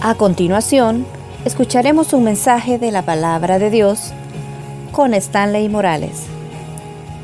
A 0.00 0.14
continuación, 0.14 1.04
escucharemos 1.44 2.12
un 2.12 2.22
mensaje 2.22 2.78
de 2.78 2.92
la 2.92 3.04
palabra 3.04 3.58
de 3.58 3.68
Dios 3.68 4.12
con 4.92 5.12
Stanley 5.12 5.68
Morales. 5.68 6.18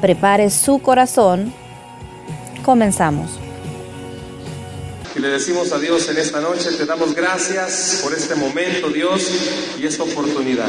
Prepare 0.00 0.50
su 0.50 0.80
corazón. 0.80 1.54
Comenzamos. 2.64 3.38
Y 5.14 5.20
le 5.20 5.28
decimos 5.28 5.70
a 5.70 5.78
Dios 5.78 6.08
en 6.08 6.16
esta 6.16 6.40
noche, 6.40 6.72
te 6.76 6.84
damos 6.84 7.14
gracias 7.14 8.00
por 8.02 8.12
este 8.12 8.34
momento, 8.34 8.88
Dios, 8.88 9.30
y 9.78 9.86
esta 9.86 10.02
oportunidad. 10.02 10.68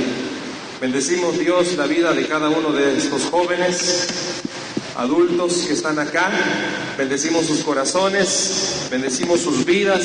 Bendecimos, 0.80 1.40
Dios, 1.40 1.76
la 1.76 1.88
vida 1.88 2.14
de 2.14 2.28
cada 2.28 2.50
uno 2.50 2.72
de 2.72 2.98
estos 2.98 3.26
jóvenes, 3.32 4.44
adultos 4.96 5.66
que 5.68 5.74
están 5.74 6.00
acá. 6.00 6.32
Bendecimos 6.98 7.46
sus 7.46 7.64
corazones, 7.64 8.88
bendecimos 8.90 9.42
sus 9.42 9.66
vidas. 9.66 10.04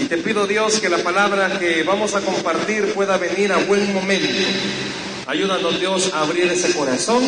Y 0.00 0.04
te 0.04 0.18
pido, 0.18 0.46
Dios, 0.46 0.80
que 0.80 0.88
la 0.88 0.98
palabra 0.98 1.58
que 1.58 1.82
vamos 1.82 2.14
a 2.14 2.20
compartir 2.20 2.94
pueda 2.94 3.16
venir 3.16 3.52
a 3.52 3.58
buen 3.58 3.92
momento. 3.92 4.28
Ayúdanos, 5.26 5.78
Dios, 5.78 6.10
a 6.14 6.22
abrir 6.22 6.44
ese 6.44 6.72
corazón, 6.72 7.22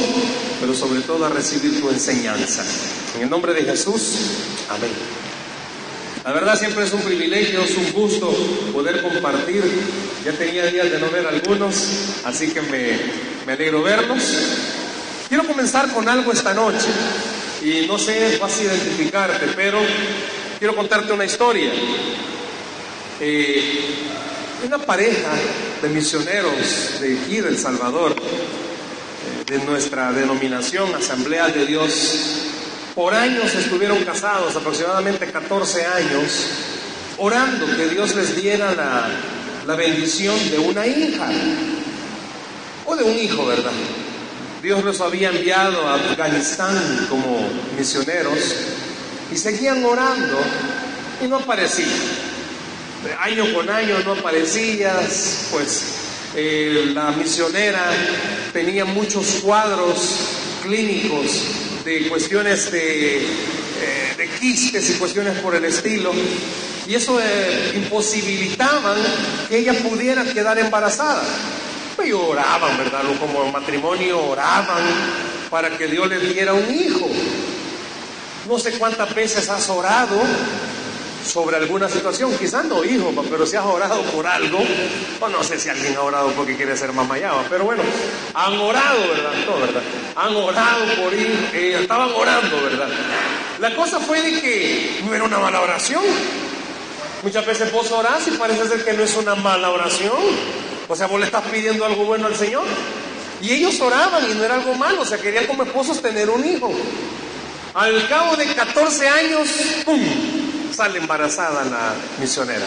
pero 0.61 0.75
sobre 0.75 1.01
todo 1.03 1.27
a 1.27 1.29
recibir 1.29 1.81
tu 1.81 1.91
enseñanza. 1.91 2.65
En 3.17 3.23
el 3.23 3.31
nombre 3.31 3.53
de 3.53 3.63
Jesús, 3.63 4.17
amén. 4.71 4.91
La 6.25 6.33
verdad 6.33 6.59
siempre 6.59 6.85
es 6.85 6.93
un 6.93 7.01
privilegio, 7.01 7.63
es 7.63 7.77
un 7.77 7.93
gusto 7.93 8.31
poder 8.73 9.03
compartir. 9.03 9.63
Ya 10.25 10.33
tenía 10.33 10.67
días 10.67 10.91
de 10.91 10.99
no 10.99 11.11
ver 11.11 11.27
algunos, 11.27 11.75
así 12.25 12.49
que 12.49 12.63
me, 12.63 12.99
me 13.47 13.53
alegro 13.55 13.83
verlos. 13.83 14.23
Quiero 15.31 15.47
comenzar 15.47 15.89
con 15.93 16.09
algo 16.09 16.33
esta 16.33 16.53
noche 16.53 16.89
y 17.63 17.87
no 17.87 17.97
sé, 18.01 18.37
vas 18.39 18.59
a 18.59 18.63
identificarte, 18.65 19.47
pero 19.55 19.79
quiero 20.59 20.75
contarte 20.75 21.13
una 21.13 21.25
historia. 21.25 21.71
Eh, 23.21 23.81
una 24.67 24.79
pareja 24.79 25.31
de 25.81 25.89
misioneros 25.91 27.01
de 27.01 27.17
aquí, 27.17 27.41
del 27.41 27.57
Salvador, 27.57 28.17
de 29.47 29.59
nuestra 29.61 30.11
denominación 30.11 30.93
Asamblea 30.97 31.47
de 31.47 31.65
Dios, 31.65 31.93
por 32.97 33.15
años 33.15 33.55
estuvieron 33.55 34.03
casados, 34.03 34.57
aproximadamente 34.57 35.31
14 35.31 35.87
años, 35.87 36.49
orando 37.19 37.67
que 37.77 37.87
Dios 37.87 38.17
les 38.17 38.35
diera 38.35 38.75
la, 38.75 39.09
la 39.65 39.77
bendición 39.77 40.37
de 40.51 40.59
una 40.59 40.89
hija 40.89 41.31
o 42.85 42.97
de 42.97 43.05
un 43.05 43.17
hijo, 43.17 43.47
¿verdad? 43.47 43.71
Dios 44.63 44.85
los 44.85 45.01
había 45.01 45.31
enviado 45.31 45.89
a 45.89 45.95
Afganistán 45.95 47.07
como 47.09 47.41
misioneros 47.79 48.39
y 49.33 49.37
seguían 49.37 49.83
orando 49.85 50.39
y 51.23 51.29
no 51.29 51.37
aparecía. 51.37 51.87
Año 53.21 53.55
con 53.55 53.71
año 53.71 53.99
no 54.05 54.13
aparecías, 54.13 55.49
pues 55.51 55.85
eh, 56.35 56.91
la 56.95 57.11
misionera 57.13 57.91
tenía 58.53 58.85
muchos 58.85 59.41
cuadros 59.43 60.19
clínicos 60.63 61.43
de 61.85 62.09
cuestiones 62.09 62.71
de, 62.71 63.19
eh, 63.19 64.31
quistes 64.39 64.91
y 64.91 64.93
cuestiones 64.95 65.39
por 65.39 65.55
el 65.55 65.65
estilo, 65.65 66.13
y 66.87 66.95
eso 66.95 67.19
eh, 67.21 67.73
imposibilitaban 67.77 68.99
que 69.49 69.59
ella 69.59 69.73
pudiera 69.83 70.23
quedar 70.25 70.59
embarazada. 70.59 71.23
Pues 72.01 72.15
oraban, 72.15 72.79
¿verdad? 72.79 73.03
Como 73.21 73.53
matrimonio 73.53 74.25
oraban 74.25 74.83
para 75.51 75.77
que 75.77 75.87
Dios 75.87 76.09
les 76.09 76.33
diera 76.33 76.55
un 76.55 76.75
hijo. 76.75 77.07
No 78.49 78.59
sé 78.59 78.79
cuántas 78.79 79.15
veces 79.15 79.51
has 79.51 79.69
orado 79.69 80.19
sobre 81.23 81.59
alguna 81.59 81.91
situación, 81.91 82.35
quizás 82.39 82.65
no 82.65 82.83
hijo, 82.83 83.13
pero 83.29 83.45
si 83.45 83.57
has 83.57 83.67
orado 83.67 84.01
por 84.05 84.27
algo, 84.27 84.61
o 85.21 85.29
no 85.29 85.45
sé 85.45 85.59
si 85.59 85.69
alguien 85.69 85.95
ha 85.95 86.01
orado 86.01 86.31
porque 86.31 86.57
quiere 86.57 86.75
ser 86.75 86.91
mamá 86.95 87.17
pero 87.51 87.65
bueno, 87.67 87.83
han 88.33 88.59
orado, 88.59 89.01
¿verdad? 89.01 89.33
No, 89.47 89.61
¿verdad? 89.61 89.83
Han 90.17 90.37
orado 90.37 90.85
por 91.03 91.13
ir, 91.13 91.51
eh, 91.53 91.81
estaban 91.83 92.13
orando, 92.13 92.63
¿verdad? 92.63 92.89
La 93.59 93.77
cosa 93.77 94.01
fue 94.01 94.23
de 94.23 94.41
que 94.41 95.03
no 95.05 95.15
era 95.15 95.25
una 95.25 95.39
mala 95.39 95.61
oración. 95.61 96.03
Muchas 97.23 97.45
veces 97.45 97.71
vos 97.71 97.93
orás 97.93 98.27
y 98.27 98.31
parece 98.31 98.67
ser 98.69 98.87
que 98.87 98.95
no 98.95 99.03
es 99.03 99.15
una 99.17 99.35
mala 99.35 99.69
oración. 99.69 100.70
O 100.91 100.97
sea, 100.97 101.07
vos 101.07 101.21
le 101.21 101.27
estás 101.27 101.45
pidiendo 101.45 101.85
algo 101.85 102.05
bueno 102.05 102.27
al 102.27 102.35
Señor. 102.35 102.65
Y 103.41 103.53
ellos 103.53 103.81
oraban 103.81 104.29
y 104.29 104.35
no 104.35 104.43
era 104.43 104.55
algo 104.55 104.75
malo, 104.75 105.03
o 105.03 105.05
sea, 105.07 105.19
querían 105.19 105.47
como 105.47 105.63
esposos 105.63 106.03
tener 106.03 106.29
un 106.29 106.45
hijo. 106.45 106.71
Al 107.75 108.09
cabo 108.09 108.37
de 108.37 108.47
14 108.47 109.09
años, 109.09 109.49
¡pum! 109.85 110.01
sale 110.75 110.99
embarazada 110.99 111.65
la 111.65 111.95
misionera. 112.19 112.67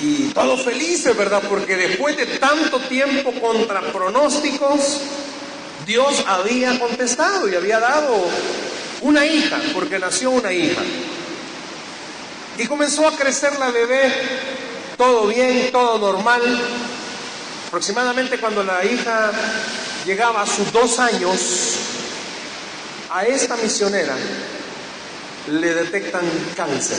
Y 0.00 0.28
todos 0.28 0.62
felices, 0.62 1.16
¿verdad? 1.16 1.42
Porque 1.48 1.76
después 1.76 2.16
de 2.16 2.26
tanto 2.38 2.78
tiempo 2.82 3.32
contra 3.40 3.80
pronósticos, 3.92 5.00
Dios 5.84 6.24
había 6.28 6.78
contestado 6.78 7.48
y 7.48 7.56
había 7.56 7.80
dado 7.80 8.14
una 9.00 9.26
hija, 9.26 9.60
porque 9.72 9.98
nació 9.98 10.30
una 10.30 10.52
hija. 10.52 10.82
Y 12.58 12.66
comenzó 12.68 13.08
a 13.08 13.16
crecer 13.16 13.58
la 13.58 13.72
bebé, 13.72 14.12
todo 14.96 15.26
bien, 15.26 15.70
todo 15.72 15.98
normal. 15.98 16.42
Aproximadamente 17.68 18.38
cuando 18.38 18.62
la 18.62 18.84
hija 18.84 19.32
llegaba 20.04 20.42
a 20.42 20.46
sus 20.46 20.72
dos 20.72 20.98
años, 20.98 21.76
a 23.10 23.24
esta 23.24 23.56
misionera 23.56 24.16
le 25.48 25.74
detectan 25.74 26.24
cáncer. 26.56 26.98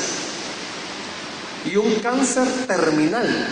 Y 1.66 1.78
un 1.78 1.96
cáncer 1.96 2.48
terminal. 2.68 3.48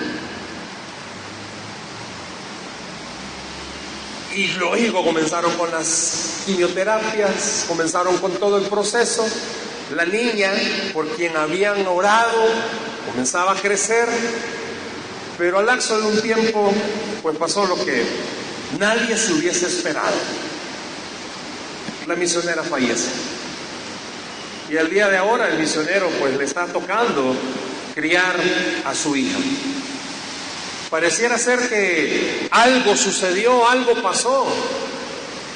Y 4.35 4.47
lógico, 4.53 5.03
comenzaron 5.03 5.53
con 5.53 5.71
las 5.71 6.41
quimioterapias, 6.45 7.65
comenzaron 7.67 8.17
con 8.17 8.31
todo 8.33 8.57
el 8.57 8.65
proceso. 8.65 9.25
La 9.95 10.05
niña, 10.05 10.51
por 10.91 11.07
quien 11.09 11.37
habían 11.37 11.85
orado, 11.85 12.47
comenzaba 13.05 13.53
a 13.53 13.55
crecer, 13.55 14.07
pero 15.37 15.59
al 15.59 15.65
lapso 15.65 15.99
de 15.99 16.07
un 16.07 16.21
tiempo, 16.21 16.73
pues 17.21 17.37
pasó 17.37 17.65
lo 17.65 17.75
que 17.83 18.03
nadie 18.79 19.17
se 19.17 19.33
hubiese 19.33 19.67
esperado. 19.67 20.15
La 22.07 22.15
misionera 22.15 22.63
fallece. 22.63 23.09
Y 24.69 24.77
al 24.77 24.89
día 24.89 25.09
de 25.09 25.17
ahora 25.17 25.49
el 25.49 25.59
misionero 25.59 26.09
pues 26.19 26.35
le 26.37 26.45
está 26.45 26.65
tocando 26.67 27.35
criar 27.93 28.35
a 28.85 28.95
su 28.95 29.15
hija. 29.15 29.37
Pareciera 30.89 31.37
ser 31.37 31.69
que 31.69 32.47
algo 32.51 32.95
sucedió, 32.95 33.67
algo 33.67 34.01
pasó. 34.01 34.45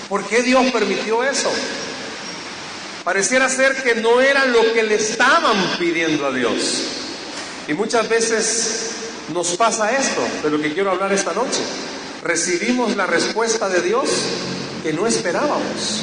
¿Por 0.09 0.25
qué 0.25 0.41
Dios 0.41 0.72
permitió 0.72 1.24
eso? 1.24 1.52
Pareciera 3.03 3.47
ser 3.50 3.84
que 3.84 3.96
no 3.96 4.19
era 4.19 4.46
lo 4.46 4.74
que 4.74 4.84
le 4.84 4.96
estaban 4.96 5.78
pidiendo 5.78 6.25
a 6.25 6.31
Dios. 6.31 7.06
Y 7.67 7.73
muchas 7.73 8.07
veces 8.07 8.91
nos 9.33 9.57
pasa 9.57 9.91
esto, 9.91 10.22
de 10.41 10.50
lo 10.50 10.61
que 10.61 10.73
quiero 10.73 10.91
hablar 10.91 11.11
esta 11.11 11.33
noche. 11.33 11.59
Recibimos 12.23 12.95
la 12.95 13.05
respuesta 13.05 13.67
de 13.67 13.81
Dios 13.81 14.09
que 14.83 14.94
no 14.94 15.05
esperábamos. 15.05 16.01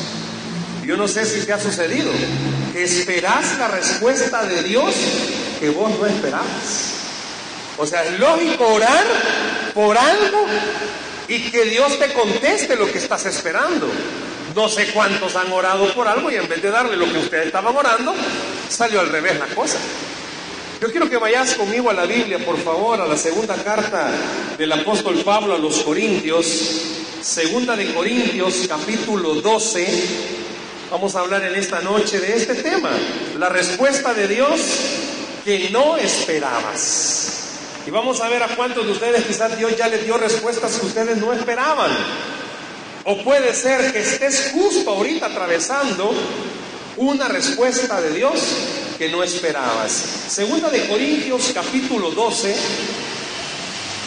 Yo 0.84 0.96
no 0.98 1.08
sé 1.08 1.24
si 1.24 1.46
te 1.46 1.52
ha 1.54 1.58
sucedido, 1.58 2.10
esperás 2.74 3.58
la 3.58 3.68
respuesta 3.68 4.44
de 4.44 4.62
Dios 4.62 4.94
que 5.58 5.70
vos 5.70 5.90
no 5.98 6.06
esperabas. 6.06 6.92
O 7.78 7.86
sea, 7.86 8.04
es 8.04 8.18
lógico 8.20 8.66
orar 8.66 9.04
por 9.72 9.96
algo 9.96 10.46
y 11.26 11.50
que 11.50 11.64
Dios 11.64 11.98
te 11.98 12.12
conteste 12.12 12.76
lo 12.76 12.92
que 12.92 12.98
estás 12.98 13.24
esperando. 13.24 13.88
No 14.54 14.68
sé 14.68 14.92
cuántos 14.92 15.34
han 15.34 15.50
orado 15.50 15.92
por 15.94 16.06
algo 16.06 16.30
y 16.30 16.36
en 16.36 16.46
vez 16.46 16.62
de 16.62 16.70
darle 16.70 16.96
lo 16.96 17.10
que 17.10 17.18
ustedes 17.18 17.46
estaban 17.46 17.74
orando, 17.74 18.14
salió 18.68 19.00
al 19.00 19.08
revés 19.08 19.38
la 19.38 19.46
cosa. 19.46 19.78
Yo 20.84 20.90
quiero 20.90 21.08
que 21.08 21.16
vayas 21.16 21.54
conmigo 21.54 21.88
a 21.88 21.94
la 21.94 22.04
Biblia, 22.04 22.44
por 22.44 22.58
favor, 22.58 23.00
a 23.00 23.06
la 23.06 23.16
segunda 23.16 23.54
carta 23.54 24.12
del 24.58 24.70
apóstol 24.70 25.16
Pablo 25.24 25.54
a 25.54 25.58
los 25.58 25.78
Corintios, 25.78 26.44
segunda 27.22 27.74
de 27.74 27.94
Corintios, 27.94 28.66
capítulo 28.68 29.36
12. 29.36 29.88
Vamos 30.90 31.16
a 31.16 31.20
hablar 31.20 31.42
en 31.44 31.54
esta 31.54 31.80
noche 31.80 32.20
de 32.20 32.36
este 32.36 32.56
tema, 32.56 32.90
la 33.38 33.48
respuesta 33.48 34.12
de 34.12 34.28
Dios 34.28 34.60
que 35.42 35.70
no 35.70 35.96
esperabas. 35.96 37.28
Y 37.86 37.90
vamos 37.90 38.20
a 38.20 38.28
ver 38.28 38.42
a 38.42 38.54
cuántos 38.54 38.84
de 38.84 38.92
ustedes 38.92 39.24
quizás 39.24 39.56
Dios 39.56 39.74
ya 39.78 39.88
les 39.88 40.04
dio 40.04 40.18
respuestas 40.18 40.78
que 40.78 40.84
ustedes 40.84 41.16
no 41.16 41.32
esperaban. 41.32 41.92
O 43.04 43.24
puede 43.24 43.54
ser 43.54 43.90
que 43.90 44.00
estés 44.00 44.50
justo 44.52 44.90
ahorita 44.90 45.28
atravesando 45.28 46.12
una 46.98 47.26
respuesta 47.26 48.02
de 48.02 48.10
Dios 48.10 48.38
que 48.98 49.08
no 49.08 49.22
esperabas. 49.22 49.92
Segunda 50.28 50.70
de 50.70 50.86
Corintios 50.86 51.50
capítulo 51.52 52.10
12 52.10 52.54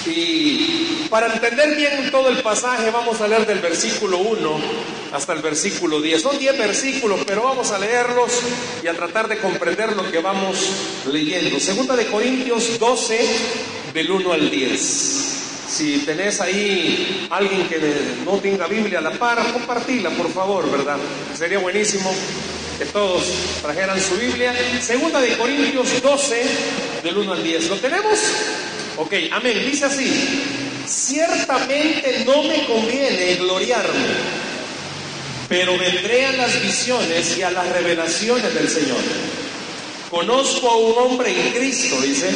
Y 0.05 1.07
para 1.09 1.33
entender 1.33 1.75
bien 1.75 2.09
todo 2.11 2.29
el 2.29 2.41
pasaje 2.41 2.89
vamos 2.91 3.19
a 3.19 3.27
leer 3.27 3.45
del 3.45 3.59
versículo 3.59 4.19
1 4.19 4.59
hasta 5.11 5.33
el 5.33 5.41
versículo 5.41 6.01
10. 6.01 6.21
Son 6.21 6.37
10 6.37 6.57
versículos, 6.57 7.21
pero 7.25 7.43
vamos 7.43 7.71
a 7.71 7.79
leerlos 7.79 8.31
y 8.83 8.87
a 8.87 8.93
tratar 8.93 9.27
de 9.27 9.37
comprender 9.37 9.95
lo 9.95 10.09
que 10.09 10.19
vamos 10.19 10.57
leyendo. 11.11 11.59
Segunda 11.59 11.95
de 11.95 12.07
Corintios 12.07 12.79
12, 12.79 13.19
del 13.93 14.11
1 14.11 14.33
al 14.33 14.49
10. 14.49 15.33
Si 15.69 15.99
tenés 15.99 16.39
ahí 16.39 17.27
alguien 17.29 17.67
que 17.67 17.79
no 18.25 18.37
tenga 18.37 18.67
Biblia 18.67 18.99
a 18.99 19.01
la 19.01 19.11
par, 19.11 19.51
compartila, 19.51 20.09
por 20.11 20.31
favor, 20.31 20.69
¿verdad? 20.71 20.97
Sería 21.35 21.59
buenísimo 21.59 22.13
que 22.77 22.85
todos 22.85 23.23
trajeran 23.61 23.99
su 23.99 24.15
Biblia. 24.15 24.53
Segunda 24.81 25.19
de 25.19 25.37
Corintios 25.37 26.01
12, 26.01 26.43
del 27.03 27.17
1 27.17 27.33
al 27.33 27.43
10. 27.43 27.69
¿Lo 27.69 27.75
tenemos? 27.77 28.19
Ok, 28.97 29.13
amén. 29.31 29.63
Dice 29.65 29.85
así, 29.85 30.11
ciertamente 30.87 32.23
no 32.25 32.43
me 32.43 32.65
conviene 32.65 33.35
gloriarme, 33.35 34.07
pero 35.49 35.77
vendré 35.77 36.27
a 36.27 36.33
las 36.33 36.61
visiones 36.61 37.37
y 37.37 37.41
a 37.41 37.51
las 37.51 37.67
revelaciones 37.69 38.53
del 38.53 38.69
Señor. 38.69 38.99
Conozco 40.09 40.69
a 40.69 40.77
un 40.77 40.97
hombre 40.97 41.31
en 41.31 41.53
Cristo, 41.53 41.99
dice, 42.01 42.29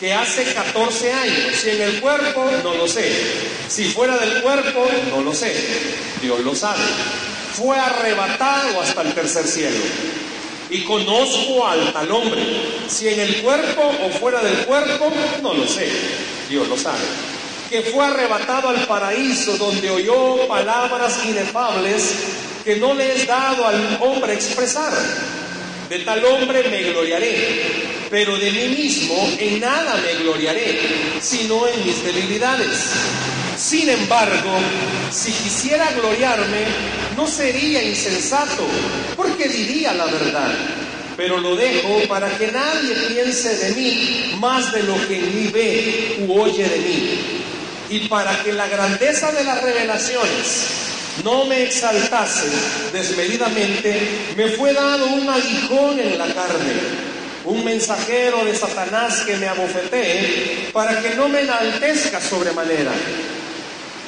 que 0.00 0.14
hace 0.14 0.54
14 0.54 1.12
años, 1.12 1.56
si 1.62 1.68
en 1.68 1.82
el 1.82 2.00
cuerpo, 2.00 2.50
no 2.64 2.74
lo 2.74 2.88
sé, 2.88 3.12
si 3.68 3.84
fuera 3.84 4.16
del 4.16 4.40
cuerpo, 4.40 4.88
no 5.10 5.20
lo 5.20 5.34
sé, 5.34 5.54
Dios 6.22 6.40
lo 6.40 6.54
sabe, 6.54 6.80
fue 7.52 7.78
arrebatado 7.78 8.80
hasta 8.80 9.02
el 9.02 9.12
tercer 9.12 9.46
cielo. 9.46 9.76
Y 10.70 10.84
conozco 10.84 11.66
al 11.66 11.92
tal 11.92 12.10
hombre, 12.12 12.42
si 12.88 13.08
en 13.08 13.20
el 13.20 13.42
cuerpo 13.42 13.92
o 14.06 14.08
fuera 14.18 14.42
del 14.42 14.64
cuerpo, 14.64 15.12
no 15.42 15.52
lo 15.52 15.68
sé, 15.68 15.86
Dios 16.48 16.66
lo 16.66 16.78
sabe, 16.78 17.04
que 17.68 17.82
fue 17.82 18.06
arrebatado 18.06 18.70
al 18.70 18.86
paraíso 18.86 19.58
donde 19.58 19.90
oyó 19.90 20.48
palabras 20.48 21.20
inefables 21.26 22.14
que 22.64 22.76
no 22.76 22.94
le 22.94 23.16
es 23.16 23.26
dado 23.26 23.66
al 23.66 23.98
hombre 24.00 24.32
expresar. 24.32 24.92
De 25.90 25.98
tal 26.04 26.24
hombre 26.24 26.62
me 26.70 26.84
gloriaré, 26.84 28.06
pero 28.08 28.38
de 28.38 28.52
mí 28.52 28.68
mismo 28.68 29.28
en 29.36 29.58
nada 29.58 29.96
me 29.96 30.22
gloriaré, 30.22 30.78
sino 31.20 31.66
en 31.66 31.84
mis 31.84 32.04
debilidades. 32.04 32.92
Sin 33.56 33.88
embargo, 33.88 34.56
si 35.10 35.32
quisiera 35.32 35.90
gloriarme, 35.90 36.64
no 37.16 37.26
sería 37.26 37.82
insensato, 37.82 38.68
porque 39.16 39.48
diría 39.48 39.92
la 39.92 40.04
verdad. 40.04 40.54
Pero 41.16 41.38
lo 41.38 41.56
dejo 41.56 42.06
para 42.06 42.38
que 42.38 42.52
nadie 42.52 42.94
piense 43.08 43.56
de 43.56 43.74
mí 43.74 44.34
más 44.38 44.72
de 44.72 44.84
lo 44.84 44.94
que 45.08 45.18
ni 45.18 45.48
ve 45.48 46.18
u 46.20 46.40
oye 46.40 46.68
de 46.68 46.78
mí. 46.78 47.20
Y 47.88 47.98
para 48.06 48.44
que 48.44 48.52
la 48.52 48.68
grandeza 48.68 49.32
de 49.32 49.42
las 49.42 49.60
revelaciones 49.60 50.89
no 51.24 51.44
me 51.44 51.64
exaltase 51.64 52.48
desmedidamente, 52.92 54.32
me 54.36 54.48
fue 54.50 54.72
dado 54.72 55.06
un 55.06 55.28
aguijón 55.28 55.98
en 55.98 56.18
la 56.18 56.26
carne, 56.26 56.74
un 57.44 57.64
mensajero 57.64 58.44
de 58.44 58.54
Satanás 58.54 59.22
que 59.26 59.36
me 59.36 59.48
abofetee 59.48 60.70
para 60.72 61.00
que 61.00 61.14
no 61.14 61.28
me 61.28 61.40
enaltezca 61.40 62.20
sobremanera 62.20 62.92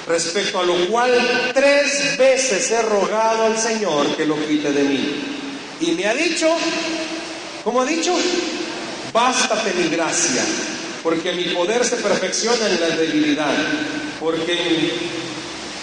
respecto 0.06 0.60
a 0.60 0.64
lo 0.64 0.86
cual 0.88 1.12
tres 1.54 2.16
veces 2.18 2.70
he 2.70 2.82
rogado 2.82 3.44
al 3.44 3.58
Señor 3.58 4.16
que 4.16 4.26
lo 4.26 4.36
quite 4.46 4.72
de 4.72 4.82
mí. 4.82 5.14
Y 5.80 5.92
me 5.92 6.06
ha 6.06 6.14
dicho, 6.14 6.48
¿cómo 7.64 7.82
ha 7.82 7.84
dicho? 7.84 8.14
Bástate 9.12 9.72
mi 9.74 9.88
gracia, 9.88 10.42
porque 11.02 11.32
mi 11.32 11.44
poder 11.44 11.84
se 11.84 11.96
perfecciona 11.96 12.68
en 12.68 12.80
la 12.80 12.88
debilidad, 12.90 13.54
porque 14.20 15.21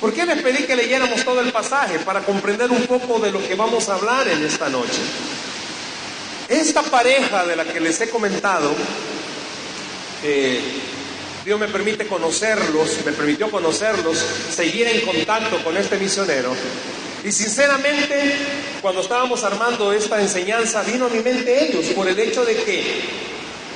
¿Por 0.00 0.12
qué 0.12 0.24
les 0.24 0.40
pedí 0.42 0.64
que 0.64 0.76
leyéramos 0.76 1.24
todo 1.24 1.40
el 1.40 1.50
pasaje? 1.50 1.98
Para 2.00 2.20
comprender 2.20 2.70
un 2.70 2.86
poco 2.86 3.18
de 3.18 3.32
lo 3.32 3.46
que 3.46 3.56
vamos 3.56 3.88
a 3.88 3.94
hablar 3.94 4.28
en 4.28 4.44
esta 4.44 4.68
noche. 4.68 5.00
Esta 6.48 6.82
pareja 6.82 7.44
de 7.44 7.56
la 7.56 7.64
que 7.64 7.80
les 7.80 8.00
he 8.00 8.08
comentado, 8.08 8.74
Dios 11.44 11.60
me 11.60 11.68
permite 11.68 12.06
conocerlos, 12.06 13.04
me 13.04 13.12
permitió 13.12 13.50
conocerlos, 13.50 14.18
seguir 14.54 14.86
en 14.86 15.00
contacto 15.00 15.62
con 15.64 15.76
este 15.76 15.98
misionero. 15.98 16.54
Y 17.24 17.32
sinceramente, 17.32 18.36
cuando 18.80 19.00
estábamos 19.00 19.42
armando 19.42 19.92
esta 19.92 20.20
enseñanza, 20.20 20.82
vino 20.84 21.06
a 21.06 21.08
mi 21.08 21.18
mente 21.18 21.64
ellos 21.64 21.86
por 21.86 22.08
el 22.08 22.18
hecho 22.18 22.44
de 22.44 22.54
que 22.62 23.02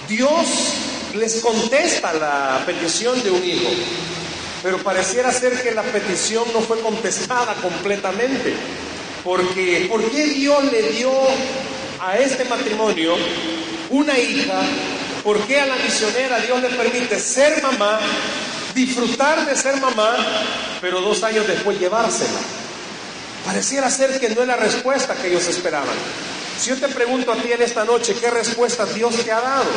Dios 0.08 0.46
les 1.14 1.40
contesta 1.40 2.12
la 2.12 2.62
petición 2.64 3.20
de 3.22 3.30
un 3.30 3.44
hijo. 3.44 3.68
Pero 4.62 4.78
pareciera 4.78 5.32
ser 5.32 5.60
que 5.62 5.72
la 5.72 5.82
petición 5.82 6.44
no 6.52 6.60
fue 6.60 6.80
contestada 6.80 7.54
completamente. 7.54 8.54
Porque, 9.24 9.86
¿por 9.88 10.10
qué 10.10 10.26
Dios 10.26 10.64
le 10.72 10.82
dio 10.92 11.12
a 12.00 12.18
este 12.18 12.44
matrimonio 12.44 13.14
una 13.90 14.18
hija 14.18 14.62
¿Por 15.22 15.38
qué 15.46 15.60
a 15.60 15.66
la 15.66 15.76
misionera 15.76 16.40
Dios 16.40 16.60
le 16.60 16.68
permite 16.70 17.18
ser 17.20 17.62
mamá, 17.62 18.00
disfrutar 18.74 19.46
de 19.46 19.54
ser 19.54 19.76
mamá, 19.76 20.16
pero 20.80 21.00
dos 21.00 21.22
años 21.22 21.46
después 21.46 21.78
llevársela? 21.78 22.40
Pareciera 23.44 23.88
ser 23.88 24.18
que 24.18 24.30
no 24.30 24.42
es 24.42 24.48
la 24.48 24.56
respuesta 24.56 25.14
que 25.14 25.28
ellos 25.28 25.46
esperaban. 25.46 25.94
Si 26.58 26.70
yo 26.70 26.76
te 26.76 26.88
pregunto 26.88 27.32
a 27.32 27.36
ti 27.36 27.52
en 27.52 27.62
esta 27.62 27.84
noche, 27.84 28.16
¿qué 28.20 28.30
respuesta 28.30 28.84
Dios 28.86 29.14
te 29.24 29.30
ha 29.30 29.40
dado? 29.40 29.70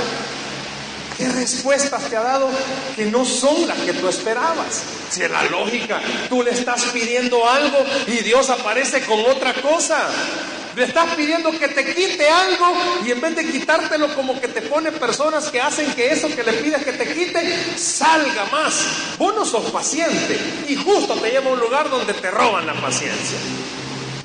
¿Qué 1.17 1.29
respuestas 1.29 2.09
te 2.09 2.17
ha 2.17 2.21
dado 2.21 2.49
que 2.95 3.05
no 3.05 3.23
son 3.23 3.67
las 3.67 3.77
que 3.79 3.93
tú 3.93 4.07
esperabas? 4.09 4.83
Si 5.09 5.23
en 5.23 5.31
la 5.31 5.43
lógica 5.43 6.01
tú 6.27 6.43
le 6.43 6.51
estás 6.51 6.83
pidiendo 6.85 7.47
algo 7.47 7.77
y 8.07 8.17
Dios 8.17 8.49
aparece 8.49 9.01
con 9.01 9.19
otra 9.21 9.53
cosa. 9.53 10.09
Le 10.75 10.83
estás 10.83 11.15
pidiendo 11.15 11.51
que 11.51 11.69
te 11.69 11.95
quite 11.95 12.29
algo 12.29 12.73
y 13.05 13.11
en 13.11 13.21
vez 13.21 13.33
de 13.37 13.49
quitártelo 13.49 14.13
como 14.13 14.41
que 14.41 14.49
te 14.49 14.61
pone 14.61 14.91
personas 14.91 15.49
que 15.49 15.61
hacen 15.61 15.93
que 15.93 16.11
eso 16.11 16.27
que 16.27 16.43
le 16.43 16.51
pides 16.51 16.83
que 16.83 16.91
te 16.91 17.13
quite 17.13 17.77
salga 17.77 18.43
más. 18.51 18.85
Vos 19.17 19.33
no 19.33 19.45
sos 19.45 19.71
paciente 19.71 20.37
y 20.67 20.75
justo 20.75 21.15
te 21.15 21.31
lleva 21.31 21.49
a 21.49 21.53
un 21.53 21.59
lugar 21.61 21.89
donde 21.89 22.13
te 22.13 22.29
roban 22.29 22.67
la 22.67 22.73
paciencia. 22.73 23.37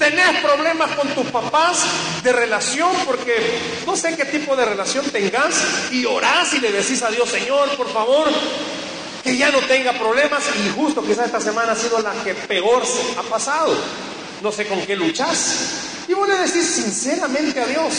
Tenés 0.00 0.40
problemas 0.42 0.92
con 0.92 1.08
tus 1.08 1.26
papás 1.26 1.84
de 2.24 2.32
relación 2.32 2.90
porque 3.04 3.34
no 3.84 3.94
sé 3.94 4.16
qué 4.16 4.24
tipo 4.24 4.56
de 4.56 4.64
relación 4.64 5.04
tengas 5.10 5.54
y 5.90 6.06
orás 6.06 6.54
y 6.54 6.58
le 6.58 6.72
decís 6.72 7.02
a 7.02 7.10
Dios, 7.10 7.28
Señor, 7.28 7.76
por 7.76 7.92
favor, 7.92 8.30
que 9.22 9.36
ya 9.36 9.50
no 9.50 9.58
tenga 9.58 9.92
problemas 9.92 10.42
y 10.56 10.70
justo 10.70 11.02
quizás 11.02 11.26
esta 11.26 11.38
semana 11.38 11.72
ha 11.72 11.76
sido 11.76 12.00
la 12.00 12.14
que 12.24 12.32
peor 12.32 12.82
ha 13.18 13.22
pasado. 13.24 13.76
No 14.40 14.50
sé 14.50 14.66
con 14.66 14.80
qué 14.86 14.96
luchas. 14.96 16.06
Y 16.08 16.14
vos 16.14 16.26
le 16.26 16.38
decís 16.38 16.66
sinceramente 16.66 17.60
a 17.60 17.66
Dios, 17.66 17.92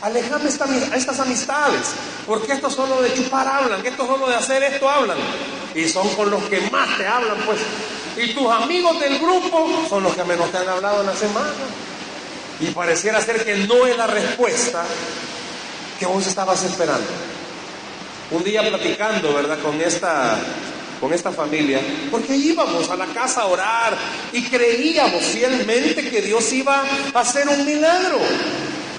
alejame 0.00 0.48
a 0.48 0.96
estas 0.96 1.18
amistades, 1.18 1.88
porque 2.24 2.52
estos 2.52 2.72
solo 2.72 3.02
de 3.02 3.12
chupar 3.14 3.48
hablan, 3.48 3.82
que 3.82 3.88
estos 3.88 4.06
solo 4.06 4.28
de 4.28 4.36
hacer 4.36 4.62
esto 4.62 4.88
hablan. 4.88 5.18
Y 5.74 5.88
son 5.88 6.08
con 6.10 6.30
los 6.30 6.44
que 6.44 6.60
más 6.70 6.96
te 6.96 7.04
hablan, 7.04 7.38
pues. 7.44 7.58
Y 8.16 8.34
tus 8.34 8.50
amigos 8.50 9.00
del 9.00 9.18
grupo 9.18 9.86
son 9.88 10.02
los 10.02 10.14
que 10.14 10.24
menos 10.24 10.50
te 10.50 10.58
han 10.58 10.68
hablado 10.68 11.00
en 11.00 11.06
la 11.06 11.14
semana. 11.14 11.50
Y 12.60 12.66
pareciera 12.66 13.20
ser 13.20 13.44
que 13.44 13.56
no 13.56 13.86
es 13.86 13.96
la 13.96 14.06
respuesta 14.06 14.84
que 15.98 16.06
vos 16.06 16.26
estabas 16.26 16.62
esperando. 16.64 17.06
Un 18.30 18.44
día 18.44 18.62
platicando, 18.68 19.34
¿verdad? 19.34 19.58
Con 19.60 19.80
esta 19.80 20.38
con 21.00 21.12
esta 21.12 21.32
familia, 21.32 21.80
porque 22.12 22.36
íbamos 22.36 22.88
a 22.88 22.96
la 22.96 23.06
casa 23.06 23.40
a 23.40 23.46
orar 23.46 23.98
y 24.32 24.40
creíamos 24.44 25.20
fielmente 25.24 26.08
que 26.08 26.22
Dios 26.22 26.52
iba 26.52 26.84
a 27.12 27.18
hacer 27.18 27.48
un 27.48 27.66
milagro, 27.66 28.20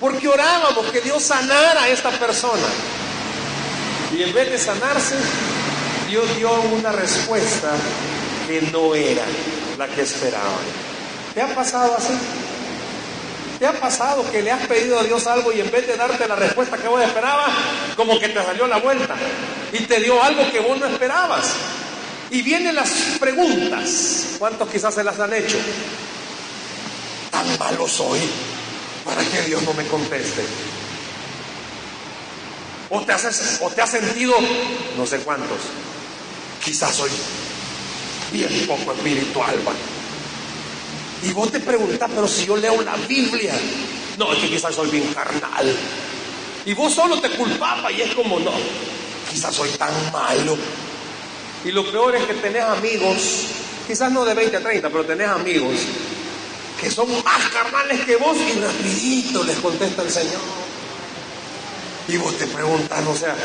porque 0.01 0.27
orábamos 0.27 0.87
que 0.87 0.99
Dios 0.99 1.23
sanara 1.23 1.83
a 1.83 1.87
esta 1.87 2.11
persona. 2.11 2.67
Y 4.13 4.21
en 4.21 4.33
vez 4.33 4.51
de 4.51 4.57
sanarse, 4.57 5.15
Dios 6.09 6.25
dio 6.35 6.51
una 6.73 6.91
respuesta 6.91 7.71
que 8.53 8.61
no 8.71 8.93
era 8.93 9.23
la 9.79 9.87
que 9.87 10.03
esperaban. 10.03 10.63
¿Te 11.33 11.41
ha 11.41 11.55
pasado 11.55 11.95
así? 11.97 12.13
¿Te 13.57 13.65
ha 13.65 13.79
pasado 13.79 14.29
que 14.31 14.43
le 14.43 14.51
has 14.51 14.67
pedido 14.67 14.99
a 14.99 15.03
Dios 15.03 15.25
algo 15.25 15.51
y 15.51 15.59
en 15.59 15.71
vez 15.71 15.87
de 15.87 15.97
darte 15.97 16.27
la 16.27 16.35
respuesta 16.35 16.77
que 16.77 16.87
vos 16.87 17.01
esperabas, 17.01 17.49
como 17.95 18.19
que 18.19 18.29
te 18.29 18.43
salió 18.43 18.67
la 18.67 18.77
vuelta 18.77 19.15
y 19.71 19.79
te 19.85 20.01
dio 20.01 20.21
algo 20.21 20.51
que 20.51 20.59
vos 20.59 20.77
no 20.77 20.85
esperabas? 20.85 21.47
Y 22.29 22.43
vienen 22.43 22.75
las 22.75 22.91
preguntas. 23.19 24.35
¿Cuántos 24.37 24.69
quizás 24.69 24.93
se 24.93 25.03
las 25.03 25.19
han 25.19 25.33
hecho? 25.33 25.57
¿Tan 27.31 27.57
malo 27.57 27.87
soy 27.87 28.19
para 29.03 29.23
que 29.23 29.41
Dios 29.47 29.63
no 29.63 29.73
me 29.73 29.87
conteste? 29.87 30.43
¿O 32.91 33.01
te, 33.01 33.13
haces, 33.13 33.57
o 33.61 33.71
te 33.71 33.81
has 33.81 33.89
sentido, 33.89 34.35
no 34.95 35.07
sé 35.07 35.17
cuántos, 35.21 35.57
quizás 36.63 36.93
soy 36.93 37.09
bien 38.33 38.67
poco 38.67 38.91
espiritual, 38.91 39.55
¿va? 39.65 39.73
Y 41.21 41.31
vos 41.31 41.51
te 41.51 41.61
preguntas, 41.61 42.09
pero 42.13 42.27
si 42.27 42.45
yo 42.45 42.57
leo 42.57 42.81
la 42.81 42.97
Biblia, 42.97 43.53
no, 44.17 44.33
es 44.33 44.39
que 44.39 44.49
quizás 44.49 44.75
soy 44.75 44.89
bien 44.89 45.13
carnal. 45.13 45.73
Y 46.65 46.73
vos 46.73 46.93
solo 46.93 47.21
te 47.21 47.29
culpabas 47.29 47.93
y 47.93 48.01
es 48.01 48.13
como, 48.13 48.39
no, 48.39 48.51
quizás 49.29 49.55
soy 49.55 49.69
tan 49.71 49.93
malo. 50.11 50.57
Y 51.63 51.71
lo 51.71 51.89
peor 51.89 52.15
es 52.15 52.25
que 52.25 52.33
tenés 52.33 52.63
amigos, 52.63 53.45
quizás 53.87 54.11
no 54.11 54.25
de 54.25 54.33
20 54.33 54.57
a 54.57 54.61
30, 54.61 54.89
pero 54.89 55.05
tenés 55.05 55.29
amigos 55.29 55.77
que 56.81 56.91
son 56.91 57.07
más 57.23 57.49
carnales 57.53 58.01
que 58.01 58.17
vos 58.17 58.35
y 58.35 58.59
rapidito 58.59 59.43
les 59.45 59.57
contesta 59.59 60.01
el 60.01 60.11
Señor. 60.11 60.41
Y 62.09 62.17
vos 62.17 62.37
te 62.37 62.47
preguntas, 62.47 63.07
o 63.07 63.15
sea, 63.15 63.35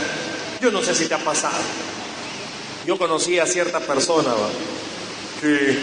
yo 0.61 0.73
no 0.73 0.83
sé 0.83 0.93
si 0.95 1.07
te 1.07 1.15
ha 1.15 1.19
pasado. 1.19 1.55
Yo 2.85 2.99
conocí 2.99 3.39
a 3.39 3.47
cierta 3.47 3.79
persona 3.79 4.33
que 5.41 5.79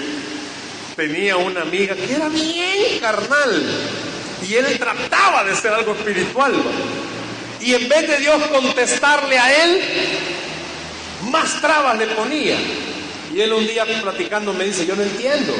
tenía 0.95 1.37
una 1.37 1.61
amiga 1.61 1.95
que 1.95 2.13
era 2.13 2.29
bien 2.29 2.99
carnal 2.99 3.63
y 4.47 4.55
él 4.55 4.77
trataba 4.77 5.43
de 5.43 5.55
ser 5.55 5.73
algo 5.73 5.93
espiritual. 5.93 6.53
Y 7.61 7.73
en 7.73 7.89
vez 7.89 8.07
de 8.07 8.17
Dios 8.17 8.41
contestarle 8.47 9.37
a 9.39 9.63
él, 9.63 9.81
más 11.31 11.59
trabas 11.61 11.97
le 11.97 12.07
ponía. 12.07 12.57
Y 13.33 13.41
él 13.41 13.53
un 13.53 13.65
día 13.65 13.85
platicando 14.01 14.53
me 14.53 14.65
dice, 14.65 14.85
yo 14.85 14.95
no 14.95 15.01
entiendo, 15.01 15.53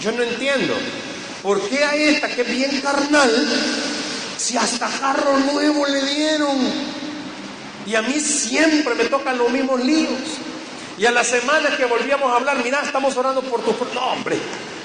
yo 0.00 0.12
no 0.12 0.22
entiendo, 0.22 0.74
¿por 1.42 1.60
qué 1.68 1.84
a 1.84 1.94
esta 1.94 2.28
que 2.28 2.42
es 2.42 2.50
bien 2.50 2.80
carnal, 2.80 3.48
si 4.36 4.56
hasta 4.56 4.88
jarro 4.88 5.38
nuevo 5.38 5.86
le 5.86 6.02
dieron? 6.02 6.58
Y 7.86 7.94
a 7.94 8.02
mí 8.02 8.20
siempre 8.20 8.94
me 8.94 9.04
tocan 9.06 9.38
los 9.38 9.50
mismos 9.50 9.82
líos. 9.82 10.12
Y 11.00 11.06
a 11.06 11.10
la 11.10 11.24
semana 11.24 11.74
que 11.78 11.86
volvíamos 11.86 12.30
a 12.30 12.36
hablar, 12.36 12.62
mira, 12.62 12.82
estamos 12.84 13.16
orando 13.16 13.40
por 13.40 13.62
tu... 13.62 13.74
No, 13.94 14.12
hombre, 14.12 14.36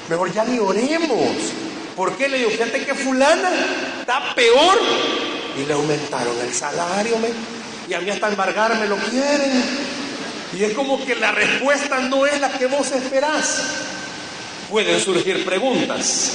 mejor 0.07 0.31
ya 0.31 0.45
ni 0.45 0.57
oremos. 0.57 1.51
¿Por 1.93 2.15
qué 2.15 2.29
le 2.29 2.37
digo, 2.37 2.51
fíjate 2.51 2.85
que 2.85 2.95
fulana 2.95 3.51
está 3.99 4.33
peor? 4.33 4.79
Y 5.61 5.65
le 5.65 5.73
aumentaron 5.73 6.39
el 6.39 6.53
salario, 6.53 7.17
me 7.17 7.27
y 7.89 7.93
a 7.93 7.99
mí 7.99 8.09
hasta 8.09 8.29
embargarme 8.29 8.87
lo 8.87 8.95
quieren. 8.95 9.61
Y 10.53 10.63
es 10.63 10.73
como 10.73 11.05
que 11.05 11.15
la 11.15 11.33
respuesta 11.33 11.99
no 11.99 12.25
es 12.25 12.39
la 12.39 12.49
que 12.49 12.67
vos 12.67 12.89
esperás. 12.93 13.63
Pueden 14.69 15.01
surgir 15.01 15.43
preguntas. 15.43 16.31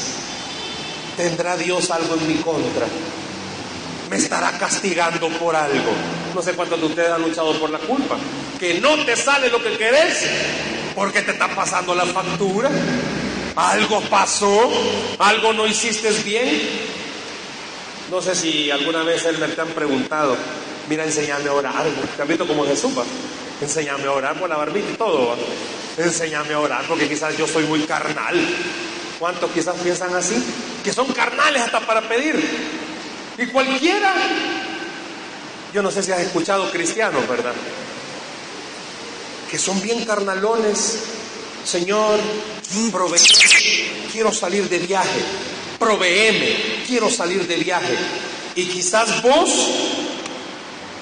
¿Tendrá 1.16 1.56
Dios 1.56 1.90
algo 1.90 2.16
en 2.16 2.28
mi 2.28 2.34
contra? 2.34 2.86
¿Me 4.10 4.16
estará 4.16 4.58
castigando 4.58 5.30
por 5.38 5.56
algo? 5.56 6.19
No 6.34 6.42
sé 6.42 6.52
cuántos 6.54 6.80
de 6.80 6.86
ustedes 6.86 7.10
han 7.10 7.22
luchado 7.22 7.52
por 7.58 7.70
la 7.70 7.78
culpa. 7.78 8.16
Que 8.58 8.80
no 8.80 9.04
te 9.04 9.16
sale 9.16 9.48
lo 9.48 9.62
que 9.62 9.76
querés 9.76 10.26
porque 10.94 11.22
te 11.22 11.32
está 11.32 11.48
pasando 11.54 11.94
la 11.94 12.06
factura. 12.06 12.70
Algo 13.56 14.00
pasó, 14.02 14.70
algo 15.18 15.52
no 15.52 15.66
hiciste 15.66 16.10
bien. 16.24 16.60
No 18.10 18.20
sé 18.20 18.34
si 18.34 18.70
alguna 18.70 19.02
vez 19.02 19.22
te 19.22 19.60
han 19.60 19.68
preguntado, 19.68 20.36
Mira, 20.90 21.04
enséñame 21.04 21.48
a 21.48 21.52
orar. 21.52 21.84
¿Te 22.16 22.22
has 22.22 22.28
visto 22.28 22.44
como 22.48 22.66
Jesús? 22.66 22.98
Va? 22.98 23.04
Enséñame 23.60 24.06
a 24.06 24.10
orar 24.10 24.36
por 24.40 24.48
la 24.48 24.56
barbita 24.56 24.90
y 24.90 24.96
todo. 24.96 25.36
Enséñame 25.96 26.52
a 26.52 26.58
orar 26.58 26.84
porque 26.88 27.08
quizás 27.08 27.36
yo 27.38 27.46
soy 27.46 27.64
muy 27.66 27.82
carnal. 27.82 28.34
¿Cuántos 29.20 29.52
quizás 29.52 29.76
piensan 29.76 30.12
así? 30.16 30.34
Que 30.82 30.92
son 30.92 31.06
carnales 31.12 31.62
hasta 31.62 31.78
para 31.86 32.00
pedir. 32.02 32.44
Y 33.38 33.46
cualquiera, 33.46 34.12
yo 35.72 35.82
no 35.82 35.90
sé 35.90 36.02
si 36.02 36.12
has 36.12 36.20
escuchado 36.20 36.70
cristianos, 36.70 37.26
¿verdad? 37.28 37.54
Que 39.50 39.58
son 39.58 39.80
bien 39.80 40.04
carnalones. 40.04 40.98
Señor, 41.64 42.18
provee, 42.90 43.18
quiero 44.12 44.32
salir 44.32 44.68
de 44.68 44.78
viaje. 44.78 45.20
Proveeme, 45.78 46.82
quiero 46.86 47.10
salir 47.10 47.46
de 47.46 47.56
viaje. 47.56 47.96
Y 48.54 48.66
quizás 48.66 49.22
vos 49.22 49.48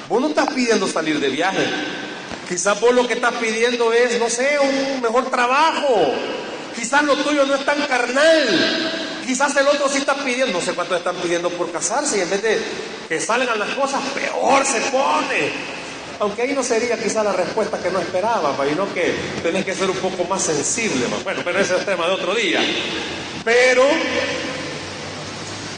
Vos 0.08 0.22
no 0.22 0.28
estás 0.28 0.48
pidiendo 0.54 0.88
salir 0.88 1.20
de 1.20 1.28
viaje. 1.28 1.66
Quizás 2.48 2.80
vos 2.80 2.94
lo 2.94 3.06
que 3.06 3.14
estás 3.14 3.34
pidiendo 3.34 3.92
es, 3.92 4.18
no 4.18 4.30
sé, 4.30 4.58
un 4.58 5.02
mejor 5.02 5.30
trabajo. 5.30 6.14
Quizás 6.74 7.02
lo 7.02 7.14
tuyo 7.16 7.44
no 7.44 7.54
es 7.54 7.64
tan 7.64 7.82
carnal. 7.82 9.17
Quizás 9.28 9.54
el 9.56 9.68
otro 9.68 9.90
sí 9.90 9.98
está 9.98 10.14
pidiendo, 10.14 10.58
no 10.58 10.64
sé 10.64 10.72
cuánto 10.72 10.96
están 10.96 11.14
pidiendo 11.16 11.50
por 11.50 11.70
casarse 11.70 12.16
y 12.16 12.22
en 12.22 12.30
vez 12.30 12.42
de 12.42 12.62
que 13.10 13.20
salgan 13.20 13.58
las 13.58 13.68
cosas, 13.74 14.00
peor 14.14 14.64
se 14.64 14.80
pone. 14.90 15.52
Aunque 16.18 16.40
ahí 16.40 16.54
no 16.54 16.62
sería 16.62 16.96
quizás 16.96 17.22
la 17.22 17.34
respuesta 17.34 17.78
que 17.78 17.90
no 17.90 18.00
esperaba, 18.00 18.56
sino 18.66 18.90
que 18.94 19.14
tenés 19.42 19.66
que 19.66 19.74
ser 19.74 19.90
un 19.90 19.98
poco 19.98 20.24
más 20.24 20.40
sensible. 20.44 21.04
Bueno, 21.24 21.42
pero 21.44 21.60
ese 21.60 21.74
es 21.74 21.80
el 21.80 21.84
tema 21.84 22.06
de 22.06 22.12
otro 22.14 22.34
día. 22.34 22.58
Pero 23.44 23.84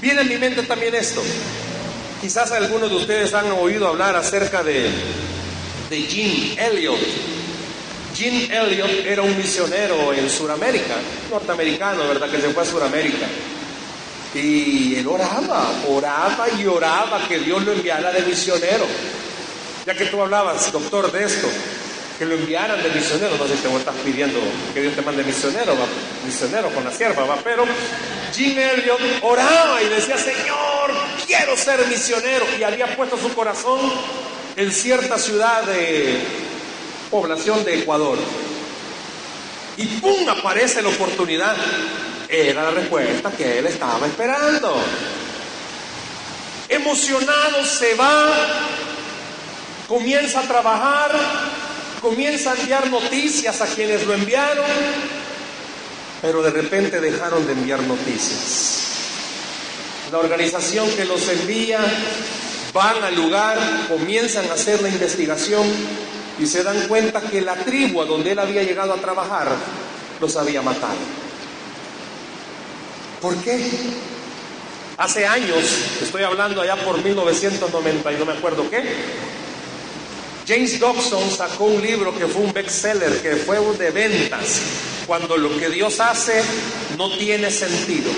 viene 0.00 0.20
en 0.20 0.28
mi 0.28 0.36
mente 0.36 0.62
también 0.62 0.94
esto. 0.94 1.20
Quizás 2.20 2.52
algunos 2.52 2.88
de 2.88 2.96
ustedes 2.98 3.34
han 3.34 3.50
oído 3.50 3.88
hablar 3.88 4.14
acerca 4.14 4.62
de, 4.62 4.88
de 5.90 5.96
Jim 5.96 6.56
Elliot. 6.56 7.00
Jim 8.20 8.52
Elliot 8.52 9.06
era 9.06 9.22
un 9.22 9.34
misionero 9.34 10.12
en 10.12 10.28
Sudamérica, 10.28 10.96
norteamericano, 11.30 12.06
¿verdad? 12.06 12.30
Que 12.30 12.38
se 12.38 12.50
fue 12.50 12.64
a 12.64 12.66
Sudamérica. 12.66 13.26
Y 14.34 14.96
él 14.96 15.06
oraba, 15.06 15.72
oraba 15.88 16.46
y 16.50 16.66
oraba 16.66 17.26
que 17.26 17.38
Dios 17.38 17.64
lo 17.64 17.72
enviara 17.72 18.12
de 18.12 18.20
misionero. 18.20 18.84
Ya 19.86 19.94
que 19.94 20.04
tú 20.04 20.20
hablabas, 20.20 20.70
doctor, 20.70 21.10
de 21.10 21.24
esto, 21.24 21.48
que 22.18 22.26
lo 22.26 22.34
enviaran 22.34 22.82
de 22.82 22.90
misionero, 22.90 23.38
no 23.38 23.48
sé 23.48 23.56
si 23.56 23.62
te 23.62 23.74
estás 23.74 23.94
pidiendo 24.04 24.38
que 24.74 24.82
Dios 24.82 24.94
te 24.94 25.00
mande 25.00 25.24
misionero, 25.24 25.72
va, 25.72 25.86
misionero 26.26 26.68
con 26.74 26.84
la 26.84 26.92
sierva, 26.92 27.24
va, 27.24 27.38
pero 27.42 27.64
Jim 28.34 28.54
Elliot 28.58 29.00
oraba 29.22 29.80
y 29.82 29.88
decía, 29.88 30.18
Señor, 30.18 30.92
quiero 31.26 31.56
ser 31.56 31.86
misionero. 31.86 32.44
Y 32.58 32.64
había 32.64 32.94
puesto 32.94 33.16
su 33.16 33.32
corazón 33.32 33.80
en 34.56 34.70
cierta 34.70 35.18
ciudad 35.18 35.62
de 35.62 36.49
población 37.10 37.64
de 37.64 37.80
Ecuador. 37.80 38.18
Y 39.76 39.86
¡pum! 39.86 40.28
aparece 40.28 40.82
la 40.82 40.88
oportunidad. 40.88 41.56
Era 42.28 42.64
la 42.64 42.70
respuesta 42.70 43.30
que 43.32 43.58
él 43.58 43.66
estaba 43.66 44.06
esperando. 44.06 44.76
Emocionado 46.68 47.64
se 47.64 47.94
va, 47.94 48.30
comienza 49.88 50.40
a 50.40 50.42
trabajar, 50.42 51.10
comienza 52.00 52.52
a 52.52 52.54
enviar 52.54 52.88
noticias 52.88 53.60
a 53.60 53.66
quienes 53.66 54.06
lo 54.06 54.14
enviaron 54.14 54.64
pero 56.20 56.42
de 56.42 56.50
repente 56.50 57.00
dejaron 57.00 57.46
de 57.46 57.52
enviar 57.52 57.80
noticias. 57.82 58.88
La 60.12 60.18
organización 60.18 60.90
que 60.90 61.04
los 61.04 61.28
envía 61.28 61.80
van 62.74 63.02
al 63.02 63.14
lugar, 63.14 63.58
comienzan 63.88 64.48
a 64.50 64.54
hacer 64.54 64.82
la 64.82 64.88
investigación 64.88 65.66
y 66.40 66.46
se 66.46 66.62
dan 66.62 66.88
cuenta 66.88 67.20
que 67.20 67.42
la 67.42 67.54
tribu 67.54 68.00
a 68.00 68.06
donde 68.06 68.32
él 68.32 68.38
había 68.38 68.62
llegado 68.62 68.94
a 68.94 68.96
trabajar 68.96 69.48
los 70.20 70.36
había 70.36 70.62
matado. 70.62 70.94
¿Por 73.20 73.36
qué? 73.36 73.70
Hace 74.96 75.26
años, 75.26 75.64
estoy 76.02 76.22
hablando 76.22 76.62
allá 76.62 76.76
por 76.76 77.02
1990 77.02 78.12
y 78.12 78.16
no 78.16 78.24
me 78.24 78.32
acuerdo 78.32 78.68
qué, 78.70 78.82
James 80.46 80.80
Dobson 80.80 81.30
sacó 81.30 81.64
un 81.64 81.80
libro 81.80 82.16
que 82.16 82.26
fue 82.26 82.42
un 82.42 82.52
bestseller, 82.52 83.20
que 83.22 83.36
fue 83.36 83.58
de 83.76 83.90
ventas, 83.90 84.60
cuando 85.06 85.36
lo 85.36 85.56
que 85.58 85.68
Dios 85.68 86.00
hace 86.00 86.42
no 86.96 87.16
tiene 87.16 87.50
sentido. 87.50 88.10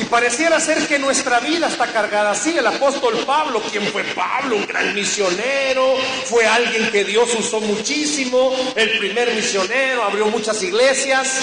Y 0.00 0.04
pareciera 0.04 0.58
ser 0.58 0.86
que 0.88 0.98
nuestra 0.98 1.40
vida 1.40 1.68
está 1.68 1.86
cargada 1.88 2.30
así. 2.30 2.56
El 2.56 2.66
apóstol 2.66 3.18
Pablo, 3.26 3.60
quien 3.70 3.84
fue 3.88 4.02
Pablo, 4.04 4.56
un 4.56 4.66
gran 4.66 4.94
misionero, 4.94 5.94
fue 6.24 6.46
alguien 6.46 6.90
que 6.90 7.04
Dios 7.04 7.28
usó 7.38 7.60
muchísimo, 7.60 8.50
el 8.76 8.98
primer 8.98 9.34
misionero, 9.34 10.02
abrió 10.02 10.26
muchas 10.26 10.62
iglesias. 10.62 11.42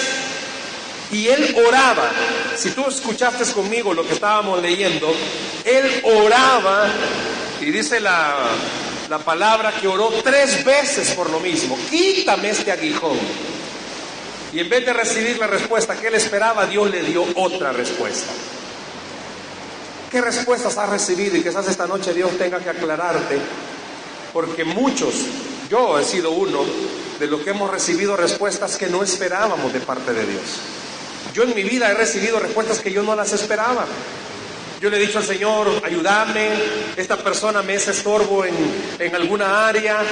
Y 1.12 1.28
él 1.28 1.56
oraba, 1.66 2.10
si 2.56 2.70
tú 2.70 2.84
escuchaste 2.88 3.44
conmigo 3.52 3.94
lo 3.94 4.04
que 4.04 4.14
estábamos 4.14 4.60
leyendo, 4.60 5.14
él 5.64 6.02
oraba, 6.04 6.90
y 7.60 7.66
dice 7.70 8.00
la, 8.00 8.48
la 9.08 9.18
palabra 9.18 9.72
que 9.80 9.86
oró 9.86 10.10
tres 10.24 10.64
veces 10.64 11.12
por 11.12 11.30
lo 11.30 11.38
mismo, 11.38 11.78
quítame 11.88 12.50
este 12.50 12.72
aguijón. 12.72 13.18
Y 14.52 14.60
en 14.60 14.68
vez 14.68 14.86
de 14.86 14.92
recibir 14.92 15.38
la 15.38 15.46
respuesta 15.46 15.94
que 15.94 16.08
él 16.08 16.14
esperaba, 16.14 16.66
Dios 16.66 16.90
le 16.90 17.02
dio 17.02 17.24
otra 17.34 17.72
respuesta. 17.72 18.32
¿Qué 20.10 20.20
respuestas 20.22 20.78
has 20.78 20.88
recibido? 20.88 21.36
Y 21.36 21.42
quizás 21.42 21.68
esta 21.68 21.86
noche 21.86 22.14
Dios 22.14 22.30
tenga 22.38 22.58
que 22.60 22.70
aclararte, 22.70 23.38
porque 24.32 24.64
muchos, 24.64 25.14
yo 25.68 25.98
he 25.98 26.04
sido 26.04 26.30
uno, 26.30 26.64
de 27.18 27.26
lo 27.26 27.44
que 27.44 27.50
hemos 27.50 27.70
recibido 27.70 28.16
respuestas 28.16 28.76
que 28.76 28.86
no 28.86 29.02
esperábamos 29.02 29.72
de 29.72 29.80
parte 29.80 30.14
de 30.14 30.24
Dios. 30.24 30.42
Yo 31.34 31.42
en 31.42 31.54
mi 31.54 31.62
vida 31.62 31.90
he 31.90 31.94
recibido 31.94 32.38
respuestas 32.38 32.78
que 32.78 32.92
yo 32.92 33.02
no 33.02 33.14
las 33.14 33.32
esperaba. 33.32 33.86
Yo 34.80 34.88
le 34.90 34.96
he 34.96 35.00
dicho 35.00 35.18
al 35.18 35.24
Señor, 35.24 35.82
ayúdame, 35.84 36.50
esta 36.96 37.16
persona 37.16 37.62
me 37.62 37.74
es 37.74 37.88
estorbo 37.88 38.44
en, 38.44 38.54
en 39.00 39.12
alguna 39.12 39.66
área, 39.66 40.04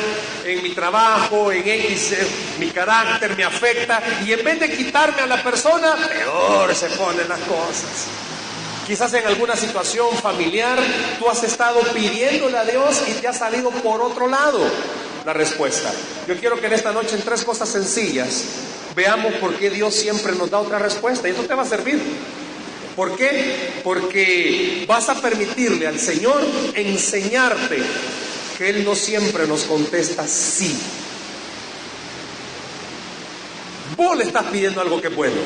en 0.44 0.60
mi 0.60 0.70
trabajo, 0.70 1.52
en 1.52 1.68
X, 1.68 2.12
eh, 2.12 2.26
mi 2.58 2.70
carácter 2.70 3.36
me 3.36 3.44
afecta, 3.44 4.02
y 4.26 4.32
en 4.32 4.44
vez 4.44 4.58
de 4.58 4.76
quitarme 4.76 5.22
a 5.22 5.26
la 5.26 5.40
persona, 5.40 5.94
peor 6.08 6.74
se 6.74 6.88
ponen 6.90 7.28
las 7.28 7.38
cosas. 7.40 8.08
Quizás 8.88 9.14
en 9.14 9.26
alguna 9.26 9.54
situación 9.54 10.16
familiar 10.16 10.78
tú 11.20 11.28
has 11.28 11.44
estado 11.44 11.80
pidiéndole 11.94 12.58
a 12.58 12.64
Dios 12.64 13.02
y 13.08 13.12
te 13.14 13.28
ha 13.28 13.32
salido 13.32 13.70
por 13.70 14.00
otro 14.00 14.26
lado 14.26 14.60
la 15.24 15.32
respuesta. 15.32 15.92
Yo 16.26 16.36
quiero 16.38 16.60
que 16.60 16.66
en 16.66 16.72
esta 16.72 16.92
noche 16.92 17.14
en 17.14 17.22
tres 17.22 17.44
cosas 17.44 17.68
sencillas 17.68 18.44
veamos 18.96 19.34
por 19.34 19.54
qué 19.54 19.70
Dios 19.70 19.94
siempre 19.94 20.34
nos 20.34 20.50
da 20.50 20.58
otra 20.58 20.78
respuesta 20.78 21.28
y 21.28 21.32
eso 21.32 21.42
te 21.42 21.54
va 21.54 21.62
a 21.62 21.66
servir. 21.66 22.00
¿Por 22.96 23.14
qué? 23.14 23.80
Porque 23.84 24.86
vas 24.88 25.10
a 25.10 25.20
permitirle 25.20 25.86
al 25.86 26.00
Señor 26.00 26.42
enseñarte 26.74 27.82
que 28.56 28.70
Él 28.70 28.84
no 28.84 28.94
siempre 28.94 29.46
nos 29.46 29.64
contesta 29.64 30.26
sí. 30.26 30.74
Vos 33.96 34.16
le 34.16 34.24
estás 34.24 34.44
pidiendo 34.46 34.80
algo 34.80 35.00
que 35.00 35.08
es 35.08 35.14
bueno. 35.14 35.36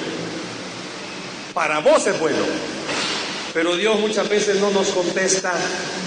Para 1.52 1.80
vos 1.80 2.06
es 2.06 2.18
bueno. 2.20 2.44
Pero 3.52 3.76
Dios 3.76 3.98
muchas 3.98 4.28
veces 4.28 4.60
no 4.60 4.70
nos 4.70 4.88
contesta 4.90 5.52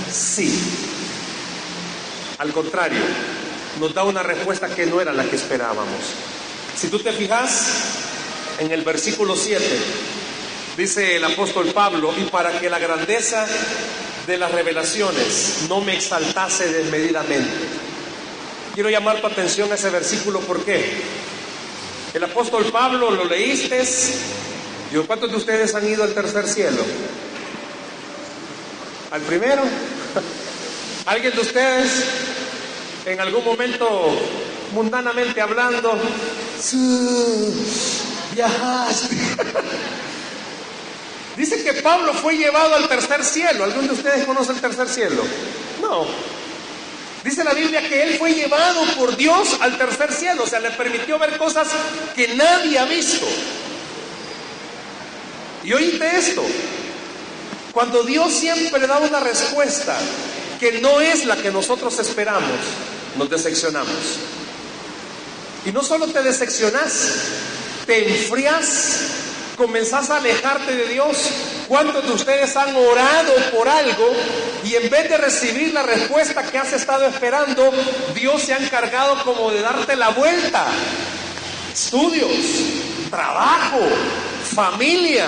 sí. 0.09 0.57
Al 2.37 2.53
contrario, 2.53 3.01
nos 3.81 3.93
da 3.93 4.05
una 4.05 4.23
respuesta 4.23 4.73
que 4.73 4.85
no 4.85 5.01
era 5.01 5.11
la 5.11 5.25
que 5.25 5.35
esperábamos. 5.35 6.13
Si 6.75 6.87
tú 6.87 6.99
te 6.99 7.11
fijas 7.11 7.67
en 8.59 8.71
el 8.71 8.83
versículo 8.83 9.35
7, 9.35 9.63
Dice 10.77 11.17
el 11.17 11.23
apóstol 11.23 11.67
Pablo, 11.67 12.11
y 12.17 12.23
para 12.23 12.59
que 12.59 12.67
la 12.67 12.79
grandeza 12.79 13.45
de 14.25 14.37
las 14.37 14.51
revelaciones 14.51 15.65
no 15.69 15.81
me 15.81 15.93
exaltase 15.93 16.71
desmedidamente. 16.71 17.51
Quiero 18.73 18.89
llamar 18.89 19.21
tu 19.21 19.27
atención 19.27 19.71
a 19.71 19.75
ese 19.75 19.91
versículo, 19.91 20.39
¿por 20.39 20.65
qué? 20.65 20.83
El 22.13 22.23
apóstol 22.23 22.65
Pablo, 22.71 23.11
¿lo 23.11 23.25
leíste? 23.25 23.83
Digo, 24.89 25.05
¿cuántos 25.05 25.29
de 25.29 25.37
ustedes 25.37 25.75
han 25.75 25.87
ido 25.87 26.03
al 26.03 26.13
tercer 26.15 26.47
cielo? 26.47 26.83
¿Al 29.11 29.21
primero? 29.21 29.61
¿Alguien 31.05 31.35
de 31.35 31.41
ustedes 31.41 32.03
en 33.05 33.19
algún 33.19 33.45
momento, 33.45 34.09
mundanamente 34.71 35.39
hablando, 35.39 35.99
viajaste? 38.33 39.15
Dice 41.35 41.63
que 41.63 41.73
Pablo 41.81 42.13
fue 42.13 42.37
llevado 42.37 42.75
al 42.75 42.87
tercer 42.87 43.23
cielo. 43.23 43.63
¿Alguno 43.63 43.87
de 43.87 43.93
ustedes 43.93 44.25
conoce 44.25 44.51
el 44.51 44.61
tercer 44.61 44.87
cielo? 44.87 45.23
No. 45.81 46.05
Dice 47.23 47.43
la 47.43 47.53
Biblia 47.53 47.87
que 47.87 48.03
él 48.03 48.17
fue 48.17 48.33
llevado 48.33 48.83
por 48.97 49.15
Dios 49.15 49.55
al 49.61 49.77
tercer 49.77 50.13
cielo, 50.13 50.43
o 50.43 50.47
sea, 50.47 50.59
le 50.59 50.71
permitió 50.71 51.17
ver 51.17 51.37
cosas 51.37 51.69
que 52.13 52.35
nadie 52.35 52.77
ha 52.77 52.85
visto. 52.85 53.25
Y 55.63 55.71
oíste 55.71 56.17
esto, 56.17 56.43
cuando 57.71 58.03
Dios 58.03 58.33
siempre 58.33 58.85
da 58.85 58.99
una 58.99 59.21
respuesta 59.21 59.97
que 60.59 60.81
no 60.81 60.99
es 60.99 61.25
la 61.25 61.37
que 61.37 61.49
nosotros 61.49 61.97
esperamos, 61.97 62.59
nos 63.17 63.29
decepcionamos. 63.29 64.19
Y 65.65 65.71
no 65.71 65.81
solo 65.81 66.07
te 66.07 66.21
decepcionas, 66.21 66.91
te 67.85 68.05
enfrías 68.05 68.97
comenzás 69.55 70.09
a 70.09 70.17
alejarte 70.17 70.75
de 70.75 70.87
Dios. 70.87 71.17
¿Cuántos 71.67 72.05
de 72.05 72.11
ustedes 72.11 72.55
han 72.55 72.75
orado 72.75 73.33
por 73.55 73.67
algo 73.67 74.11
y 74.63 74.75
en 74.75 74.89
vez 74.89 75.09
de 75.09 75.17
recibir 75.17 75.73
la 75.73 75.83
respuesta 75.83 76.43
que 76.43 76.57
has 76.57 76.73
estado 76.73 77.05
esperando, 77.05 77.71
Dios 78.13 78.41
se 78.41 78.53
ha 78.53 78.57
encargado 78.57 79.23
como 79.23 79.51
de 79.51 79.61
darte 79.61 79.95
la 79.95 80.09
vuelta? 80.09 80.67
Estudios, 81.73 82.31
trabajo, 83.09 83.79
familia, 84.53 85.27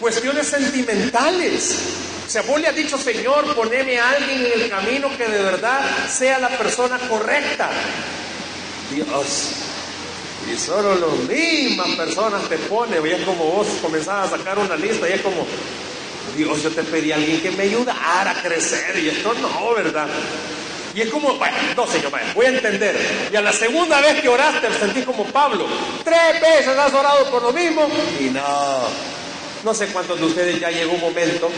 cuestiones 0.00 0.46
sentimentales. 0.46 1.78
O 2.26 2.30
sea, 2.30 2.42
vos 2.42 2.60
le 2.60 2.68
has 2.68 2.76
dicho, 2.76 2.96
Señor, 2.96 3.54
poneme 3.54 3.98
a 3.98 4.10
alguien 4.10 4.46
en 4.46 4.62
el 4.62 4.70
camino 4.70 5.14
que 5.16 5.28
de 5.28 5.42
verdad 5.42 5.80
sea 6.08 6.38
la 6.38 6.48
persona 6.50 6.98
correcta. 7.08 7.68
Dios, 8.90 9.71
y 10.50 10.56
solo 10.56 10.94
las 10.94 11.18
mismas 11.28 11.88
personas 11.90 12.48
te 12.48 12.58
ponen, 12.58 13.02
y 13.04 13.24
como 13.24 13.44
vos 13.44 13.66
comenzás 13.80 14.26
a 14.32 14.36
sacar 14.36 14.58
una 14.58 14.76
lista, 14.76 15.08
y 15.08 15.12
es 15.12 15.20
como, 15.20 15.46
Dios, 16.36 16.62
yo 16.62 16.70
te 16.70 16.82
pedí 16.82 17.12
a 17.12 17.16
alguien 17.16 17.40
que 17.40 17.50
me 17.50 17.64
ayudara 17.64 18.30
a 18.30 18.42
crecer, 18.42 18.98
y 18.98 19.08
esto 19.08 19.34
no, 19.34 19.74
¿verdad? 19.74 20.08
Y 20.94 21.00
es 21.00 21.10
como, 21.10 21.34
bueno, 21.36 21.56
no, 21.76 21.86
señor, 21.86 22.12
voy 22.34 22.46
a 22.46 22.48
entender. 22.50 23.28
Y 23.32 23.36
a 23.36 23.40
la 23.40 23.52
segunda 23.52 24.00
vez 24.00 24.20
que 24.20 24.28
oraste, 24.28 24.68
sentí 24.78 25.02
como 25.02 25.24
Pablo. 25.24 25.66
Tres 26.04 26.40
veces 26.40 26.76
has 26.76 26.92
orado 26.92 27.30
por 27.30 27.42
lo 27.42 27.52
mismo. 27.52 27.88
Y 28.20 28.24
no, 28.24 28.88
no 29.64 29.72
sé 29.72 29.86
cuántos 29.86 30.20
de 30.20 30.26
ustedes 30.26 30.60
ya 30.60 30.70
llegó 30.70 30.92
un 30.92 31.00
momento 31.00 31.50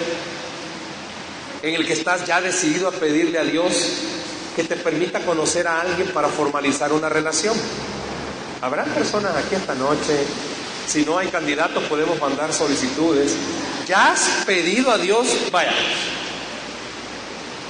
en 1.62 1.74
el 1.74 1.84
que 1.84 1.94
estás 1.94 2.26
ya 2.26 2.40
decidido 2.40 2.88
a 2.88 2.92
pedirle 2.92 3.38
a 3.38 3.44
Dios 3.44 3.72
que 4.54 4.62
te 4.62 4.76
permita 4.76 5.20
conocer 5.20 5.66
a 5.66 5.80
alguien 5.80 6.12
para 6.12 6.28
formalizar 6.28 6.92
una 6.92 7.08
relación. 7.08 7.56
Habrá 8.64 8.84
personas 8.84 9.36
aquí 9.36 9.56
esta 9.56 9.74
noche. 9.74 10.24
Si 10.86 11.04
no 11.04 11.18
hay 11.18 11.28
candidatos, 11.28 11.84
podemos 11.84 12.18
mandar 12.18 12.50
solicitudes. 12.50 13.36
¿Ya 13.86 14.12
has 14.12 14.42
pedido 14.46 14.90
a 14.90 14.96
Dios? 14.96 15.26
Vaya. 15.52 15.74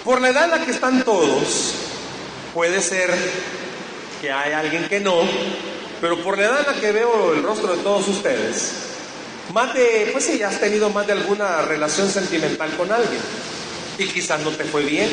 Por 0.05 0.21
la 0.21 0.29
edad 0.29 0.45
en 0.45 0.51
la 0.53 0.65
que 0.65 0.71
están 0.71 1.03
todos, 1.03 1.75
puede 2.55 2.81
ser 2.81 3.13
que 4.21 4.31
hay 4.31 4.53
alguien 4.53 4.89
que 4.89 5.01
no, 5.01 5.23
pero 6.01 6.23
por 6.23 6.39
la 6.39 6.45
edad 6.45 6.61
en 6.61 6.77
la 6.77 6.81
que 6.81 6.93
veo 6.93 7.33
el 7.33 7.43
rostro 7.43 7.75
de 7.75 7.83
todos 7.83 8.07
ustedes, 8.07 8.75
más 9.53 9.75
de, 9.75 10.11
pues 10.13 10.27
si 10.27 10.39
ya 10.39 10.47
has 10.47 10.61
tenido 10.61 10.91
más 10.91 11.09
de 11.09 11.15
alguna 11.15 11.63
relación 11.63 12.09
sentimental 12.09 12.71
con 12.77 12.93
alguien 12.93 13.21
y 13.99 14.05
quizás 14.07 14.43
no 14.43 14.53
te 14.53 14.63
fue 14.63 14.85
bien, 14.85 15.11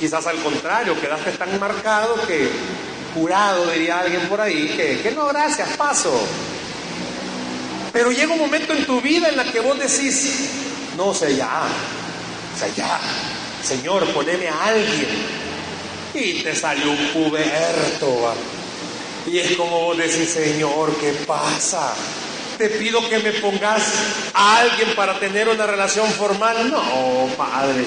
quizás 0.00 0.26
al 0.26 0.38
contrario, 0.38 1.00
quedaste 1.00 1.30
tan 1.32 1.56
marcado 1.60 2.16
que 2.26 2.50
curado, 3.14 3.70
diría 3.70 4.00
alguien 4.00 4.28
por 4.28 4.40
ahí, 4.40 4.68
que, 4.76 5.00
que 5.00 5.10
no, 5.12 5.26
gracias, 5.26 5.68
paso. 5.76 6.12
Pero 7.92 8.10
llega 8.10 8.32
un 8.32 8.40
momento 8.40 8.72
en 8.72 8.84
tu 8.84 9.00
vida 9.00 9.28
en 9.28 9.36
la 9.36 9.44
que 9.44 9.60
vos 9.60 9.78
decís, 9.78 10.50
no, 10.96 11.08
o 11.08 11.14
sea, 11.14 11.30
ya, 11.30 11.62
o 12.54 12.58
sea, 12.58 12.68
ya, 12.74 13.00
Señor, 13.62 14.06
poneme 14.12 14.48
a 14.48 14.64
alguien. 14.64 15.44
Y 16.12 16.42
te 16.42 16.54
salió 16.54 16.90
un 16.90 17.08
puberto, 17.08 18.34
y 19.26 19.38
es 19.38 19.56
como 19.56 19.80
vos 19.80 19.96
decís, 19.96 20.30
Señor, 20.30 20.94
¿qué 21.00 21.12
pasa? 21.26 21.94
Te 22.58 22.68
pido 22.68 23.08
que 23.08 23.18
me 23.18 23.32
pongas 23.32 23.82
a 24.34 24.58
alguien 24.58 24.94
para 24.94 25.18
tener 25.18 25.48
una 25.48 25.66
relación 25.66 26.06
formal. 26.10 26.70
No, 26.70 27.28
Padre. 27.36 27.84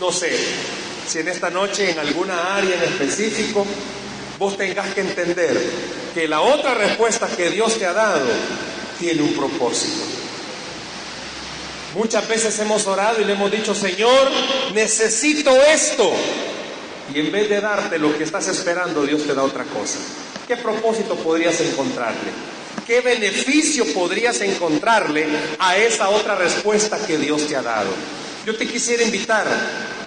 No 0.00 0.10
sé, 0.10 0.36
si 1.06 1.18
en 1.18 1.28
esta 1.28 1.50
noche 1.50 1.90
en 1.90 1.98
alguna 1.98 2.56
área 2.56 2.76
en 2.76 2.82
específico 2.82 3.66
vos 4.38 4.56
tengas 4.56 4.92
que 4.94 5.00
entender 5.00 5.60
que 6.14 6.28
la 6.28 6.40
otra 6.40 6.74
respuesta 6.74 7.28
que 7.28 7.50
Dios 7.50 7.78
te 7.78 7.86
ha 7.86 7.92
dado 7.92 8.26
tiene 8.98 9.22
un 9.22 9.34
propósito. 9.34 10.04
Muchas 11.94 12.26
veces 12.26 12.58
hemos 12.58 12.86
orado 12.86 13.20
y 13.20 13.24
le 13.24 13.34
hemos 13.34 13.50
dicho, 13.50 13.74
Señor, 13.74 14.30
necesito 14.72 15.50
esto. 15.62 16.10
Y 17.14 17.20
en 17.20 17.30
vez 17.30 17.50
de 17.50 17.60
darte 17.60 17.98
lo 17.98 18.16
que 18.16 18.24
estás 18.24 18.48
esperando, 18.48 19.04
Dios 19.04 19.26
te 19.26 19.34
da 19.34 19.42
otra 19.42 19.64
cosa. 19.64 19.98
¿Qué 20.48 20.56
propósito 20.56 21.16
podrías 21.16 21.60
encontrarle? 21.60 22.30
¿Qué 22.86 23.00
beneficio 23.00 23.84
podrías 23.92 24.40
encontrarle 24.40 25.26
a 25.58 25.76
esa 25.76 26.08
otra 26.08 26.34
respuesta 26.34 26.98
que 27.06 27.18
Dios 27.18 27.46
te 27.46 27.56
ha 27.56 27.62
dado? 27.62 27.90
Yo 28.46 28.56
te 28.56 28.66
quisiera 28.66 29.02
invitar 29.02 29.46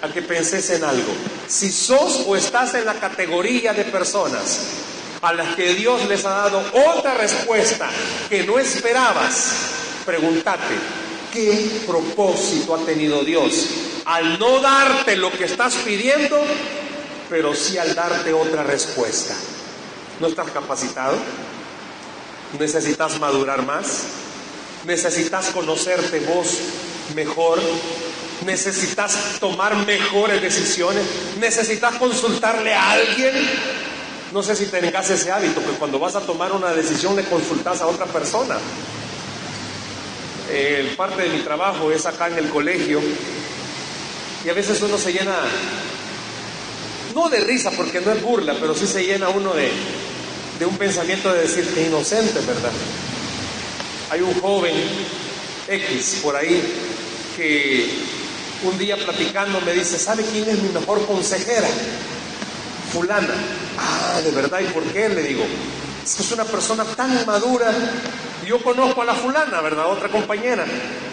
a 0.06 0.12
que 0.12 0.22
penses 0.22 0.70
en 0.70 0.84
algo. 0.84 1.12
Si 1.48 1.70
sos 1.70 2.24
o 2.26 2.36
estás 2.36 2.74
en 2.74 2.84
la 2.84 2.94
categoría 2.94 3.72
de 3.72 3.84
personas 3.84 4.60
a 5.20 5.32
las 5.32 5.54
que 5.56 5.74
Dios 5.74 6.06
les 6.06 6.24
ha 6.24 6.30
dado 6.30 6.62
otra 6.94 7.14
respuesta 7.14 7.88
que 8.28 8.44
no 8.44 8.58
esperabas, 8.58 9.52
pregúntate, 10.04 10.74
¿qué 11.32 11.82
propósito 11.86 12.74
ha 12.74 12.84
tenido 12.84 13.24
Dios 13.24 13.68
al 14.04 14.38
no 14.38 14.60
darte 14.60 15.16
lo 15.16 15.32
que 15.32 15.44
estás 15.44 15.74
pidiendo, 15.76 16.40
pero 17.28 17.54
sí 17.54 17.76
al 17.78 17.94
darte 17.94 18.32
otra 18.32 18.62
respuesta? 18.62 19.34
¿No 20.20 20.28
estás 20.28 20.50
capacitado? 20.50 21.16
¿Necesitas 22.58 23.18
madurar 23.18 23.64
más? 23.66 24.04
¿Necesitas 24.84 25.46
conocerte 25.48 26.20
vos 26.20 26.58
mejor? 27.14 27.60
Necesitas 28.46 29.38
tomar 29.40 29.76
mejores 29.84 30.40
decisiones, 30.40 31.04
necesitas 31.38 31.96
consultarle 31.96 32.72
a 32.72 32.92
alguien. 32.92 33.34
No 34.32 34.42
sé 34.42 34.56
si 34.56 34.66
tengas 34.66 35.10
ese 35.10 35.30
hábito, 35.30 35.60
que 35.60 35.72
cuando 35.78 35.98
vas 35.98 36.14
a 36.16 36.20
tomar 36.20 36.52
una 36.52 36.72
decisión 36.72 37.16
le 37.16 37.24
consultas 37.24 37.80
a 37.82 37.86
otra 37.86 38.06
persona. 38.06 38.56
Parte 40.96 41.22
de 41.22 41.28
mi 41.28 41.40
trabajo 41.40 41.90
es 41.90 42.06
acá 42.06 42.28
en 42.28 42.38
el 42.38 42.48
colegio 42.48 43.00
y 44.44 44.48
a 44.48 44.54
veces 44.54 44.80
uno 44.80 44.96
se 44.96 45.12
llena, 45.12 45.34
no 47.14 47.28
de 47.28 47.40
risa 47.40 47.72
porque 47.72 48.00
no 48.00 48.12
es 48.12 48.22
burla, 48.22 48.54
pero 48.60 48.74
sí 48.74 48.86
se 48.86 49.04
llena 49.04 49.28
uno 49.28 49.52
de, 49.52 49.70
de 50.58 50.66
un 50.66 50.76
pensamiento 50.76 51.32
de 51.32 51.42
decir 51.42 51.66
que 51.74 51.86
inocente, 51.86 52.40
¿verdad? 52.46 52.70
Hay 54.10 54.20
un 54.20 54.40
joven 54.40 54.74
X 55.68 56.20
por 56.22 56.36
ahí 56.36 56.62
que 57.36 57.90
un 58.64 58.78
día 58.78 58.96
platicando 58.96 59.60
me 59.60 59.72
dice, 59.72 59.98
¿sabe 59.98 60.24
quién 60.24 60.48
es 60.48 60.62
mi 60.62 60.68
mejor 60.70 61.06
consejera? 61.06 61.68
Fulana. 62.92 63.34
Ah, 63.78 64.20
de 64.22 64.30
verdad, 64.30 64.60
¿y 64.60 64.72
por 64.72 64.82
qué? 64.84 65.08
Le 65.08 65.22
digo, 65.22 65.44
es 66.04 66.14
que 66.14 66.22
es 66.22 66.32
una 66.32 66.44
persona 66.44 66.84
tan 66.84 67.26
madura. 67.26 67.72
Yo 68.46 68.62
conozco 68.62 69.02
a 69.02 69.04
la 69.04 69.14
fulana, 69.14 69.60
¿verdad? 69.60 69.90
Otra 69.90 70.08
compañera. 70.08 70.64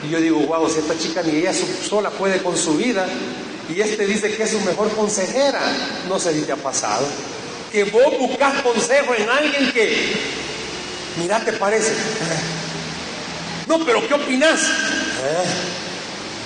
Y 0.06 0.10
yo 0.10 0.20
digo, 0.20 0.40
wow, 0.40 0.70
si 0.70 0.80
esta 0.80 0.98
chica 0.98 1.22
ni 1.24 1.38
ella 1.38 1.52
sola 1.54 2.10
puede 2.12 2.42
con 2.42 2.56
su 2.56 2.78
vida. 2.78 3.08
Y 3.70 3.82
este 3.82 4.06
dice 4.06 4.36
que 4.36 4.44
es 4.44 4.52
su 4.52 4.60
mejor 4.62 4.90
consejera. 4.96 5.62
No 6.08 6.20
sé 6.20 6.34
si 6.34 6.42
te 6.42 6.52
ha 6.52 6.58
pasado. 6.58 7.06
Que 7.72 7.86
vos 7.86 8.18
buscas 8.20 8.62
consejo 8.62 9.16
en 9.16 9.28
alguien 9.30 9.72
que, 9.72 10.14
mira, 11.18 11.44
te 11.44 11.54
parece. 11.54 11.94
No, 13.68 13.84
pero 13.84 14.08
¿qué 14.08 14.14
opinas? 14.14 14.60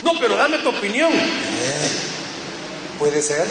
No, 0.08 0.14
pero 0.22 0.38
dame 0.38 0.60
tu 0.60 0.70
opinión. 0.70 1.12
Puede 2.98 3.22
ser 3.22 3.46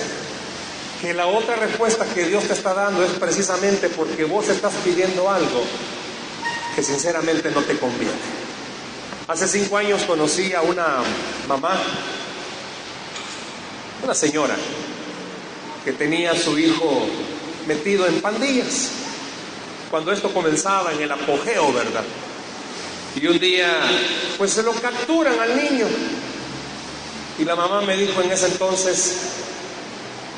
que 1.02 1.12
la 1.12 1.26
otra 1.26 1.54
respuesta 1.56 2.06
que 2.06 2.24
Dios 2.24 2.44
te 2.44 2.54
está 2.54 2.72
dando 2.72 3.04
es 3.04 3.10
precisamente 3.10 3.90
porque 3.90 4.24
vos 4.24 4.48
estás 4.48 4.72
pidiendo 4.82 5.30
algo 5.30 5.62
que 6.74 6.82
sinceramente 6.82 7.50
no 7.50 7.60
te 7.60 7.76
conviene. 7.78 8.14
Hace 9.28 9.46
cinco 9.46 9.76
años 9.76 10.04
conocí 10.04 10.54
a 10.54 10.62
una 10.62 11.02
mamá, 11.46 11.78
una 14.02 14.14
señora, 14.14 14.56
que 15.84 15.92
tenía 15.92 16.32
a 16.32 16.36
su 16.36 16.58
hijo 16.58 17.06
metido 17.66 18.06
en 18.06 18.22
pandillas. 18.22 18.92
Cuando 19.90 20.10
esto 20.10 20.32
comenzaba 20.32 20.90
en 20.94 21.02
el 21.02 21.12
apogeo, 21.12 21.70
¿verdad? 21.74 22.04
Y 23.14 23.26
un 23.26 23.38
día, 23.38 23.78
pues 24.38 24.52
se 24.52 24.62
lo 24.62 24.72
capturan 24.72 25.38
al 25.38 25.54
niño. 25.54 25.86
Y 27.38 27.44
la 27.44 27.54
mamá 27.54 27.82
me 27.82 27.96
dijo 27.96 28.22
en 28.22 28.32
ese 28.32 28.46
entonces, 28.46 29.16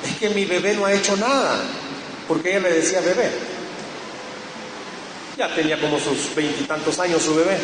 es 0.05 0.17
que 0.19 0.31
mi 0.31 0.45
bebé 0.45 0.75
no 0.75 0.85
ha 0.85 0.93
hecho 0.93 1.17
nada, 1.17 1.61
porque 2.27 2.51
ella 2.51 2.69
le 2.69 2.75
decía 2.75 3.01
bebé. 3.01 3.31
Ya 5.37 5.55
tenía 5.55 5.81
como 5.81 6.01
sus 6.01 6.35
veintitantos 6.35 6.99
años 6.99 7.23
su 7.23 7.35
bebé. 7.37 7.57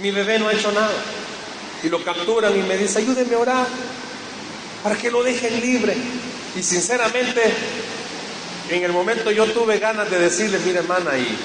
Mi 0.00 0.12
bebé 0.12 0.38
no 0.38 0.48
ha 0.48 0.52
hecho 0.52 0.70
nada. 0.70 0.94
Y 1.82 1.88
lo 1.88 2.02
capturan 2.04 2.56
y 2.56 2.62
me 2.62 2.76
dice, 2.76 3.00
ayúdenme 3.00 3.34
a 3.34 3.38
orar 3.38 3.66
para 4.82 4.96
que 4.96 5.10
lo 5.10 5.22
dejen 5.22 5.60
libre. 5.60 5.96
Y 6.56 6.62
sinceramente, 6.62 7.42
en 8.70 8.84
el 8.84 8.92
momento 8.92 9.30
yo 9.30 9.46
tuve 9.46 9.78
ganas 9.78 10.10
de 10.10 10.18
decirle, 10.18 10.58
mire 10.64 10.78
hermana, 10.78 11.18
y, 11.18 11.36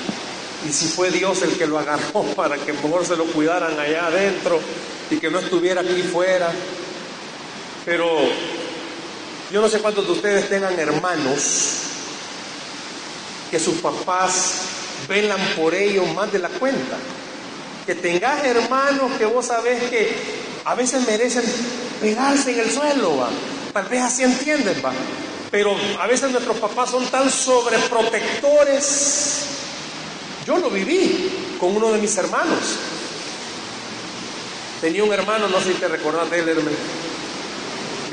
y 0.67 0.71
si 0.71 0.88
fue 0.88 1.10
Dios 1.10 1.41
el 1.41 1.58
que 1.58 1.65
lo 1.65 1.79
agarró 1.79 2.23
para 2.36 2.58
que 2.58 2.73
mejor 2.73 3.06
se 3.06 3.15
lo 3.15 3.25
cuidaran 3.25 3.79
allá 3.79 4.08
adentro 4.08 4.60
y 5.10 5.17
que 5.17 5.32
no 5.32 5.39
estuviera 5.39 5.82
aquí 5.82 6.01
fuera. 6.03 6.51
Pero 7.86 8.19
yo 9.52 9.62
no 9.62 9.69
sé 9.69 9.80
cuántos 9.80 10.06
de 10.06 10.12
ustedes 10.13 10.50
tengan 10.50 10.80
hermanos 10.80 11.80
que 13.52 13.60
sus 13.60 13.76
papás 13.76 14.62
velan 15.08 15.39
por 15.56 15.76
ellos 15.76 16.08
más 16.13 16.32
de 16.32 16.39
la 16.39 16.50
cuenta. 16.50 16.98
Que 17.86 17.93
tengas 17.96 18.46
hermanos 18.46 19.12
que 19.17 19.26
vos 19.26 19.46
sabés 19.46 19.84
que 19.89 20.15
a 20.65 20.76
veces 20.76 21.06
merecen 21.06 21.43
pegarse 22.00 22.54
en 22.54 22.62
el 22.62 22.72
suelo, 22.72 23.17
¿va? 23.17 23.30
tal 23.74 23.84
vez 23.86 24.02
así 24.02 24.24
entienden, 24.24 24.82
¿va? 24.84 24.91
pero 25.52 25.76
a 26.00 26.08
veces 26.08 26.32
nuestros 26.32 26.58
papás 26.58 26.89
son 26.89 27.06
tan 27.08 27.30
sobreprotectores. 27.30 29.46
Yo 30.48 30.58
lo 30.58 30.69
viví 30.69 31.58
con 31.60 31.76
uno 31.76 31.91
de 31.91 32.00
mis 32.00 32.15
hermanos. 32.17 32.78
Tenía 34.82 35.04
un 35.04 35.13
hermano, 35.13 35.48
no 35.48 35.62
sé 35.62 35.74
si 35.74 35.80
te 35.80 35.88
recordás 35.88 36.32
de 36.32 36.39
él, 36.39 36.50
hermano 36.50 36.72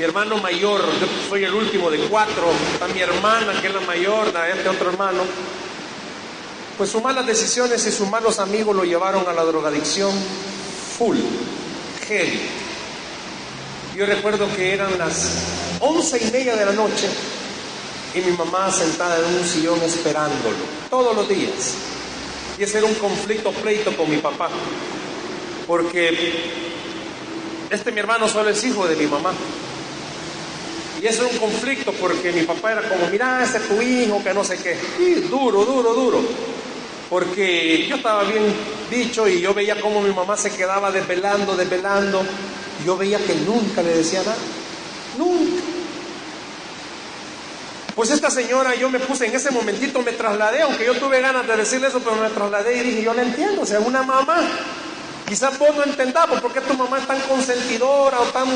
mi 0.01 0.05
hermano 0.05 0.37
mayor, 0.37 0.81
yo 0.99 1.07
soy 1.29 1.43
el 1.43 1.53
último 1.53 1.91
de 1.91 1.99
cuatro, 1.99 2.51
está 2.73 2.87
mi 2.87 3.01
hermana 3.01 3.61
que 3.61 3.67
es 3.67 3.73
la 3.75 3.81
mayor, 3.81 4.33
de 4.33 4.51
este 4.51 4.67
otro 4.67 4.89
hermano, 4.89 5.21
pues 6.75 6.89
sus 6.89 7.03
malas 7.03 7.23
decisiones 7.27 7.85
y 7.85 7.91
sus 7.91 8.09
malos 8.09 8.39
amigos 8.39 8.75
lo 8.75 8.83
llevaron 8.83 9.27
a 9.27 9.31
la 9.31 9.43
drogadicción 9.43 10.11
full, 10.97 11.17
heavy. 12.07 12.41
Yo 13.95 14.07
recuerdo 14.07 14.47
que 14.55 14.73
eran 14.73 14.97
las 14.97 15.33
once 15.79 16.17
y 16.19 16.31
media 16.31 16.55
de 16.55 16.65
la 16.65 16.71
noche 16.71 17.07
y 18.15 18.21
mi 18.21 18.35
mamá 18.35 18.71
sentada 18.71 19.19
en 19.19 19.35
un 19.35 19.45
sillón 19.45 19.79
esperándolo 19.83 20.57
todos 20.89 21.15
los 21.15 21.29
días. 21.29 21.75
Y 22.57 22.63
ese 22.63 22.79
era 22.79 22.87
un 22.87 22.95
conflicto 22.95 23.51
pleito 23.51 23.95
con 23.95 24.09
mi 24.09 24.17
papá, 24.17 24.49
porque 25.67 26.09
este 27.69 27.91
mi 27.91 27.99
hermano 27.99 28.27
solo 28.27 28.49
es 28.49 28.63
hijo 28.63 28.87
de 28.87 28.95
mi 28.95 29.05
mamá. 29.05 29.31
Y 31.01 31.07
eso 31.07 31.25
es 31.25 31.33
un 31.33 31.39
conflicto 31.39 31.91
porque 31.93 32.31
mi 32.31 32.43
papá 32.43 32.73
era 32.73 32.81
como, 32.83 33.07
mira, 33.07 33.43
ese 33.43 33.57
es 33.57 33.67
tu 33.67 33.81
hijo, 33.81 34.23
que 34.23 34.33
no 34.33 34.43
sé 34.43 34.57
qué. 34.57 34.77
Y 34.99 35.15
duro, 35.21 35.65
duro, 35.65 35.93
duro. 35.93 36.21
Porque 37.09 37.87
yo 37.89 37.95
estaba 37.95 38.23
bien 38.23 38.43
dicho 38.89 39.27
y 39.27 39.41
yo 39.41 39.53
veía 39.53 39.81
cómo 39.81 40.01
mi 40.01 40.13
mamá 40.13 40.37
se 40.37 40.51
quedaba 40.51 40.91
desvelando, 40.91 41.55
desvelando. 41.55 42.23
Y 42.79 42.85
yo 42.85 42.97
veía 42.97 43.17
que 43.17 43.33
nunca 43.35 43.81
le 43.81 43.97
decía 43.97 44.19
nada. 44.19 44.37
Nunca. 45.17 45.63
Pues 47.95 48.11
esta 48.11 48.29
señora, 48.29 48.75
yo 48.75 48.89
me 48.89 48.99
puse 48.99 49.25
en 49.25 49.35
ese 49.35 49.51
momentito, 49.51 50.01
me 50.01 50.13
trasladé, 50.13 50.61
aunque 50.61 50.85
yo 50.85 50.93
tuve 50.95 51.19
ganas 51.19 51.47
de 51.47 51.57
decirle 51.57 51.87
eso, 51.87 51.99
pero 51.99 52.15
me 52.15 52.29
trasladé 52.29 52.77
y 52.77 52.81
dije, 52.81 53.03
yo 53.03 53.13
le 53.13 53.23
entiendo, 53.23 53.63
o 53.63 53.65
sea, 53.65 53.79
una 53.79 54.03
mamá 54.03 54.37
Quizás 55.31 55.57
vos 55.57 55.73
no 55.73 55.83
entendamos 55.85 56.41
por 56.41 56.51
qué 56.51 56.59
tu 56.59 56.73
mamá 56.73 56.99
es 56.99 57.07
tan 57.07 57.21
consentidora 57.21 58.19
o 58.19 58.25
tan 58.31 58.49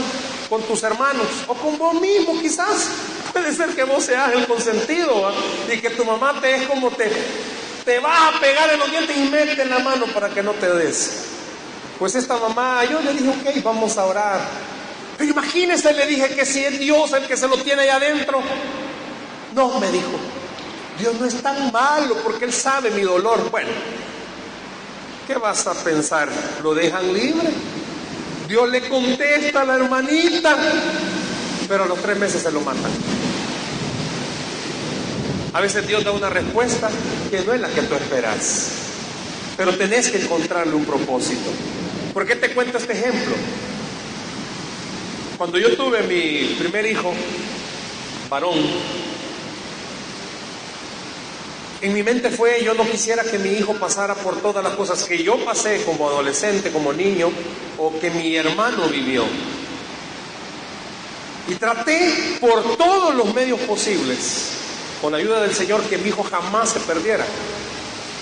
con 0.49 0.61
tus 0.63 0.83
hermanos 0.83 1.25
o 1.47 1.53
con 1.53 1.77
vos 1.77 1.93
mismo 2.01 2.38
quizás. 2.41 2.89
Puede 3.31 3.53
ser 3.53 3.69
que 3.69 3.85
vos 3.85 4.03
seas 4.03 4.33
el 4.33 4.45
consentido 4.45 5.31
y 5.73 5.77
que 5.77 5.91
tu 5.91 6.03
mamá 6.03 6.38
te 6.41 6.53
es 6.53 6.67
como 6.67 6.91
te, 6.91 7.09
te 7.85 7.99
vas 7.99 8.35
a 8.35 8.39
pegar 8.41 8.73
en 8.73 8.79
los 8.79 8.91
dientes 8.91 9.15
y 9.15 9.21
mete 9.21 9.63
la 9.63 9.79
mano 9.79 10.07
para 10.07 10.27
que 10.31 10.43
no 10.43 10.51
te 10.51 10.67
des. 10.67 11.27
Pues 11.97 12.13
esta 12.15 12.35
mamá, 12.35 12.83
yo 12.83 12.99
le 12.99 13.13
dije, 13.13 13.29
ok, 13.29 13.63
vamos 13.63 13.97
a 13.97 14.07
orar. 14.07 14.41
Pero 15.17 15.31
imagínese, 15.31 15.93
le 15.93 16.05
dije 16.05 16.35
que 16.35 16.45
si 16.45 16.65
es 16.65 16.77
Dios 16.77 17.13
el 17.13 17.25
que 17.25 17.38
se 17.38 17.47
lo 17.47 17.55
tiene 17.55 17.83
ahí 17.83 17.89
adentro. 17.89 18.41
No, 19.53 19.79
me 19.79 19.89
dijo, 19.93 20.11
Dios 20.99 21.15
no 21.21 21.25
es 21.25 21.41
tan 21.41 21.71
malo 21.71 22.17
porque 22.21 22.43
Él 22.43 22.51
sabe 22.51 22.91
mi 22.91 23.03
dolor. 23.03 23.49
Bueno, 23.49 23.69
¿Qué 25.27 25.35
vas 25.35 25.65
a 25.65 25.73
pensar? 25.73 26.29
¿Lo 26.61 26.75
dejan 26.75 27.11
libre? 27.11 27.49
Dios 28.47 28.69
le 28.69 28.88
contesta 28.88 29.61
a 29.61 29.65
la 29.65 29.75
hermanita, 29.75 30.55
pero 31.67 31.85
a 31.85 31.88
los 31.88 31.99
tres 31.99 32.17
meses 32.19 32.43
se 32.43 32.51
lo 32.51 32.61
matan. 32.61 32.91
A 35.53 35.61
veces 35.61 35.88
Dios 35.88 36.03
da 36.03 36.11
una 36.11 36.29
respuesta 36.29 36.89
que 37.31 37.41
no 37.41 37.53
es 37.53 37.61
la 37.61 37.69
que 37.69 37.81
tú 37.81 37.95
esperas, 37.95 38.71
pero 39.57 39.75
tenés 39.75 40.09
que 40.09 40.21
encontrarle 40.21 40.75
un 40.75 40.85
propósito. 40.85 41.49
¿Por 42.13 42.27
qué 42.27 42.35
te 42.35 42.53
cuento 42.53 42.77
este 42.77 42.93
ejemplo? 42.93 43.35
Cuando 45.38 45.57
yo 45.57 45.75
tuve 45.75 46.03
mi 46.03 46.55
primer 46.55 46.85
hijo, 46.85 47.13
varón, 48.29 48.59
en 51.85 51.93
mi 51.93 52.01
mente 52.01 52.31
fue, 52.31 52.63
yo 52.63 52.73
no 52.73 52.83
quisiera 52.89 53.23
que 53.23 53.37
mi 53.37 53.49
hijo 53.49 53.75
pasara 53.75 54.15
por 54.15 54.41
todas 54.41 54.63
las 54.63 54.73
cosas 54.73 55.03
que 55.03 55.21
yo 55.21 55.43
pasé 55.45 55.83
como 55.83 56.07
adolescente, 56.09 56.71
como 56.71 56.91
niño, 56.91 57.31
o 57.77 57.99
que 57.99 58.09
mi 58.09 58.35
hermano 58.35 58.87
vivió. 58.87 59.23
Y 61.47 61.53
traté 61.55 62.37
por 62.41 62.75
todos 62.75 63.13
los 63.13 63.31
medios 63.35 63.59
posibles, 63.61 64.49
con 64.99 65.11
la 65.11 65.19
ayuda 65.19 65.41
del 65.41 65.53
Señor, 65.53 65.83
que 65.83 65.99
mi 65.99 66.09
hijo 66.09 66.23
jamás 66.23 66.69
se 66.69 66.79
perdiera. 66.79 67.25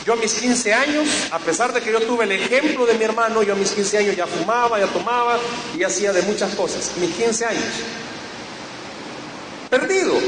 Yo 0.06 0.12
a 0.12 0.16
mis 0.18 0.34
15 0.34 0.74
años, 0.74 1.08
a 1.32 1.40
pesar 1.40 1.72
de 1.72 1.80
que 1.80 1.90
yo 1.90 2.02
tuve 2.02 2.26
el 2.26 2.34
ejemplo 2.34 2.86
de 2.86 2.96
mi 2.96 3.06
hermano, 3.06 3.44
yo 3.44 3.54
a 3.54 3.56
mis 3.56 3.72
15 3.72 3.98
años 4.00 4.18
ya 4.18 4.28
fumaba, 4.28 4.78
ya 4.78 4.88
tomaba 4.88 5.40
y 5.78 5.84
hacía 5.84 6.12
de 6.12 6.22
muchas 6.24 6.54
cosas. 6.56 6.92
Mis 6.98 7.12
15 7.12 7.46
años. 7.46 7.64
Perdido. 9.70 10.20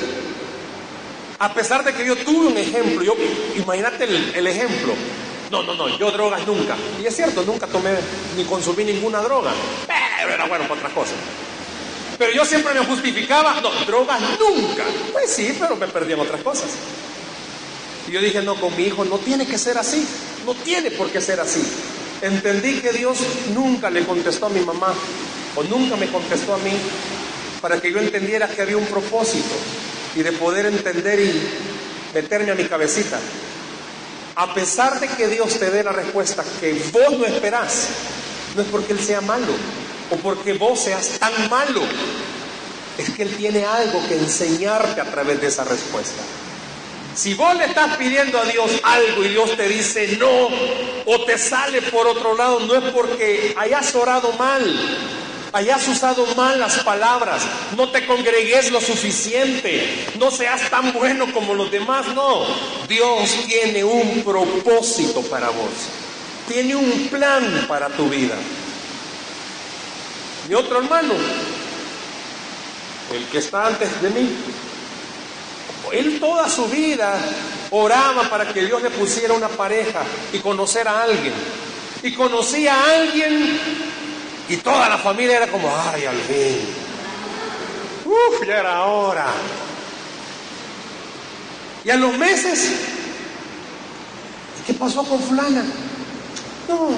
A 1.37 1.53
pesar 1.53 1.83
de 1.83 1.93
que 1.93 2.05
yo 2.05 2.15
tuve 2.15 2.47
un 2.47 2.57
ejemplo, 2.57 3.03
yo, 3.03 3.13
imagínate 3.55 4.05
el, 4.05 4.47
ejemplo. 4.47 4.93
No, 5.51 5.63
no, 5.63 5.75
no, 5.75 5.97
yo 5.97 6.09
drogas 6.11 6.47
nunca. 6.47 6.77
Y 7.01 7.05
es 7.05 7.15
cierto, 7.15 7.43
nunca 7.43 7.67
tomé 7.67 7.91
ni 8.37 8.45
consumí 8.45 8.85
ninguna 8.85 9.21
droga. 9.21 9.51
Pero 9.85 10.33
era 10.33 10.45
bueno 10.45 10.65
para 10.65 10.75
otras 10.75 10.93
cosas. 10.93 11.15
Pero 12.17 12.31
yo 12.31 12.45
siempre 12.45 12.73
me 12.73 12.85
justificaba, 12.85 13.59
no, 13.59 13.69
drogas 13.85 14.21
nunca. 14.39 14.85
Pues 15.11 15.29
sí, 15.29 15.55
pero 15.59 15.75
me 15.75 15.87
perdí 15.87 16.13
en 16.13 16.21
otras 16.21 16.41
cosas. 16.41 16.69
Y 18.07 18.11
yo 18.11 18.21
dije, 18.21 18.41
no, 18.41 18.55
con 18.55 18.75
mi 18.77 18.83
hijo 18.83 19.03
no 19.03 19.17
tiene 19.17 19.45
que 19.45 19.57
ser 19.57 19.77
así, 19.77 20.07
no 20.45 20.53
tiene 20.53 20.91
por 20.91 21.09
qué 21.09 21.19
ser 21.19 21.41
así. 21.41 21.61
Entendí 22.21 22.79
que 22.79 22.93
Dios 22.93 23.19
nunca 23.53 23.89
le 23.89 24.05
contestó 24.05 24.45
a 24.45 24.49
mi 24.49 24.61
mamá 24.61 24.93
o 25.55 25.63
nunca 25.63 25.97
me 25.97 26.07
contestó 26.07 26.53
a 26.53 26.57
mí 26.59 26.71
para 27.61 27.81
que 27.81 27.91
yo 27.91 27.99
entendiera 27.99 28.47
que 28.47 28.61
había 28.61 28.77
un 28.77 28.85
propósito 28.85 29.55
y 30.15 30.23
de 30.23 30.31
poder 30.33 30.65
entender 30.65 31.19
y 31.19 31.49
meterme 32.13 32.51
a 32.51 32.55
mi 32.55 32.65
cabecita. 32.65 33.19
A 34.35 34.53
pesar 34.53 34.99
de 34.99 35.07
que 35.07 35.27
Dios 35.27 35.59
te 35.59 35.69
dé 35.69 35.83
la 35.83 35.91
respuesta 35.91 36.43
que 36.59 36.73
vos 36.91 37.17
no 37.17 37.25
esperás, 37.25 37.87
no 38.55 38.61
es 38.61 38.67
porque 38.69 38.93
Él 38.93 38.99
sea 38.99 39.21
malo 39.21 39.53
o 40.09 40.15
porque 40.17 40.53
vos 40.53 40.79
seas 40.79 41.19
tan 41.19 41.49
malo, 41.49 41.81
es 42.97 43.09
que 43.11 43.23
Él 43.23 43.35
tiene 43.35 43.65
algo 43.65 44.05
que 44.07 44.15
enseñarte 44.15 45.01
a 45.01 45.05
través 45.05 45.41
de 45.41 45.47
esa 45.47 45.63
respuesta. 45.63 46.21
Si 47.15 47.33
vos 47.33 47.55
le 47.55 47.65
estás 47.65 47.95
pidiendo 47.95 48.37
a 48.37 48.43
Dios 48.43 48.71
algo 48.83 49.23
y 49.23 49.29
Dios 49.29 49.55
te 49.55 49.69
dice 49.69 50.17
no 50.17 50.49
o 51.05 51.25
te 51.25 51.37
sale 51.37 51.81
por 51.83 52.07
otro 52.07 52.35
lado, 52.35 52.59
no 52.59 52.75
es 52.75 52.91
porque 52.91 53.53
hayas 53.57 53.95
orado 53.95 54.33
mal, 54.33 54.61
hayas 55.55 55.87
usado 55.87 56.25
mal 56.35 56.59
las 56.59 56.79
palabras, 56.79 57.41
no 57.77 57.89
te 57.89 58.05
congregues 58.05 58.71
lo 58.71 58.81
suficiente, 58.81 60.05
no 60.19 60.29
seas 60.29 60.69
tan 60.69 60.91
bueno 60.91 61.31
como 61.31 61.53
los 61.53 61.71
demás, 61.71 62.07
no. 62.13 62.45
Dios 62.89 63.31
tiene 63.47 63.81
un 63.81 64.21
propósito 64.21 65.21
para 65.21 65.47
vos, 65.47 65.71
tiene 66.49 66.75
un 66.75 67.07
plan 67.07 67.65
para 67.69 67.87
tu 67.87 68.09
vida. 68.09 68.35
Mi 70.49 70.55
otro 70.55 70.79
hermano, 70.79 71.13
el 73.13 73.25
que 73.27 73.37
está 73.37 73.67
antes 73.67 74.01
de 74.01 74.09
mí, 74.09 74.29
él 75.93 76.19
toda 76.19 76.49
su 76.49 76.65
vida 76.65 77.17
oraba 77.71 78.29
para 78.29 78.51
que 78.51 78.65
Dios 78.65 78.83
le 78.83 78.89
pusiera 78.89 79.33
una 79.33 79.47
pareja 79.47 80.01
y 80.33 80.39
conocer 80.39 80.85
a 80.85 81.03
alguien. 81.03 81.33
Y 82.03 82.11
conocía 82.13 82.75
a 82.75 82.95
alguien 82.99 83.94
y 84.47 84.57
toda 84.57 84.87
la 84.89 84.97
familia 84.97 85.37
era 85.37 85.47
como, 85.47 85.69
ay, 85.75 86.05
al 86.05 86.17
fin. 86.17 86.59
Uf, 88.05 88.47
ya 88.47 88.59
era 88.59 88.83
hora. 88.85 89.27
Y 91.83 91.89
a 91.89 91.95
los 91.95 92.15
meses, 92.17 92.71
¿qué 94.65 94.73
pasó 94.73 95.03
con 95.03 95.19
fulana? 95.19 95.63
No. 96.67 96.89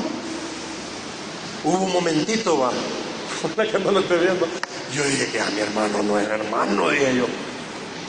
Hubo 1.63 1.77
un 1.77 1.93
momentito, 1.93 2.59
va. 2.59 2.71
que 3.71 3.79
no 3.79 3.91
lo 3.91 3.99
estoy 3.99 4.19
viendo. 4.19 4.47
Yo 4.93 5.03
dije 5.03 5.27
que 5.27 5.41
a 5.41 5.45
mi 5.47 5.61
hermano 5.61 6.03
no 6.03 6.19
es 6.19 6.27
hermano, 6.27 6.89
dije 6.89 7.15
yo. 7.15 7.25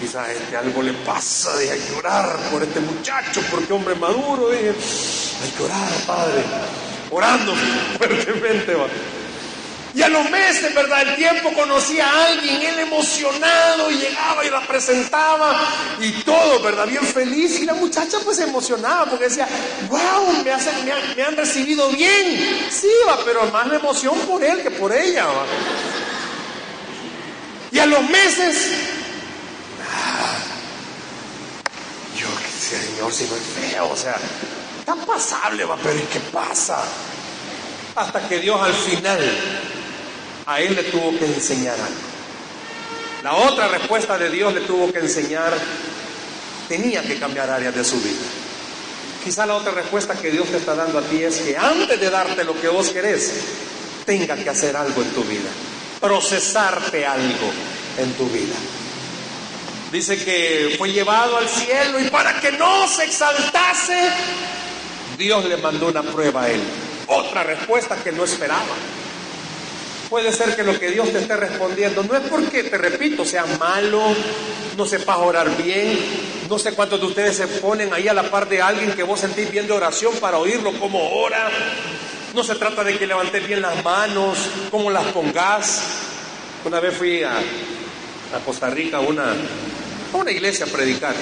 Quizás 0.00 0.28
este 0.30 0.56
algo 0.56 0.82
le 0.82 0.92
pasa, 0.92 1.56
dije, 1.58 1.72
hay 1.72 1.80
que 1.80 1.94
orar 1.96 2.36
por 2.52 2.62
este 2.62 2.78
muchacho, 2.78 3.40
porque 3.50 3.72
hombre 3.72 3.96
maduro, 3.96 4.50
dije, 4.50 4.68
hay 5.42 5.50
que 5.56 5.62
orar, 5.64 5.92
padre. 6.06 6.44
Orando 7.10 7.54
fuertemente, 7.98 8.74
va. 8.74 8.86
Y 9.98 10.02
a 10.04 10.08
los 10.08 10.30
meses, 10.30 10.72
¿verdad? 10.72 11.02
El 11.02 11.16
tiempo 11.16 11.52
conocía 11.52 12.08
a 12.08 12.26
alguien, 12.26 12.62
él 12.62 12.78
emocionado, 12.78 13.90
y 13.90 13.96
llegaba 13.96 14.44
y 14.44 14.48
la 14.48 14.64
presentaba 14.64 15.60
y 15.98 16.12
todo, 16.22 16.62
¿verdad? 16.62 16.86
Bien 16.86 17.04
feliz. 17.04 17.58
Y 17.58 17.64
la 17.64 17.74
muchacha 17.74 18.18
pues 18.24 18.36
se 18.36 18.44
emocionaba 18.44 19.06
porque 19.06 19.24
decía, 19.24 19.48
wow, 19.88 20.44
me, 20.44 21.22
han, 21.22 21.36
recibido 21.36 21.88
bien. 21.90 22.68
Sí, 22.70 22.86
va, 23.08 23.18
pero 23.24 23.44
más 23.46 23.66
la 23.66 23.74
emoción 23.74 24.16
por 24.20 24.44
él 24.44 24.62
que 24.62 24.70
por 24.70 24.92
ella, 24.92 25.26
va. 25.26 25.44
Y 27.72 27.78
a 27.80 27.86
los 27.86 28.02
meses, 28.08 28.68
ah, 29.82 30.38
yo, 32.16 32.28
Señor, 32.56 33.12
si 33.12 33.24
no 33.24 33.34
es 33.34 33.72
feo, 33.72 33.88
o 33.90 33.96
sea, 33.96 34.14
tan 34.86 35.00
pasable, 35.00 35.64
va, 35.64 35.76
pero 35.82 35.98
¿y 35.98 36.02
qué 36.02 36.20
pasa? 36.32 36.84
Hasta 37.96 38.28
que 38.28 38.38
Dios 38.38 38.62
al 38.62 38.74
final 38.74 39.18
a 40.48 40.62
él 40.62 40.74
le 40.74 40.84
tuvo 40.84 41.16
que 41.18 41.26
enseñar 41.26 41.74
algo. 41.74 42.08
La 43.22 43.34
otra 43.34 43.68
respuesta 43.68 44.16
de 44.16 44.30
Dios 44.30 44.54
le 44.54 44.62
tuvo 44.62 44.90
que 44.90 44.98
enseñar, 44.98 45.52
tenía 46.66 47.02
que 47.02 47.18
cambiar 47.18 47.50
áreas 47.50 47.74
de 47.74 47.84
su 47.84 48.00
vida. 48.00 48.24
Quizá 49.22 49.44
la 49.44 49.56
otra 49.56 49.72
respuesta 49.72 50.14
que 50.14 50.30
Dios 50.30 50.48
te 50.48 50.56
está 50.56 50.74
dando 50.74 51.00
a 51.00 51.02
ti 51.02 51.22
es 51.22 51.40
que 51.40 51.54
antes 51.54 52.00
de 52.00 52.08
darte 52.08 52.44
lo 52.44 52.58
que 52.58 52.68
vos 52.68 52.88
querés, 52.88 53.30
tenga 54.06 54.36
que 54.36 54.48
hacer 54.48 54.74
algo 54.74 55.02
en 55.02 55.10
tu 55.10 55.22
vida, 55.24 55.50
procesarte 56.00 57.04
algo 57.04 57.50
en 57.98 58.10
tu 58.14 58.26
vida. 58.30 58.56
Dice 59.92 60.24
que 60.24 60.76
fue 60.78 60.90
llevado 60.90 61.36
al 61.36 61.48
cielo 61.48 62.00
y 62.00 62.08
para 62.08 62.40
que 62.40 62.52
no 62.52 62.88
se 62.88 63.04
exaltase, 63.04 64.10
Dios 65.18 65.44
le 65.44 65.58
mandó 65.58 65.88
una 65.88 66.02
prueba 66.02 66.44
a 66.44 66.50
él. 66.50 66.62
Otra 67.06 67.42
respuesta 67.42 67.96
que 68.02 68.12
no 68.12 68.24
esperaba. 68.24 68.76
Puede 70.08 70.32
ser 70.32 70.56
que 70.56 70.62
lo 70.62 70.78
que 70.78 70.90
Dios 70.90 71.12
te 71.12 71.18
esté 71.18 71.36
respondiendo 71.36 72.02
no 72.02 72.16
es 72.16 72.22
porque, 72.30 72.64
te 72.64 72.78
repito, 72.78 73.26
sea 73.26 73.44
malo, 73.58 74.02
no 74.76 74.86
sepas 74.86 75.18
orar 75.18 75.54
bien, 75.62 75.98
no 76.48 76.58
sé 76.58 76.72
cuántos 76.72 76.98
de 76.98 77.06
ustedes 77.06 77.36
se 77.36 77.46
ponen 77.46 77.92
ahí 77.92 78.08
a 78.08 78.14
la 78.14 78.30
par 78.30 78.48
de 78.48 78.62
alguien 78.62 78.92
que 78.92 79.02
vos 79.02 79.20
sentís 79.20 79.50
bien 79.50 79.66
de 79.66 79.72
oración 79.74 80.14
para 80.16 80.38
oírlo 80.38 80.72
como 80.78 81.10
ora. 81.10 81.50
No 82.34 82.42
se 82.42 82.54
trata 82.54 82.82
de 82.84 82.96
que 82.96 83.06
levantes 83.06 83.46
bien 83.46 83.60
las 83.60 83.84
manos, 83.84 84.38
cómo 84.70 84.90
las 84.90 85.04
pongas. 85.08 85.82
Una 86.64 86.80
vez 86.80 86.96
fui 86.96 87.22
a, 87.22 87.34
Costa 88.46 88.70
Rica 88.70 88.98
a 88.98 89.00
una, 89.00 89.32
a 89.32 90.16
una 90.16 90.30
iglesia 90.30 90.64
a 90.64 90.68
predicar. 90.68 91.14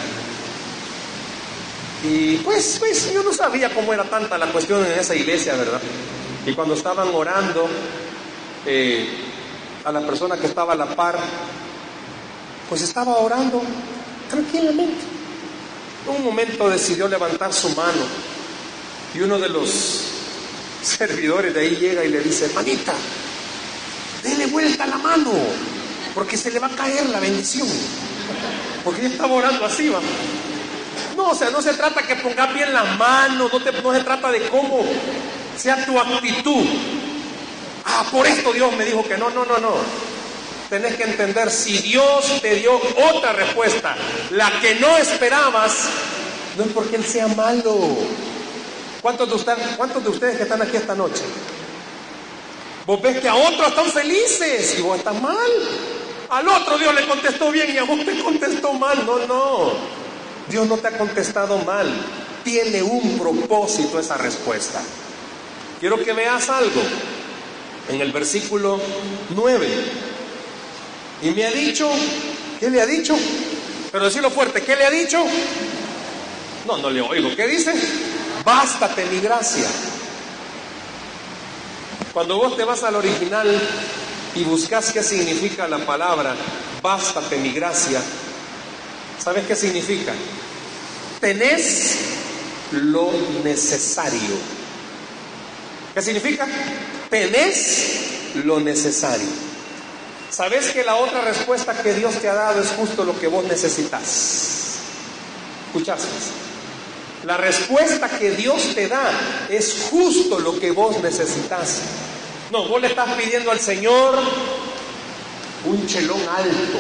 Y 2.05 2.37
pues, 2.37 2.77
pues 2.79 3.13
yo 3.13 3.25
no 3.25 3.33
sabía 3.33 3.71
cómo 3.71 3.93
era 3.93 4.05
tanta 4.05 4.39
la 4.39 4.47
cuestión 4.47 4.85
en 4.87 4.93
esa 4.93 5.15
iglesia, 5.15 5.57
¿verdad? 5.57 5.81
Y 6.47 6.53
cuando 6.53 6.75
estaban 6.75 7.09
orando, 7.13 7.69
eh, 8.67 9.07
a 9.85 9.93
la 9.93 10.01
persona 10.01 10.37
que 10.37 10.47
estaba 10.47 10.73
a 10.73 10.77
la 10.77 10.87
par, 10.87 11.19
pues 12.69 12.83
estaba 12.83 13.19
orando 13.19 13.63
tranquilamente. 14.29 15.05
En 16.07 16.17
un 16.17 16.25
momento 16.25 16.69
decidió 16.69 17.09
levantar 17.09 17.53
su 17.53 17.69
mano 17.71 18.03
y 19.15 19.21
uno 19.21 19.39
de 19.39 19.49
los 19.49 19.71
servidores 20.83 21.55
de 21.55 21.61
ahí 21.61 21.77
llega 21.77 22.05
y 22.05 22.09
le 22.09 22.21
dice, 22.21 22.51
manita, 22.55 22.95
dele 24.23 24.47
vuelta 24.47 24.87
la 24.87 24.99
mano, 24.99 25.33
porque 26.15 26.37
se 26.37 26.51
le 26.51 26.59
va 26.59 26.67
a 26.67 26.77
caer 26.77 27.09
la 27.09 27.21
bendición. 27.21 27.69
Porque 28.85 29.03
ella 29.03 29.11
estaba 29.11 29.33
orando 29.33 29.65
así, 29.65 29.89
va. 29.89 30.01
No, 31.17 31.31
o 31.31 31.35
sea, 31.35 31.51
no 31.51 31.63
se 31.63 31.75
trata 31.75 32.03
que 32.03 32.17
pongas 32.17 32.53
bien 32.53 32.73
las 32.73 32.99
manos, 32.99 33.53
no, 33.53 33.61
te, 33.61 33.73
no 33.83 33.93
se 33.93 34.01
trata 34.01 34.31
de 34.31 34.49
cómo 34.49 34.85
sea 35.57 35.85
tu 35.87 35.99
actitud, 35.99 36.67
Ah, 37.89 38.05
por 38.11 38.27
esto 38.27 38.53
Dios 38.53 38.75
me 38.77 38.85
dijo 38.85 39.05
que 39.05 39.17
no, 39.17 39.31
no, 39.31 39.45
no, 39.45 39.59
no. 39.59 39.75
Tenés 40.69 40.97
que 40.97 41.05
entender, 41.05 41.49
si 41.53 41.79
Dios 41.79 42.41
te 42.43 42.57
dio 42.57 42.81
otra 43.13 43.33
respuesta, 43.33 43.97
la 44.31 44.61
que 44.61 44.75
no 44.75 44.99
esperabas, 44.99 45.85
no 46.57 46.65
es 46.65 46.73
porque 46.73 46.97
Él 46.97 47.05
sea 47.05 47.29
malo. 47.29 47.79
¿Cuántos 49.01 49.29
de, 49.29 49.35
ustedes, 49.37 49.77
¿Cuántos 49.77 50.03
de 50.03 50.11
ustedes 50.11 50.37
que 50.37 50.43
están 50.43 50.61
aquí 50.61 50.77
esta 50.77 50.97
noche? 50.97 51.23
Vos 52.85 53.01
ves 53.01 53.21
que 53.21 53.29
a 53.29 53.37
otros 53.37 53.69
están 53.69 53.87
felices 53.87 54.77
y 54.77 54.83
vos 54.83 54.99
estás 54.99 55.21
mal. 55.23 55.51
Al 56.29 56.49
otro 56.49 56.77
Dios 56.79 56.93
le 56.93 57.07
contestó 57.07 57.53
bien 57.53 57.73
y 57.73 57.79
a 57.79 57.85
vos 57.85 58.05
te 58.05 58.19
contestó 58.19 58.73
mal. 58.73 59.07
No, 59.07 59.19
no. 59.27 59.73
Dios 60.49 60.67
no 60.67 60.77
te 60.79 60.89
ha 60.89 60.99
contestado 60.99 61.59
mal. 61.59 61.89
Tiene 62.43 62.83
un 62.83 63.17
propósito 63.17 64.01
esa 64.01 64.17
respuesta. 64.17 64.83
Quiero 65.79 66.03
que 66.03 66.13
veas 66.13 66.49
algo 66.49 66.83
en 67.89 68.01
el 68.01 68.13
versículo 68.13 68.81
9. 69.31 69.69
Y 71.23 71.31
me 71.31 71.47
ha 71.47 71.51
dicho, 71.51 71.91
¿qué 72.61 72.71
le 72.71 72.81
ha 72.81 72.87
dicho? 72.87 73.17
Pero 73.91 74.05
decirlo 74.05 74.31
fuerte, 74.31 74.63
¿qué 74.63 74.77
le 74.77 74.85
ha 74.85 74.91
dicho? 74.91 75.25
No, 76.67 76.79
no 76.79 76.91
le 76.91 77.01
oigo. 77.01 77.35
¿Qué 77.35 77.47
dice? 77.47 77.73
Bástate 78.45 79.07
mi 79.07 79.21
gracia. 79.21 79.67
Cuando 82.13 82.39
vos 82.39 82.57
te 82.57 82.65
vas 82.65 82.83
al 82.83 82.97
original 82.97 83.47
y 84.35 84.45
buscas 84.45 84.93
qué 84.93 85.03
significa 85.03 85.69
la 85.69 85.79
palabra, 85.79 86.35
bástate 86.83 87.37
mi 87.37 87.53
gracia, 87.53 88.01
¿sabes 89.23 89.47
qué 89.47 89.55
significa? 89.55 90.15
Tenés 91.21 91.97
lo 92.73 93.11
necesario. 93.45 94.56
¿Qué 95.97 96.03
significa? 96.03 96.47
tenés 97.09 98.35
lo 98.45 98.61
necesario. 98.61 99.29
¿Sabes 100.31 100.67
que 100.67 100.85
la 100.85 100.97
otra 100.97 101.23
respuesta 101.23 101.73
que 101.83 101.95
Dios 101.95 102.17
te 102.17 102.29
ha 102.29 102.35
dado 102.35 102.61
es 102.61 102.69
justo 102.69 103.03
lo 103.03 103.19
que 103.19 103.29
vos 103.29 103.47
necesitas? 103.47 104.77
¿Escuchaste? 105.69 106.07
La 107.25 107.39
respuesta 107.39 108.11
que 108.11 108.33
Dios 108.33 108.75
te 108.75 108.89
da 108.89 109.11
es 109.49 109.89
justo 109.91 110.39
lo 110.39 110.61
que 110.61 110.71
vos 110.71 111.03
necesitas. 111.03 111.81
No, 112.53 112.69
vos 112.69 112.83
le 112.83 112.89
estás 112.89 113.15
pidiendo 113.15 113.51
al 113.51 113.59
Señor 113.59 114.19
un 115.65 115.87
chelón 115.87 116.21
alto, 116.29 116.79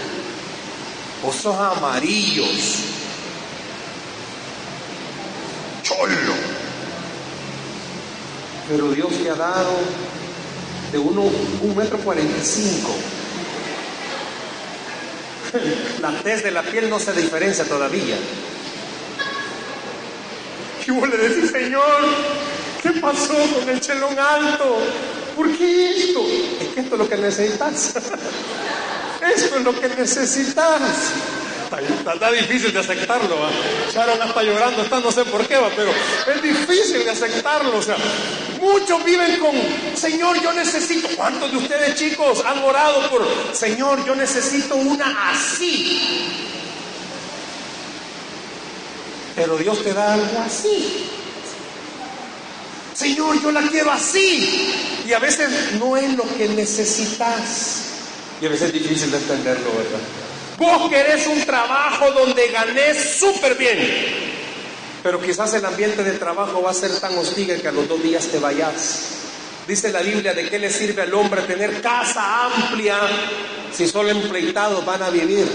ojos 1.24 1.46
amarillos, 1.46 2.80
solo. 5.82 6.35
Pero 8.68 8.90
Dios 8.90 9.10
te 9.22 9.30
ha 9.30 9.34
dado 9.34 9.78
de 10.92 10.98
uno, 10.98 11.22
un 11.62 11.76
metro 11.76 11.98
cuarenta 11.98 12.36
y 12.36 12.44
cinco. 12.44 12.94
La 16.00 16.10
tez 16.22 16.42
de 16.42 16.50
la 16.50 16.62
piel 16.62 16.90
no 16.90 16.98
se 16.98 17.12
diferencia 17.12 17.64
todavía. 17.64 18.16
Y 20.86 20.90
vos 20.92 21.08
le 21.08 21.16
decís, 21.16 21.50
Señor, 21.50 22.06
¿qué 22.82 22.90
pasó 23.00 23.34
con 23.34 23.68
el 23.68 23.80
chelón 23.80 24.16
alto? 24.18 24.78
¿Por 25.34 25.56
qué 25.56 25.90
esto? 25.90 26.20
Es 26.60 26.68
que 26.68 26.80
esto 26.80 26.94
es 26.94 26.98
lo 26.98 27.08
que 27.08 27.16
necesitas. 27.16 27.94
Esto 29.34 29.56
es 29.56 29.62
lo 29.62 29.80
que 29.80 29.88
necesitas. 29.88 31.12
Está, 31.66 32.30
difícil 32.30 32.72
de 32.72 32.78
aceptarlo. 32.78 33.40
¿va? 33.40 33.50
Sharon 33.92 34.22
está 34.22 34.42
llorando, 34.42 34.82
está 34.82 35.00
no 35.00 35.10
sé 35.10 35.24
por 35.24 35.44
qué, 35.46 35.58
pero 35.74 35.90
es 36.34 36.42
difícil 36.42 37.04
de 37.04 37.10
aceptarlo. 37.10 37.76
O 37.76 37.82
sea, 37.82 37.96
muchos 38.60 39.04
viven 39.04 39.38
con, 39.38 39.54
Señor, 39.94 40.40
yo 40.42 40.52
necesito. 40.52 41.08
¿Cuántos 41.16 41.50
de 41.50 41.56
ustedes, 41.58 41.94
chicos, 41.94 42.44
han 42.44 42.58
orado 42.58 43.08
por, 43.10 43.26
Señor, 43.52 44.04
yo 44.06 44.14
necesito 44.14 44.76
una 44.76 45.30
así? 45.30 46.28
Pero 49.34 49.56
Dios 49.58 49.82
te 49.84 49.92
da 49.92 50.14
algo 50.14 50.38
así. 50.44 51.10
Señor, 52.94 53.42
yo 53.42 53.52
la 53.52 53.60
quiero 53.62 53.92
así. 53.92 54.72
Y 55.06 55.12
a 55.12 55.18
veces 55.18 55.74
no 55.78 55.96
es 55.96 56.14
lo 56.14 56.24
que 56.36 56.48
necesitas. 56.48 57.82
Y 58.40 58.46
a 58.46 58.48
veces 58.48 58.68
es 58.68 58.72
difícil 58.72 59.10
de 59.10 59.18
entenderlo, 59.18 59.70
¿verdad? 59.76 60.00
Vos 60.58 60.90
querés 60.90 61.26
un 61.26 61.44
trabajo 61.44 62.10
donde 62.12 62.48
ganés 62.48 63.18
súper 63.18 63.56
bien, 63.56 63.78
pero 65.06 65.20
quizás 65.20 65.54
el 65.54 65.64
ambiente 65.64 66.02
de 66.02 66.18
trabajo 66.18 66.60
va 66.62 66.72
a 66.72 66.74
ser 66.74 66.90
tan 66.98 67.16
hostil 67.16 67.62
que 67.62 67.68
a 67.68 67.70
los 67.70 67.86
dos 67.86 68.02
días 68.02 68.26
te 68.26 68.40
vayas. 68.40 69.04
Dice 69.64 69.92
la 69.92 70.00
Biblia 70.00 70.34
de 70.34 70.48
qué 70.48 70.58
le 70.58 70.68
sirve 70.68 71.02
al 71.02 71.14
hombre 71.14 71.42
tener 71.42 71.80
casa 71.80 72.46
amplia 72.46 72.98
si 73.72 73.86
solo 73.86 74.08
empleitados 74.08 74.84
van 74.84 75.04
a 75.04 75.10
vivir. 75.10 75.46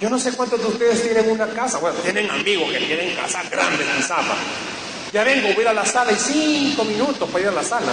Yo 0.00 0.08
no 0.08 0.18
sé 0.18 0.32
cuántos 0.32 0.62
de 0.62 0.66
ustedes 0.66 1.02
tienen 1.02 1.30
una 1.30 1.46
casa, 1.48 1.76
bueno, 1.76 1.98
tienen 1.98 2.30
amigos 2.30 2.72
que 2.72 2.78
tienen 2.78 3.14
casas 3.14 3.50
grandes 3.50 3.86
Zapa. 4.06 4.34
Ya 5.12 5.24
vengo, 5.24 5.48
voy 5.48 5.58
a 5.58 5.60
ir 5.60 5.68
a 5.68 5.74
la 5.74 5.84
sala 5.84 6.12
y 6.12 6.16
cinco 6.16 6.84
minutos 6.84 7.28
para 7.28 7.42
ir 7.42 7.48
a 7.48 7.52
la 7.52 7.62
sala. 7.62 7.92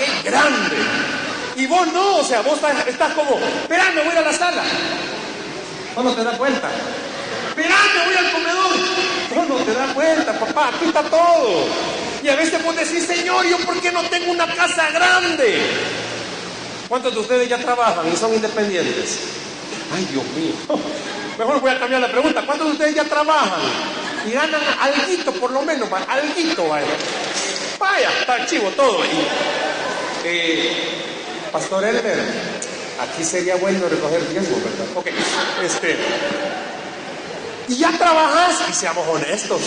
Es 0.00 0.24
grande. 0.24 0.76
Y 1.54 1.66
vos 1.66 1.86
no, 1.92 2.16
o 2.16 2.24
sea, 2.24 2.40
vos 2.40 2.58
estás, 2.88 3.14
como, 3.14 3.38
esperando, 3.38 4.02
voy 4.02 4.16
a 4.16 4.20
la 4.20 4.32
sala. 4.32 4.64
Vos 5.94 6.04
no 6.04 6.12
te 6.12 6.24
das 6.24 6.36
cuenta. 6.36 6.68
Esperando, 7.58 8.04
voy 8.04 8.14
al 8.14 8.32
comedor. 8.32 9.48
No 9.48 9.56
te 9.64 9.74
das 9.74 9.92
cuenta, 9.92 10.38
papá, 10.38 10.68
aquí 10.68 10.84
está 10.86 11.02
todo. 11.02 11.66
Y 12.22 12.28
a 12.28 12.36
veces 12.36 12.62
vos 12.62 12.76
decís, 12.76 13.04
Señor, 13.04 13.46
¿yo 13.46 13.58
por 13.66 13.80
qué 13.80 13.90
no 13.90 14.02
tengo 14.02 14.30
una 14.30 14.46
casa 14.54 14.90
grande? 14.90 15.60
¿Cuántos 16.88 17.14
de 17.14 17.20
ustedes 17.20 17.48
ya 17.48 17.58
trabajan 17.58 18.10
y 18.12 18.16
son 18.16 18.32
independientes? 18.34 19.18
Ay, 19.92 20.06
Dios 20.12 20.24
mío. 20.36 20.54
Mejor 21.38 21.60
voy 21.60 21.70
a 21.72 21.78
cambiar 21.80 22.00
la 22.00 22.08
pregunta. 22.08 22.42
¿Cuántos 22.46 22.68
de 22.68 22.72
ustedes 22.74 22.94
ya 22.94 23.04
trabajan 23.04 23.60
y 24.26 24.30
ganan 24.30 24.60
alguito 24.80 25.32
por 25.32 25.50
lo 25.50 25.62
menos? 25.62 25.88
Alguito, 26.08 26.68
vaya. 26.68 26.86
Vaya, 27.80 28.10
está 28.20 28.46
chivo 28.46 28.70
todo. 28.70 29.04
Y, 29.04 29.08
eh, 30.24 30.72
Pastor 31.50 31.84
Elmer, 31.84 32.18
aquí 33.00 33.24
sería 33.24 33.56
bueno 33.56 33.88
recoger 33.88 34.22
riesgo, 34.30 34.56
¿verdad? 34.56 34.86
Ok, 34.94 35.08
este. 35.64 35.96
Y 37.68 37.76
ya 37.76 37.96
trabajas 37.96 38.62
y 38.70 38.72
seamos 38.72 39.06
honestos. 39.06 39.60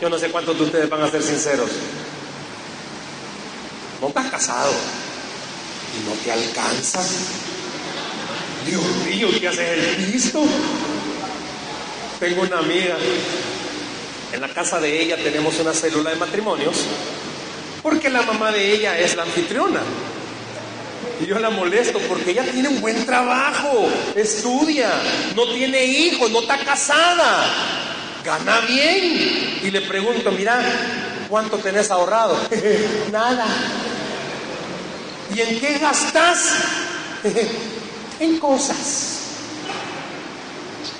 Yo 0.00 0.10
no 0.10 0.18
sé 0.18 0.30
cuántos 0.30 0.58
de 0.58 0.64
ustedes 0.64 0.90
van 0.90 1.02
a 1.02 1.10
ser 1.10 1.22
sinceros. 1.22 1.70
No 4.00 4.08
estás 4.08 4.30
casado 4.30 4.72
y 5.94 6.08
no 6.08 6.14
te 6.22 6.32
alcanza. 6.32 7.00
Dios 8.66 8.82
mío, 9.06 9.28
¿qué 9.40 9.48
haces 9.48 9.78
el 9.78 10.06
visto? 10.06 10.44
Tengo 12.20 12.42
una 12.42 12.58
amiga. 12.58 12.96
En 14.32 14.40
la 14.40 14.48
casa 14.48 14.80
de 14.80 15.00
ella 15.00 15.16
tenemos 15.16 15.58
una 15.60 15.72
célula 15.72 16.10
de 16.10 16.16
matrimonios 16.16 16.84
porque 17.82 18.10
la 18.10 18.22
mamá 18.22 18.50
de 18.50 18.72
ella 18.72 18.98
es 18.98 19.14
la 19.14 19.22
anfitriona. 19.22 19.80
Y 21.20 21.26
yo 21.26 21.38
la 21.38 21.50
molesto 21.50 21.98
porque 22.08 22.32
ella 22.32 22.44
tiene 22.44 22.68
un 22.68 22.80
buen 22.80 23.06
trabajo, 23.06 23.88
estudia, 24.14 24.90
no 25.34 25.46
tiene 25.54 25.84
hijos, 25.84 26.30
no 26.30 26.40
está 26.40 26.58
casada, 26.58 27.46
gana 28.24 28.60
bien. 28.60 29.60
Y 29.62 29.70
le 29.70 29.80
pregunto, 29.82 30.30
mira, 30.32 30.62
¿cuánto 31.30 31.56
tenés 31.58 31.90
ahorrado? 31.90 32.38
Nada. 33.12 33.46
¿Y 35.34 35.40
en 35.40 35.58
qué 35.58 35.78
gastas? 35.78 36.50
en 38.20 38.38
cosas. 38.38 39.12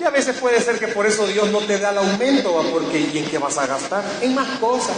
Y 0.00 0.04
a 0.04 0.10
veces 0.10 0.36
puede 0.36 0.60
ser 0.60 0.78
que 0.78 0.88
por 0.88 1.06
eso 1.06 1.26
Dios 1.26 1.50
no 1.50 1.60
te 1.60 1.78
da 1.78 1.90
el 1.90 1.98
aumento, 1.98 2.52
porque 2.72 3.00
¿y 3.00 3.18
en 3.18 3.26
qué 3.26 3.38
vas 3.38 3.56
a 3.58 3.66
gastar? 3.66 4.04
En 4.20 4.34
más 4.34 4.58
cosas. 4.58 4.96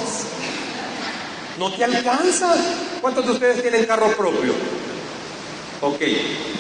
No 1.59 1.72
te 1.72 1.85
alcanza. 1.85 2.54
¿Cuántos 3.00 3.26
de 3.26 3.33
ustedes 3.33 3.62
tienen 3.62 3.85
carro 3.85 4.16
propio? 4.16 4.54
Ok, 5.81 6.01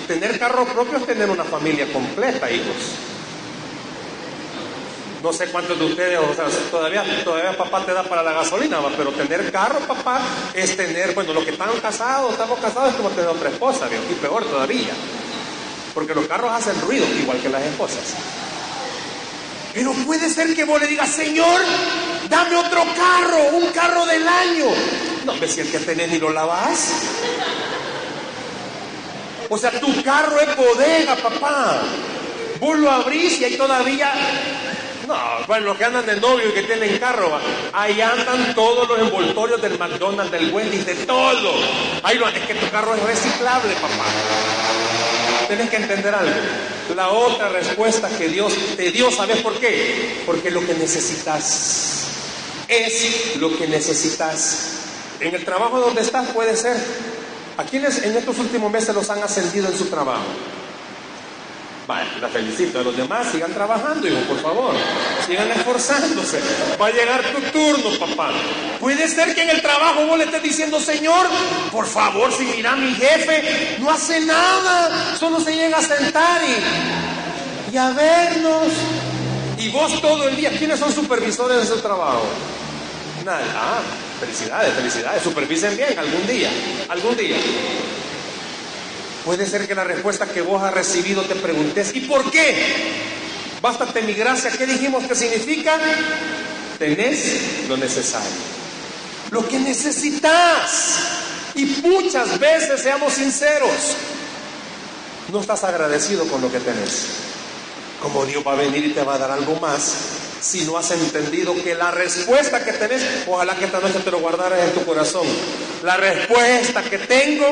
tener 0.06 0.38
carro 0.38 0.64
propio 0.66 0.98
es 0.98 1.06
tener 1.06 1.28
una 1.28 1.44
familia 1.44 1.92
completa, 1.92 2.50
hijos. 2.50 2.76
No 5.22 5.32
sé 5.32 5.48
cuántos 5.48 5.76
de 5.76 5.84
ustedes, 5.84 6.20
o 6.20 6.32
sea, 6.32 6.44
todavía, 6.70 7.04
todavía 7.24 7.56
papá 7.56 7.84
te 7.84 7.92
da 7.92 8.04
para 8.04 8.22
la 8.22 8.32
gasolina, 8.32 8.78
pero 8.96 9.10
tener 9.10 9.50
carro, 9.50 9.80
papá, 9.80 10.20
es 10.54 10.76
tener, 10.76 11.12
bueno, 11.14 11.32
los 11.32 11.42
que 11.42 11.50
están 11.50 11.68
casados, 11.82 12.30
estamos 12.32 12.60
casados, 12.60 12.90
es 12.90 12.94
como 12.94 13.10
tener 13.10 13.26
otra 13.26 13.50
esposa, 13.50 13.88
y 14.08 14.14
peor 14.14 14.44
todavía. 14.44 14.94
Porque 15.92 16.14
los 16.14 16.26
carros 16.26 16.52
hacen 16.52 16.80
ruido, 16.82 17.04
igual 17.20 17.40
que 17.40 17.48
las 17.48 17.62
esposas. 17.62 18.14
Pero 19.74 19.92
puede 20.06 20.30
ser 20.30 20.54
que 20.54 20.64
vos 20.64 20.80
le 20.80 20.86
digas, 20.86 21.10
Señor, 21.10 21.60
dame 22.30 22.56
otro 22.56 22.84
carro, 22.96 23.56
un 23.56 23.66
carro 23.72 24.06
del 24.06 24.26
año. 24.26 24.66
No, 25.24 25.34
me 25.34 25.48
si 25.48 25.60
el 25.60 25.70
que 25.70 25.80
tenés 25.80 26.10
ni 26.10 26.18
lo 26.18 26.30
lavas. 26.30 26.92
O 29.48 29.56
sea, 29.56 29.70
tu 29.72 30.02
carro 30.02 30.38
es 30.40 30.56
bodega, 30.56 31.16
papá. 31.16 31.80
Vos 32.60 32.78
lo 32.78 32.90
abrís 32.90 33.40
y 33.40 33.44
ahí 33.44 33.56
todavía. 33.56 34.12
No, 35.06 35.16
bueno, 35.46 35.66
los 35.66 35.78
que 35.78 35.84
andan 35.86 36.04
de 36.04 36.20
novio 36.20 36.50
y 36.50 36.52
que 36.52 36.64
tienen 36.64 36.98
carro, 36.98 37.40
ahí 37.72 37.98
andan 38.00 38.54
todos 38.54 38.86
los 38.86 38.98
envoltorios 38.98 39.62
del 39.62 39.78
McDonald's, 39.78 40.30
del 40.30 40.52
Wendy's, 40.52 40.84
de 40.84 40.94
todo. 41.06 41.54
Ahí 42.02 42.18
lo, 42.18 42.28
es 42.28 42.46
que 42.46 42.54
tu 42.54 42.68
carro 42.70 42.94
es 42.94 43.02
reciclable, 43.02 43.72
papá. 43.74 44.04
Tienes 45.46 45.70
que 45.70 45.76
entender 45.76 46.14
algo. 46.14 46.34
La 46.94 47.08
otra 47.08 47.48
respuesta 47.48 48.10
que 48.18 48.28
Dios 48.28 48.52
te 48.76 48.90
dio, 48.90 49.10
¿sabes 49.10 49.38
por 49.38 49.54
qué? 49.58 50.22
Porque 50.26 50.50
lo 50.50 50.60
que 50.66 50.74
necesitas 50.74 52.04
es 52.68 53.36
lo 53.36 53.56
que 53.56 53.66
necesitas. 53.66 54.74
En 55.20 55.34
el 55.34 55.44
trabajo 55.44 55.80
donde 55.80 56.02
estás 56.02 56.28
puede 56.28 56.54
ser. 56.54 56.76
¿A 57.58 57.64
quienes 57.64 58.02
en 58.04 58.16
estos 58.16 58.38
últimos 58.38 58.70
meses 58.70 58.94
los 58.94 59.10
han 59.10 59.20
ascendido 59.20 59.66
en 59.66 59.76
su 59.76 59.86
trabajo? 59.86 60.22
Vale, 61.88 62.08
la 62.20 62.28
felicito. 62.28 62.78
A 62.78 62.82
los 62.82 62.96
demás 62.96 63.26
sigan 63.32 63.52
trabajando, 63.52 64.06
hijo, 64.06 64.20
por 64.28 64.38
favor. 64.40 64.74
Sigan 65.26 65.50
esforzándose. 65.50 66.38
Va 66.80 66.86
a 66.86 66.90
llegar 66.90 67.20
tu 67.32 67.40
turno, 67.50 67.98
papá. 67.98 68.30
Puede 68.78 69.08
ser 69.08 69.34
que 69.34 69.42
en 69.42 69.50
el 69.50 69.60
trabajo 69.60 70.06
vos 70.06 70.18
le 70.18 70.24
estés 70.24 70.42
diciendo, 70.42 70.78
Señor, 70.78 71.26
por 71.72 71.86
favor, 71.86 72.30
si 72.32 72.44
mira 72.44 72.76
mi 72.76 72.94
jefe, 72.94 73.76
no 73.80 73.90
hace 73.90 74.20
nada. 74.20 75.16
Solo 75.18 75.40
se 75.40 75.56
llega 75.56 75.78
a 75.78 75.82
sentar 75.82 76.42
y, 76.44 77.74
y 77.74 77.76
a 77.76 77.90
vernos. 77.90 78.68
Y 79.58 79.70
vos 79.70 80.00
todo 80.00 80.28
el 80.28 80.36
día, 80.36 80.50
¿quiénes 80.56 80.78
son 80.78 80.92
supervisores 80.92 81.58
de 81.58 81.66
su 81.74 81.80
trabajo? 81.80 82.22
Nada. 83.24 83.40
Ah, 83.56 83.80
felicidades, 84.20 84.74
felicidades. 84.74 85.22
Supervisen 85.22 85.76
bien 85.76 85.98
algún 85.98 86.26
día, 86.26 86.50
algún 86.88 87.16
día. 87.16 87.36
Puede 89.24 89.46
ser 89.46 89.66
que 89.66 89.74
la 89.74 89.84
respuesta 89.84 90.26
que 90.26 90.40
vos 90.40 90.62
has 90.62 90.72
recibido 90.72 91.22
te 91.22 91.34
preguntes, 91.34 91.94
¿y 91.94 92.00
por 92.00 92.30
qué? 92.30 92.54
Bástate 93.60 94.02
mi 94.02 94.14
gracia. 94.14 94.50
¿Qué 94.50 94.66
dijimos 94.66 95.04
que 95.04 95.14
significa? 95.14 95.78
Tenés 96.78 97.66
lo 97.68 97.76
necesario. 97.76 98.30
Lo 99.30 99.46
que 99.46 99.58
necesitas. 99.58 100.98
Y 101.54 101.64
muchas 101.82 102.38
veces, 102.38 102.80
seamos 102.80 103.14
sinceros, 103.14 103.96
no 105.32 105.40
estás 105.40 105.64
agradecido 105.64 106.24
con 106.26 106.40
lo 106.40 106.50
que 106.52 106.60
tenés. 106.60 107.06
Como 108.00 108.24
Dios 108.24 108.44
va 108.46 108.52
a 108.52 108.56
venir 108.56 108.86
y 108.86 108.90
te 108.92 109.02
va 109.02 109.16
a 109.16 109.18
dar 109.18 109.32
algo 109.32 109.56
más, 109.56 109.94
si 110.40 110.64
no 110.64 110.76
has 110.76 110.90
entendido 110.90 111.54
que 111.62 111.74
la 111.74 111.90
respuesta 111.90 112.64
que 112.64 112.72
tenés, 112.72 113.02
ojalá 113.26 113.56
que 113.56 113.64
esta 113.64 113.80
noche 113.80 114.00
te 114.00 114.10
lo 114.10 114.20
guardaras 114.20 114.60
en 114.60 114.72
tu 114.72 114.84
corazón. 114.84 115.26
La 115.82 115.96
respuesta 115.96 116.82
que 116.82 116.98
tengo 116.98 117.46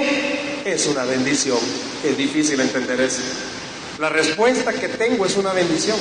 es 0.65 0.87
una 0.87 1.05
bendición. 1.05 1.59
Es 2.05 2.17
difícil 2.17 2.61
entender 2.61 3.01
eso. 3.01 3.23
La 3.99 4.09
respuesta 4.09 4.73
que 4.73 4.89
tengo 4.89 5.27
es 5.27 5.37
una 5.37 5.53
bendición. 5.53 5.99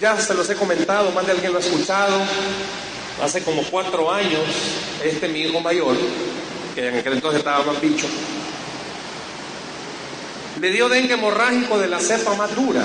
Ya 0.00 0.20
se 0.20 0.34
los 0.34 0.48
he 0.50 0.54
comentado, 0.54 1.10
más 1.12 1.26
de 1.26 1.32
alguien 1.32 1.52
lo 1.52 1.58
ha 1.58 1.62
escuchado. 1.62 2.20
Hace 3.22 3.42
como 3.42 3.62
cuatro 3.64 4.10
años, 4.12 4.42
este 5.02 5.28
mi 5.28 5.40
hijo 5.42 5.60
mayor, 5.60 5.96
que 6.74 6.88
en 6.88 6.98
aquel 6.98 7.14
entonces 7.14 7.38
estaba 7.38 7.64
más 7.64 7.80
bicho, 7.80 8.06
le 10.60 10.70
dio 10.70 10.88
dengue 10.88 11.14
hemorrágico 11.14 11.78
de 11.78 11.86
la 11.86 12.00
cepa 12.00 12.34
más 12.34 12.54
dura 12.54 12.84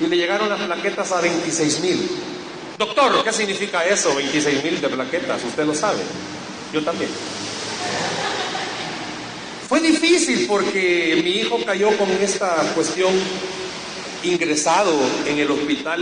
y 0.00 0.06
le 0.06 0.16
llegaron 0.16 0.48
las 0.48 0.60
plaquetas 0.60 1.10
a 1.12 1.20
26 1.20 1.80
mil. 1.80 2.08
Doctor, 2.78 3.24
¿qué 3.24 3.32
significa 3.32 3.84
eso? 3.84 4.14
26 4.14 4.62
mil 4.62 4.80
de 4.80 4.88
plaquetas, 4.88 5.42
usted 5.44 5.64
lo 5.64 5.74
sabe. 5.74 6.00
Yo 6.72 6.82
también. 6.84 7.10
Fue 9.68 9.80
difícil 9.80 10.46
porque 10.46 11.20
mi 11.22 11.30
hijo 11.32 11.58
cayó 11.64 11.96
con 11.98 12.10
esta 12.10 12.54
cuestión 12.74 13.12
ingresado 14.22 14.92
en 15.26 15.38
el 15.38 15.50
hospital 15.50 16.00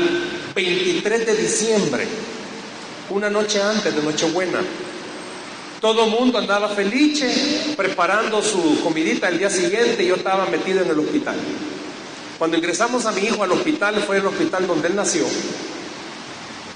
23 0.55 1.27
de 1.27 1.37
diciembre, 1.37 2.07
una 3.11 3.29
noche 3.29 3.61
antes 3.61 3.95
de 3.95 4.03
Nochebuena. 4.03 4.61
Todo 5.81 6.05
el 6.05 6.11
mundo 6.11 6.39
andaba 6.39 6.69
feliz 6.69 7.25
preparando 7.77 8.43
su 8.43 8.81
comidita 8.83 9.29
el 9.29 9.39
día 9.39 9.51
siguiente 9.51 10.03
y 10.05 10.07
yo 10.07 10.15
estaba 10.15 10.47
metido 10.47 10.83
en 10.83 10.91
el 10.91 10.99
hospital. 10.99 11.37
Cuando 12.39 12.57
ingresamos 12.57 13.07
a 13.07 13.13
mi 13.13 13.23
hijo 13.23 13.43
al 13.43 13.53
hospital, 13.53 14.03
fue 14.07 14.19
el 14.19 14.27
hospital 14.27 14.67
donde 14.67 14.89
él 14.89 14.97
nació, 14.97 15.25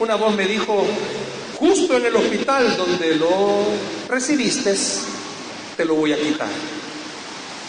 una 0.01 0.15
voz 0.15 0.35
me 0.35 0.47
dijo, 0.47 0.87
justo 1.57 1.99
en 1.99 2.07
el 2.07 2.17
hospital 2.17 2.75
donde 2.79 3.17
lo 3.17 3.67
recibiste, 4.09 4.75
te 5.77 5.85
lo 5.85 5.95
voy 5.95 6.15
a 6.15 6.17
quitar. 6.19 6.49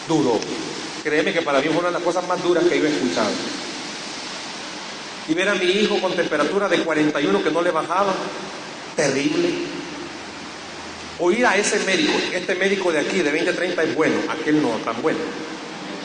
Duro. 0.08 0.40
Créeme 1.04 1.34
que 1.34 1.42
para 1.42 1.60
mí 1.60 1.68
fue 1.68 1.78
una 1.78 1.88
de 1.88 1.92
las 1.92 2.02
cosas 2.02 2.26
más 2.26 2.42
duras 2.42 2.64
que 2.64 2.78
yo 2.78 2.86
he 2.86 2.90
escuchado. 2.90 3.30
Y 5.28 5.34
ver 5.34 5.50
a 5.50 5.54
mi 5.54 5.66
hijo 5.66 6.00
con 6.00 6.14
temperatura 6.14 6.70
de 6.70 6.78
41 6.78 7.44
que 7.44 7.50
no 7.50 7.60
le 7.60 7.70
bajaba, 7.70 8.14
terrible. 8.96 9.50
Oír 11.18 11.44
a 11.44 11.58
ese 11.58 11.80
médico, 11.80 12.14
este 12.32 12.54
médico 12.54 12.90
de 12.90 13.00
aquí 13.00 13.18
de 13.18 13.30
20-30 13.30 13.82
es 13.84 13.94
bueno, 13.94 14.16
aquel 14.30 14.62
no 14.62 14.70
tan 14.84 15.02
bueno. 15.02 15.20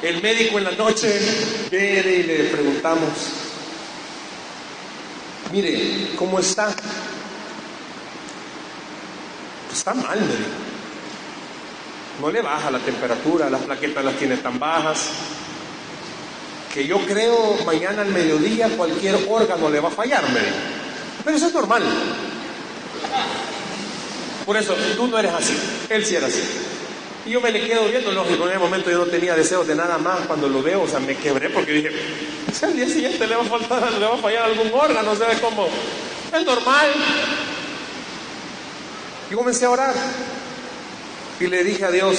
El 0.01 0.21
médico 0.21 0.57
en 0.59 0.63
la 0.63 0.71
noche 0.71 1.19
viene 1.71 2.11
y 2.11 2.23
le 2.23 2.43
preguntamos, 2.45 3.09
mire, 5.51 6.11
¿cómo 6.15 6.39
está? 6.39 6.75
está 9.77 9.93
mal, 9.93 10.19
me. 10.19 10.67
No 12.21 12.31
le 12.31 12.41
baja 12.41 12.71
la 12.71 12.79
temperatura, 12.79 13.49
las 13.49 13.61
plaquetas 13.61 14.03
las 14.03 14.15
tiene 14.15 14.37
tan 14.37 14.57
bajas, 14.57 15.09
que 16.73 16.87
yo 16.87 16.99
creo 17.05 17.57
mañana 17.65 18.01
al 18.01 18.09
mediodía 18.09 18.69
cualquier 18.69 19.15
órgano 19.29 19.69
le 19.69 19.79
va 19.79 19.89
a 19.89 19.91
fallar, 19.91 20.23
me 20.31 20.39
dijo. 20.39 20.55
Pero 21.23 21.37
eso 21.37 21.47
es 21.47 21.53
normal. 21.53 21.83
Por 24.45 24.57
eso, 24.57 24.75
tú 24.95 25.07
no 25.07 25.19
eres 25.19 25.33
así, 25.33 25.55
él 25.89 26.05
sí 26.05 26.15
era 26.15 26.27
así. 26.27 26.41
Y 27.27 27.31
yo 27.31 27.41
me 27.41 27.51
le 27.51 27.67
quedo 27.67 27.85
viendo, 27.89 28.09
lógico, 28.13 28.45
en 28.45 28.51
ese 28.51 28.59
momento 28.59 28.89
yo 28.89 28.99
no 28.99 29.05
tenía 29.07 29.35
deseos 29.35 29.67
de 29.67 29.75
nada 29.75 29.97
más 29.97 30.21
cuando 30.27 30.47
lo 30.47 30.63
veo, 30.63 30.83
o 30.83 30.87
sea, 30.87 31.01
me 31.01 31.17
quebré 31.17 31.49
porque 31.49 31.73
dije, 31.73 31.91
si 32.53 32.63
al 32.63 32.73
día 32.73 32.87
siguiente 32.87 33.27
le 33.27 33.35
va 33.35 33.41
a 33.41 33.45
faltar, 33.45 33.91
le 33.91 34.05
va 34.05 34.15
a 34.15 34.17
fallar 34.17 34.43
algún 34.43 34.71
órgano, 34.73 35.13
¿sabe 35.13 35.37
cómo? 35.41 35.67
Es 36.33 36.45
normal. 36.45 36.93
Y 39.29 39.33
comencé 39.35 39.65
a 39.65 39.71
orar. 39.71 39.93
Y 41.41 41.47
le 41.47 41.65
dije 41.65 41.83
a 41.83 41.91
Dios, 41.91 42.17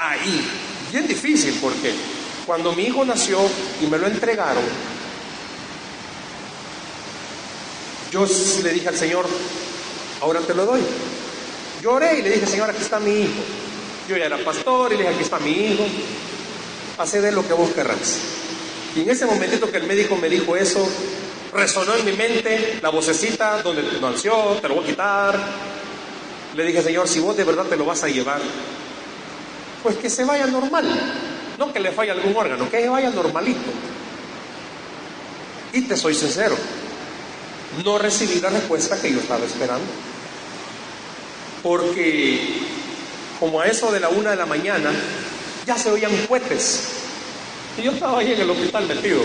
ahí, 0.00 0.44
bien 0.90 1.06
difícil 1.06 1.56
porque 1.62 1.94
cuando 2.44 2.72
mi 2.72 2.82
hijo 2.82 3.04
nació 3.04 3.38
y 3.80 3.86
me 3.86 3.96
lo 3.96 4.08
entregaron, 4.08 4.64
yo 8.10 8.26
le 8.64 8.72
dije 8.72 8.88
al 8.88 8.96
Señor, 8.96 9.26
ahora 10.20 10.40
te 10.40 10.52
lo 10.52 10.66
doy. 10.66 10.80
Lloré 11.86 12.18
y 12.18 12.22
le 12.22 12.30
dije, 12.30 12.46
Señor, 12.48 12.68
aquí 12.68 12.82
está 12.82 12.98
mi 12.98 13.12
hijo. 13.12 13.44
Yo 14.08 14.16
ya 14.16 14.24
era 14.24 14.38
pastor 14.38 14.92
y 14.92 14.96
le 14.96 15.02
dije, 15.04 15.14
aquí 15.14 15.22
está 15.22 15.38
mi 15.38 15.52
hijo. 15.52 15.84
Hace 16.98 17.20
de 17.20 17.30
lo 17.30 17.46
que 17.46 17.52
vos 17.52 17.70
querrás. 17.70 18.18
Y 18.96 19.02
en 19.02 19.10
ese 19.10 19.24
momentito 19.24 19.70
que 19.70 19.76
el 19.76 19.86
médico 19.86 20.16
me 20.16 20.28
dijo 20.28 20.56
eso, 20.56 20.84
resonó 21.54 21.94
en 21.94 22.04
mi 22.04 22.10
mente 22.10 22.80
la 22.82 22.88
vocecita 22.88 23.62
donde 23.62 23.84
nació, 24.00 24.58
te 24.60 24.66
lo 24.66 24.74
voy 24.74 24.82
a 24.82 24.86
quitar. 24.88 25.38
Le 26.56 26.64
dije, 26.64 26.82
Señor, 26.82 27.06
si 27.06 27.20
vos 27.20 27.36
de 27.36 27.44
verdad 27.44 27.66
te 27.66 27.76
lo 27.76 27.84
vas 27.84 28.02
a 28.02 28.08
llevar, 28.08 28.40
pues 29.84 29.94
que 29.94 30.10
se 30.10 30.24
vaya 30.24 30.48
normal. 30.48 30.88
No 31.56 31.72
que 31.72 31.78
le 31.78 31.92
falle 31.92 32.10
algún 32.10 32.34
órgano, 32.36 32.68
que 32.68 32.80
se 32.80 32.88
vaya 32.88 33.10
normalito. 33.10 33.70
Y 35.72 35.82
te 35.82 35.96
soy 35.96 36.16
sincero, 36.16 36.56
no 37.84 37.96
recibí 37.96 38.40
la 38.40 38.50
respuesta 38.50 39.00
que 39.00 39.12
yo 39.12 39.20
estaba 39.20 39.44
esperando 39.44 40.15
porque 41.66 42.38
como 43.40 43.60
a 43.60 43.66
eso 43.66 43.90
de 43.90 43.98
la 43.98 44.08
una 44.08 44.30
de 44.30 44.36
la 44.36 44.46
mañana 44.46 44.92
ya 45.66 45.76
se 45.76 45.90
oían 45.90 46.12
cohetes. 46.28 46.84
Y 47.76 47.82
yo 47.82 47.90
estaba 47.90 48.20
ahí 48.20 48.32
en 48.32 48.40
el 48.40 48.48
hospital 48.48 48.86
metido. 48.86 49.20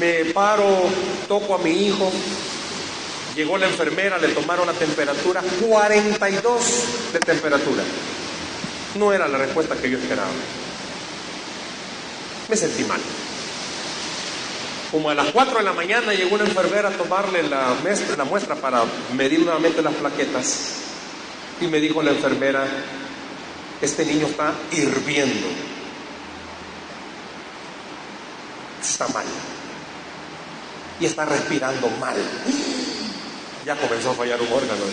Me 0.00 0.24
paro, 0.26 0.88
toco 1.28 1.54
a 1.54 1.58
mi 1.58 1.70
hijo, 1.70 2.10
llegó 3.36 3.56
la 3.56 3.68
enfermera, 3.68 4.18
le 4.18 4.28
tomaron 4.28 4.66
la 4.66 4.72
temperatura, 4.72 5.40
42 5.60 7.12
de 7.12 7.20
temperatura. 7.20 7.84
No 8.96 9.12
era 9.12 9.28
la 9.28 9.38
respuesta 9.38 9.76
que 9.76 9.88
yo 9.88 9.98
esperaba. 9.98 10.30
Me 12.48 12.56
sentí 12.56 12.82
mal. 12.82 13.00
Como 14.90 15.10
a 15.10 15.14
las 15.14 15.28
4 15.28 15.58
de 15.58 15.64
la 15.64 15.72
mañana 15.72 16.14
llegó 16.14 16.36
una 16.36 16.44
enfermera 16.44 16.88
a 16.88 16.92
tomarle 16.92 17.42
la, 17.42 17.74
muestra 18.24 18.54
para 18.56 18.84
medir 19.14 19.40
nuevamente 19.40 19.82
las 19.82 19.94
plaquetas. 19.94 20.74
Y 21.60 21.66
me 21.66 21.80
dijo 21.80 22.02
la 22.02 22.12
enfermera, 22.12 22.66
este 23.80 24.04
niño 24.04 24.26
está 24.26 24.52
hirviendo. 24.72 25.48
Está 28.80 29.08
mal. 29.08 29.24
Y 31.00 31.06
está 31.06 31.24
respirando 31.24 31.88
mal. 32.00 32.16
Ya 33.64 33.74
comenzó 33.76 34.10
a 34.10 34.14
fallar 34.14 34.40
un 34.40 34.52
órgano. 34.52 34.84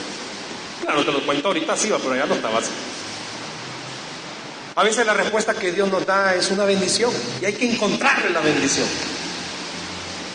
Claro, 0.81 1.05
te 1.05 1.11
lo 1.11 1.25
cuento 1.25 1.49
ahorita, 1.49 1.77
sí, 1.77 1.89
pero 2.01 2.15
ya 2.15 2.25
no 2.25 2.33
estaba 2.33 2.59
así. 2.59 2.71
A 4.75 4.83
veces 4.83 5.05
la 5.05 5.13
respuesta 5.13 5.53
que 5.53 5.71
Dios 5.71 5.89
nos 5.89 6.05
da 6.05 6.33
es 6.33 6.49
una 6.49 6.65
bendición 6.65 7.13
y 7.41 7.45
hay 7.45 7.53
que 7.53 7.71
encontrarle 7.71 8.31
la 8.31 8.41
bendición. 8.41 8.87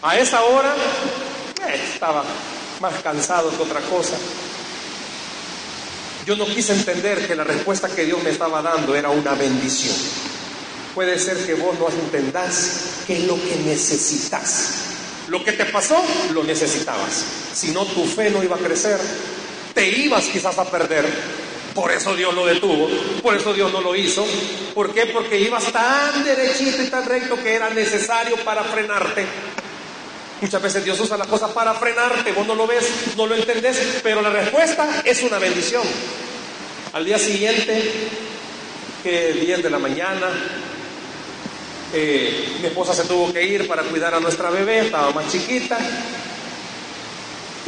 A 0.09 0.19
esa 0.19 0.43
hora 0.43 0.75
eh, 1.69 1.83
estaba 1.93 2.25
más 2.81 2.95
cansado 3.03 3.55
que 3.55 3.63
otra 3.63 3.83
cosa. 3.83 4.17
Yo 6.25 6.35
no 6.35 6.47
quise 6.47 6.73
entender 6.73 7.27
que 7.27 7.37
la 7.37 7.45
respuesta 7.45 7.91
que 7.91 8.07
Dios 8.07 8.23
me 8.23 8.31
estaba 8.31 8.63
dando 8.63 8.97
era 8.97 9.11
una 9.11 9.35
bendición. 9.35 9.95
Puede 10.95 11.19
ser 11.19 11.45
que 11.45 11.53
vos 11.53 11.79
no 11.79 11.91
entendás 11.91 13.03
qué 13.07 13.19
es 13.19 13.25
lo 13.25 13.35
que 13.35 13.57
necesitas. 13.57 14.77
Lo 15.27 15.45
que 15.45 15.53
te 15.53 15.67
pasó, 15.67 16.03
lo 16.33 16.43
necesitabas. 16.43 17.27
Si 17.53 17.73
no, 17.73 17.85
tu 17.85 18.07
fe 18.07 18.31
no 18.31 18.43
iba 18.43 18.57
a 18.57 18.61
crecer. 18.61 18.99
Te 19.75 19.91
ibas 19.91 20.25
quizás 20.25 20.57
a 20.57 20.71
perder. 20.71 21.05
Por 21.75 21.93
eso 21.93 22.17
Dios 22.17 22.33
lo 22.33 22.47
detuvo. 22.47 22.89
Por 23.23 23.37
eso 23.37 23.53
Dios 23.53 23.71
no 23.75 23.83
lo 23.83 23.95
hizo. 23.95 24.27
¿Por 24.75 24.95
qué? 24.95 25.05
Porque 25.05 25.39
ibas 25.39 25.71
tan 25.71 26.25
derechito 26.25 26.83
y 26.83 26.87
tan 26.87 27.05
recto 27.05 27.37
que 27.43 27.53
era 27.53 27.69
necesario 27.69 28.43
para 28.43 28.65
frenarte. 28.65 29.27
Muchas 30.41 30.63
veces 30.63 30.85
Dios 30.85 31.01
usa 31.01 31.17
las 31.17 31.27
cosas 31.27 31.51
para 31.51 31.75
frenarte, 31.75 32.33
vos 32.33 32.47
no 32.47 32.55
lo 32.55 32.67
ves, 32.67 32.89
no 33.17 33.27
lo 33.27 33.35
entendés, 33.35 34.01
pero 34.03 34.23
la 34.23 34.31
respuesta 34.31 35.03
es 35.05 35.23
una 35.23 35.39
bendición. 35.39 35.83
Al 36.93 37.05
día 37.05 37.19
siguiente, 37.19 37.91
que 39.03 39.33
10 39.33 39.63
de 39.65 39.71
la 39.71 39.79
mañana, 39.79 40.29
eh, 41.93 42.57
mi 42.61 42.67
esposa 42.67 42.95
se 42.95 43.05
tuvo 43.05 43.33
que 43.33 43.45
ir 43.45 43.67
para 43.67 43.83
cuidar 43.83 44.15
a 44.15 44.21
nuestra 44.21 44.51
bebé, 44.51 44.81
estaba 44.81 45.11
más 45.11 45.31
chiquita. 45.31 45.79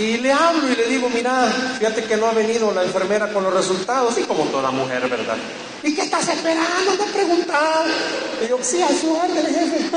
Y 0.01 0.17
le 0.17 0.33
hablo 0.33 0.67
y 0.67 0.77
le 0.77 0.87
digo, 0.87 1.11
mira, 1.11 1.53
fíjate 1.79 2.05
que 2.05 2.17
no 2.17 2.25
ha 2.25 2.33
venido 2.33 2.73
la 2.73 2.85
enfermera 2.85 3.31
con 3.31 3.45
los 3.45 3.53
resultados, 3.53 4.17
y 4.17 4.23
como 4.23 4.45
toda 4.45 4.71
mujer, 4.71 5.07
¿verdad? 5.07 5.37
¿Y 5.83 5.95
qué 5.95 6.01
estás 6.01 6.27
esperando? 6.27 6.93
Me 6.99 7.13
preguntar. 7.13 7.85
Y 8.43 8.49
yo, 8.49 8.59
sí, 8.63 8.81
a 8.81 8.89
su 8.89 9.13
orden, 9.13 9.45
jefe. 9.45 9.91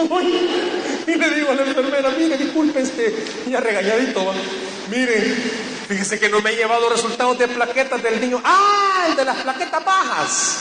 Y 1.08 1.16
le 1.16 1.30
digo 1.30 1.51
a 1.51 1.54
la 1.56 1.62
enfermera, 1.62 2.10
mire, 2.20 2.38
disculpe, 2.38 2.82
este, 2.82 3.16
ya 3.47 3.62
regañadito, 3.62 4.34
mire, 4.89 5.22
fíjese 5.88 6.20
que 6.20 6.28
no 6.28 6.41
me 6.41 6.51
he 6.51 6.58
llevado 6.58 6.89
resultados 6.89 7.39
de 7.39 7.47
plaquetas 7.47 8.04
del 8.04 8.20
niño. 8.20 8.41
¡Ah, 8.43 9.06
el 9.08 9.16
de 9.16 9.24
las 9.24 9.38
plaquetas 9.38 9.86
bajas! 9.86 10.58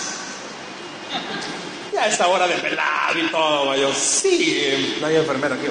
Ya 1.92 2.06
esa 2.06 2.28
hora 2.28 2.46
de 2.46 2.54
pelado 2.54 3.18
y 3.18 3.28
todo, 3.28 3.74
yo, 3.74 3.92
sí, 3.92 4.98
no 5.00 5.08
hay 5.08 5.16
enfermera 5.16 5.56
aquí, 5.56 5.66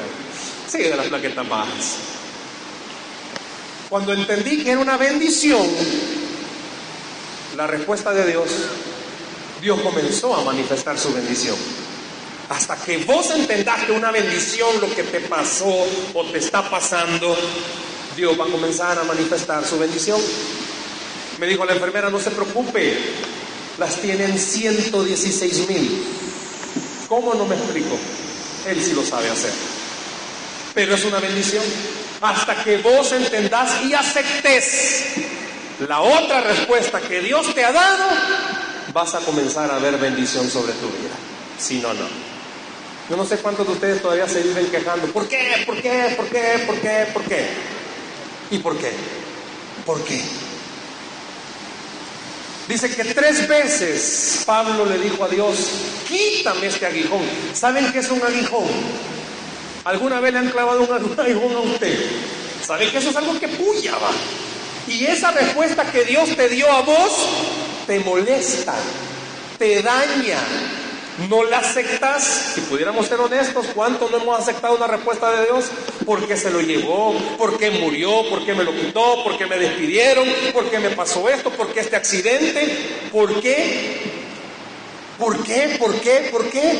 sí, 0.67 0.79
de 0.79 0.97
las 0.97 1.07
plaquetas 1.07 1.47
bajas. 1.47 2.20
Cuando 3.91 4.13
entendí 4.13 4.63
que 4.63 4.71
era 4.71 4.79
una 4.79 4.95
bendición, 4.95 5.67
la 7.57 7.67
respuesta 7.67 8.13
de 8.13 8.25
Dios, 8.25 8.49
Dios 9.61 9.81
comenzó 9.81 10.33
a 10.33 10.45
manifestar 10.45 10.97
su 10.97 11.13
bendición. 11.13 11.57
Hasta 12.47 12.77
que 12.77 12.99
vos 12.99 13.31
entendás 13.31 13.83
que 13.83 13.91
una 13.91 14.09
bendición 14.11 14.69
lo 14.79 14.89
que 14.95 15.03
te 15.03 15.19
pasó 15.19 15.85
o 16.13 16.25
te 16.31 16.37
está 16.37 16.69
pasando, 16.69 17.35
Dios 18.15 18.39
va 18.39 18.45
a 18.45 18.47
comenzar 18.47 18.97
a 18.97 19.03
manifestar 19.03 19.65
su 19.65 19.77
bendición. 19.77 20.21
Me 21.37 21.45
dijo 21.45 21.65
la 21.65 21.73
enfermera, 21.73 22.09
no 22.09 22.19
se 22.21 22.31
preocupe, 22.31 22.97
las 23.77 23.97
tienen 23.97 24.39
116 24.39 25.67
mil. 25.67 26.03
¿Cómo 27.09 27.33
no 27.33 27.45
me 27.45 27.55
explico? 27.55 27.97
Él 28.69 28.81
sí 28.81 28.93
lo 28.93 29.03
sabe 29.03 29.29
hacer. 29.29 29.51
Pero 30.73 30.95
es 30.95 31.03
una 31.03 31.19
bendición. 31.19 31.63
Hasta 32.21 32.63
que 32.63 32.77
vos 32.77 33.11
entendás 33.13 33.83
y 33.83 33.93
aceptes 33.93 35.05
la 35.87 36.01
otra 36.01 36.41
respuesta 36.41 36.99
que 37.01 37.19
Dios 37.21 37.53
te 37.55 37.65
ha 37.65 37.71
dado, 37.71 38.03
vas 38.93 39.15
a 39.15 39.19
comenzar 39.21 39.71
a 39.71 39.79
ver 39.79 39.97
bendición 39.97 40.49
sobre 40.49 40.73
tu 40.73 40.87
vida. 40.87 41.15
Si 41.57 41.79
no, 41.79 41.93
no. 41.93 42.05
Yo 43.09 43.17
no 43.17 43.25
sé 43.25 43.37
cuántos 43.37 43.65
de 43.65 43.73
ustedes 43.73 44.01
todavía 44.01 44.27
se 44.27 44.41
viven 44.41 44.67
quejando. 44.67 45.07
¿Por 45.07 45.27
qué? 45.27 45.63
¿Por 45.65 45.81
qué? 45.81 46.13
¿Por 46.15 46.27
qué? 46.27 46.63
¿Por 46.65 46.79
qué? 46.79 47.07
¿Por 47.11 47.23
qué? 47.23 47.47
¿Y 48.51 48.57
por 48.59 48.77
qué? 48.77 48.91
¿Por 49.85 50.03
qué? 50.03 50.21
Dice 52.67 52.95
que 52.95 53.03
tres 53.03 53.47
veces 53.47 54.43
Pablo 54.45 54.85
le 54.85 54.97
dijo 54.99 55.25
a 55.25 55.27
Dios, 55.27 55.57
quítame 56.07 56.67
este 56.67 56.85
aguijón. 56.85 57.23
¿Saben 57.53 57.91
qué 57.91 57.99
es 57.99 58.09
un 58.09 58.21
aguijón? 58.21 58.67
¿Alguna 59.83 60.19
vez 60.19 60.33
le 60.33 60.39
han 60.39 60.49
clavado 60.49 60.81
un 60.81 61.19
aguijón 61.19 61.55
a 61.55 61.59
usted? 61.59 61.97
¿Saben 62.63 62.91
que 62.91 62.99
eso 62.99 63.09
es 63.09 63.15
algo 63.15 63.39
que 63.39 63.47
puya, 63.47 63.93
va? 63.93 64.11
Y 64.87 65.05
esa 65.05 65.31
respuesta 65.31 65.91
que 65.91 66.03
Dios 66.03 66.35
te 66.35 66.49
dio 66.49 66.69
a 66.71 66.81
vos 66.81 67.11
te 67.87 67.99
molesta, 67.99 68.75
te 69.57 69.81
daña, 69.81 70.37
no 71.29 71.43
la 71.43 71.59
aceptas, 71.59 72.53
si 72.53 72.61
pudiéramos 72.61 73.07
ser 73.07 73.19
honestos, 73.19 73.67
¿cuánto 73.73 74.09
no 74.09 74.17
hemos 74.17 74.39
aceptado 74.39 74.75
una 74.75 74.87
respuesta 74.87 75.31
de 75.31 75.45
Dios? 75.45 75.65
Porque 76.05 76.37
se 76.37 76.51
lo 76.51 76.61
llevó, 76.61 77.13
porque 77.37 77.71
murió, 77.71 78.23
porque 78.29 78.53
me 78.53 78.63
lo 78.63 78.73
quitó, 78.73 79.23
porque 79.23 79.45
me 79.45 79.57
despidieron, 79.57 80.27
porque 80.53 80.79
me 80.79 80.91
pasó 80.91 81.27
esto, 81.27 81.51
porque 81.51 81.79
este 81.79 81.95
accidente, 81.95 83.09
¿por 83.11 83.41
qué? 83.41 83.99
¿Por 85.17 85.43
qué? 85.43 85.75
¿Por 85.79 85.99
qué? 85.99 86.29
¿Por 86.31 86.49
qué? 86.49 86.77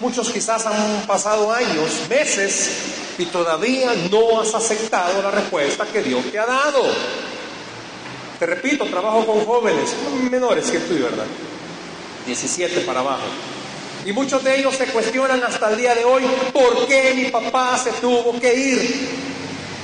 Muchos 0.00 0.30
quizás 0.30 0.64
han 0.64 1.02
pasado 1.06 1.52
años, 1.52 2.08
meses, 2.08 2.70
y 3.18 3.26
todavía 3.26 3.92
no 4.10 4.40
has 4.40 4.54
aceptado 4.54 5.20
la 5.20 5.30
respuesta 5.30 5.84
que 5.84 6.02
Dios 6.02 6.24
te 6.32 6.38
ha 6.38 6.46
dado. 6.46 6.82
Te 8.38 8.46
repito, 8.46 8.86
trabajo 8.86 9.26
con 9.26 9.44
jóvenes, 9.44 9.94
menores 10.30 10.70
que 10.70 10.78
tú, 10.78 10.94
¿verdad? 10.94 11.26
17 12.26 12.80
para 12.80 13.00
abajo. 13.00 13.26
Y 14.06 14.12
muchos 14.12 14.42
de 14.42 14.58
ellos 14.58 14.74
se 14.74 14.86
cuestionan 14.86 15.44
hasta 15.44 15.70
el 15.70 15.76
día 15.76 15.94
de 15.94 16.04
hoy, 16.06 16.22
¿por 16.50 16.86
qué 16.86 17.12
mi 17.14 17.26
papá 17.26 17.76
se 17.76 17.92
tuvo 17.92 18.40
que 18.40 18.54
ir? 18.54 19.08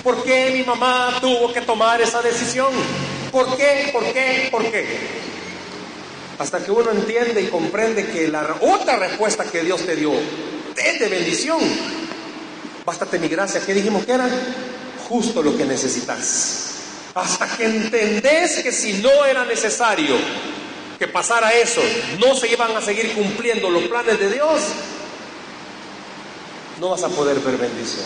¿Por 0.02 0.24
qué 0.24 0.50
mi 0.54 0.62
mamá 0.62 1.18
tuvo 1.20 1.52
que 1.52 1.60
tomar 1.60 2.00
esa 2.00 2.22
decisión? 2.22 2.72
¿Por 3.30 3.54
qué? 3.58 3.90
¿Por 3.92 4.04
qué? 4.14 4.48
¿Por 4.50 4.70
qué? 4.70 4.86
Hasta 6.38 6.62
que 6.62 6.70
uno 6.70 6.90
entiende 6.90 7.40
y 7.40 7.46
comprende 7.46 8.06
que 8.08 8.28
la 8.28 8.58
otra 8.60 8.96
respuesta 8.96 9.44
que 9.44 9.62
Dios 9.62 9.84
te 9.86 9.96
dio 9.96 10.12
es 10.76 11.00
de 11.00 11.08
bendición. 11.08 11.58
Bástate 12.84 13.18
mi 13.18 13.28
gracia. 13.28 13.60
¿Qué 13.64 13.72
dijimos 13.72 14.04
que 14.04 14.12
era? 14.12 14.28
Justo 15.08 15.42
lo 15.42 15.56
que 15.56 15.64
necesitas. 15.64 16.74
Hasta 17.14 17.48
que 17.56 17.64
entendés 17.64 18.60
que 18.62 18.70
si 18.70 18.94
no 18.94 19.24
era 19.24 19.44
necesario 19.44 20.16
que 20.98 21.08
pasara 21.08 21.52
eso, 21.54 21.80
no 22.18 22.34
se 22.34 22.48
iban 22.48 22.76
a 22.76 22.82
seguir 22.82 23.14
cumpliendo 23.14 23.70
los 23.70 23.84
planes 23.84 24.18
de 24.18 24.30
Dios, 24.30 24.60
no 26.80 26.90
vas 26.90 27.02
a 27.02 27.08
poder 27.08 27.38
ver 27.40 27.56
bendición. 27.56 28.04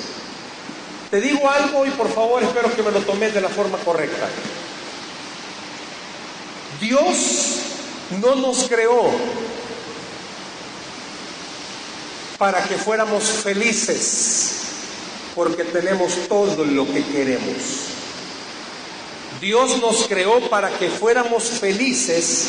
Te 1.11 1.20
digo 1.20 1.49
algo 1.51 1.87
y 1.87 1.91
por 1.91 2.12
favor 2.12 2.43
espero 2.43 2.74
que 2.74 2.83
me 2.83 2.93
lo 2.93 3.01
tomes 3.01 3.35
de 3.35 3.41
la 3.41 3.49
forma 3.49 3.78
correcta. 3.78 4.28
Dios 6.81 7.80
no 8.18 8.34
nos 8.34 8.68
creó 8.68 9.11
para 12.38 12.62
que 12.64 12.74
fuéramos 12.74 13.24
felices, 13.24 14.52
porque 15.34 15.64
tenemos 15.64 16.26
todo 16.28 16.64
lo 16.64 16.86
que 16.86 17.04
queremos. 17.04 17.90
Dios 19.40 19.80
nos 19.80 20.06
creó 20.06 20.48
para 20.50 20.70
que 20.70 20.90
fuéramos 20.90 21.44
felices 21.44 22.46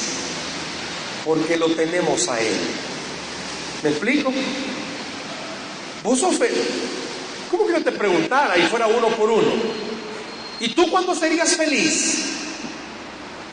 porque 1.24 1.58
lo 1.58 1.70
tenemos 1.70 2.28
a 2.28 2.40
Él. 2.40 2.58
¿Me 3.84 3.90
explico? 3.90 4.34
¿Cómo 7.50 7.68
que 7.68 7.74
yo 7.74 7.84
te 7.84 7.92
preguntara 7.92 8.58
y 8.58 8.64
fuera 8.64 8.88
uno 8.88 9.10
por 9.10 9.30
uno? 9.30 9.52
¿Y 10.60 10.70
tú 10.70 10.90
cuándo 10.90 11.16
serías 11.16 11.56
feliz? 11.56 12.26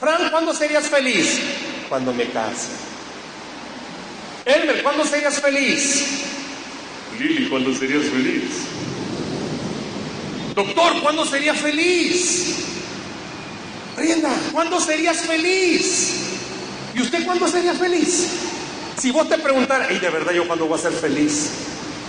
Fran, 0.01 0.31
¿cuándo 0.31 0.55
serías 0.55 0.89
feliz? 0.89 1.41
Cuando 1.89 2.13
me 2.13 2.29
case. 2.31 2.69
Elmer, 4.45 4.83
¿cuándo 4.83 5.05
serías 5.05 5.41
feliz? 5.41 6.07
Lili, 7.19 7.49
¿cuándo 7.49 7.75
serías 7.75 8.05
feliz? 8.05 8.43
Doctor, 10.55 11.01
¿cuándo 11.01 11.25
serías 11.25 11.59
feliz? 11.59 12.57
Rienda, 13.97 14.31
¿cuándo 14.53 14.81
serías 14.81 15.19
feliz? 15.19 16.15
¿Y 16.95 17.01
usted 17.01 17.25
cuándo 17.25 17.47
sería 17.49 17.75
feliz? 17.75 18.29
Si 18.97 19.11
vos 19.11 19.29
te 19.29 19.39
preguntaras, 19.39 19.91
y 19.91 19.99
de 19.99 20.11
verdad 20.11 20.33
yo 20.33 20.47
cuándo 20.47 20.67
voy 20.67 20.79
a 20.79 20.83
ser 20.83 20.93
feliz? 20.93 21.51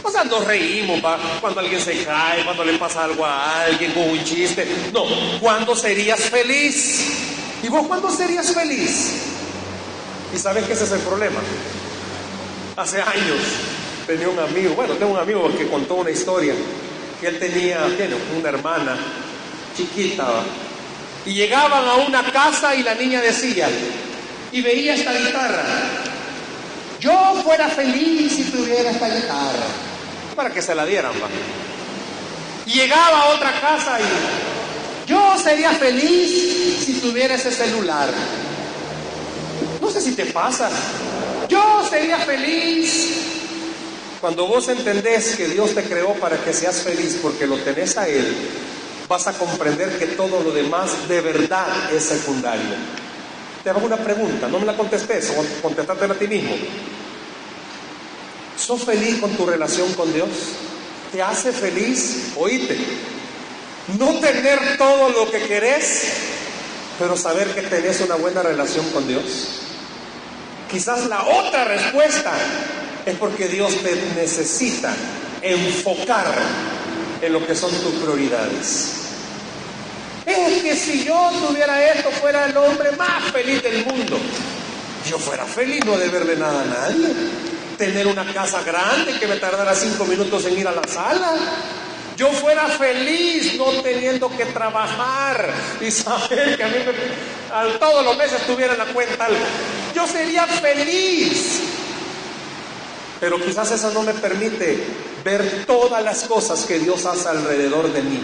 O 0.01 0.09
sea, 0.09 0.23
nos 0.23 0.45
reímos, 0.45 1.03
¿va? 1.03 1.19
cuando 1.41 1.59
alguien 1.59 1.79
se 1.79 2.03
cae, 2.03 2.43
cuando 2.43 2.63
le 2.63 2.77
pasa 2.77 3.03
algo 3.03 3.25
a 3.25 3.63
alguien 3.63 3.91
con 3.91 4.09
un 4.09 4.23
chiste. 4.23 4.67
No, 4.93 5.03
¿cuándo 5.39 5.75
serías 5.75 6.19
feliz? 6.21 7.05
¿Y 7.61 7.67
vos 7.67 7.85
cuándo 7.85 8.09
serías 8.09 8.53
feliz? 8.53 9.28
Y 10.33 10.37
sabes 10.37 10.65
que 10.65 10.73
ese 10.73 10.83
es 10.83 10.91
el 10.91 10.99
problema. 11.01 11.39
Hace 12.77 13.01
años 13.01 13.39
tenía 14.05 14.29
un 14.29 14.39
amigo, 14.39 14.73
bueno, 14.75 14.93
tengo 14.95 15.11
un 15.13 15.19
amigo 15.19 15.49
que 15.57 15.67
contó 15.67 15.95
una 15.95 16.11
historia, 16.11 16.53
que 17.19 17.27
él 17.27 17.39
tenía, 17.39 17.79
una 18.37 18.49
hermana 18.49 18.97
chiquita, 19.75 20.25
y 21.25 21.33
llegaban 21.33 21.87
a 21.87 21.95
una 21.95 22.23
casa 22.31 22.75
y 22.75 22.83
la 22.83 22.95
niña 22.95 23.21
decía, 23.21 23.67
y 24.51 24.61
veía 24.61 24.95
esta 24.95 25.13
guitarra. 25.13 25.63
Yo 26.99 27.41
fuera 27.43 27.67
feliz 27.69 28.33
si 28.35 28.43
tuviera 28.45 28.91
esta 28.91 29.07
guitarra. 29.07 29.67
Para 30.35 30.51
que 30.51 30.61
se 30.61 30.75
la 30.75 30.85
dieran, 30.85 31.11
va. 31.13 31.27
Y 32.65 32.73
llegaba 32.73 33.23
a 33.23 33.25
otra 33.29 33.59
casa 33.59 33.99
y 33.99 35.09
yo 35.09 35.37
sería 35.41 35.71
feliz 35.71 36.85
si 36.85 36.93
tuviera 36.99 37.35
ese 37.35 37.51
celular. 37.51 38.09
No 39.81 39.89
sé 39.89 40.01
si 40.01 40.13
te 40.13 40.25
pasa. 40.27 40.69
Yo 41.47 41.87
sería 41.89 42.19
feliz. 42.19 43.29
Cuando 44.21 44.47
vos 44.47 44.67
entendés 44.67 45.35
que 45.35 45.47
Dios 45.47 45.73
te 45.73 45.83
creó 45.83 46.13
para 46.15 46.37
que 46.43 46.53
seas 46.53 46.81
feliz 46.81 47.19
porque 47.21 47.47
lo 47.47 47.57
tenés 47.57 47.97
a 47.97 48.07
Él, 48.07 48.35
vas 49.07 49.27
a 49.27 49.33
comprender 49.33 49.97
que 49.97 50.07
todo 50.07 50.43
lo 50.43 50.51
demás 50.51 51.07
de 51.07 51.21
verdad 51.21 51.93
es 51.93 52.03
secundario. 52.03 52.75
Te 53.63 53.69
hago 53.69 53.79
una 53.85 53.97
pregunta, 53.97 54.47
no 54.47 54.59
me 54.59 54.65
la 54.65 54.75
contestes, 54.75 55.33
contestátela 55.61 56.13
a 56.13 56.17
ti 56.17 56.27
mismo. 56.27 56.53
¿Sos 58.57 58.83
feliz 58.83 59.19
con 59.19 59.31
tu 59.37 59.45
relación 59.45 59.93
con 59.93 60.11
Dios? 60.13 60.27
¿Te 61.13 61.21
hace 61.21 61.53
feliz? 61.53 62.33
Oíte. 62.35 62.77
No 63.97 64.19
tener 64.19 64.77
todo 64.77 65.09
lo 65.09 65.31
que 65.31 65.41
querés, 65.47 66.03
pero 66.99 67.15
saber 67.15 67.47
que 67.55 67.61
tenés 67.63 68.01
una 68.01 68.15
buena 68.15 68.43
relación 68.43 68.85
con 68.91 69.07
Dios. 69.07 69.68
Quizás 70.69 71.07
la 71.07 71.23
otra 71.25 71.63
respuesta 71.65 72.31
es 73.05 73.17
porque 73.17 73.47
Dios 73.47 73.75
te 73.81 73.95
necesita 74.15 74.93
enfocar 75.41 76.25
en 77.21 77.33
lo 77.33 77.45
que 77.45 77.55
son 77.55 77.71
tus 77.71 77.93
prioridades. 77.95 78.93
Es 80.25 80.61
que 80.61 80.75
si 80.75 81.03
yo 81.03 81.31
tuviera 81.47 81.91
esto, 81.91 82.11
fuera 82.11 82.45
el 82.45 82.55
hombre 82.55 82.91
más 82.91 83.23
feliz 83.31 83.63
del 83.63 83.83
mundo. 83.83 84.19
Yo 85.09 85.17
fuera 85.17 85.45
feliz 85.45 85.83
no 85.85 85.97
de 85.97 86.07
verle 86.09 86.35
nada 86.35 86.61
a 86.61 86.65
nadie. 86.65 87.15
Tener 87.75 88.05
una 88.05 88.31
casa 88.31 88.61
grande 88.61 89.17
que 89.19 89.25
me 89.25 89.37
tardara 89.37 89.73
cinco 89.73 90.05
minutos 90.05 90.45
en 90.45 90.59
ir 90.59 90.67
a 90.67 90.71
la 90.71 90.87
sala. 90.87 91.35
Yo 92.19 92.27
fuera 92.33 92.67
feliz 92.67 93.55
no 93.55 93.81
teniendo 93.81 94.29
que 94.35 94.43
trabajar 94.47 95.53
y 95.79 95.89
saber 95.89 96.57
que 96.57 96.63
a 96.65 96.67
mí 96.67 96.75
me, 96.79 97.79
todos 97.79 98.03
los 98.03 98.17
meses 98.17 98.45
tuviera 98.45 98.75
la 98.75 98.87
cuenta 98.87 99.29
Yo 99.95 100.05
sería 100.05 100.45
feliz. 100.45 101.61
Pero 103.21 103.39
quizás 103.39 103.71
eso 103.71 103.91
no 103.91 104.03
me 104.03 104.13
permite 104.15 104.83
ver 105.23 105.63
todas 105.65 106.03
las 106.03 106.25
cosas 106.25 106.65
que 106.65 106.79
Dios 106.79 107.05
hace 107.05 107.29
alrededor 107.29 107.89
de 107.93 108.01
mí. 108.01 108.21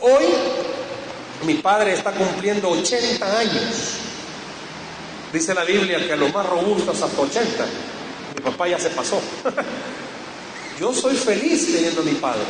Hoy 0.00 0.24
mi 1.46 1.54
padre 1.54 1.92
está 1.92 2.10
cumpliendo 2.10 2.68
80 2.68 3.38
años. 3.38 3.74
Dice 5.32 5.54
la 5.54 5.62
Biblia 5.62 6.04
que 6.04 6.14
a 6.14 6.16
los 6.16 6.34
más 6.34 6.46
robustos 6.46 7.00
hasta 7.00 7.22
80. 7.22 7.64
Mi 8.34 8.42
papá 8.42 8.66
ya 8.66 8.80
se 8.80 8.90
pasó. 8.90 9.20
yo 10.80 10.92
soy 10.92 11.14
feliz 11.14 11.72
teniendo 11.72 12.00
a 12.00 12.04
mi 12.04 12.14
padre. 12.14 12.42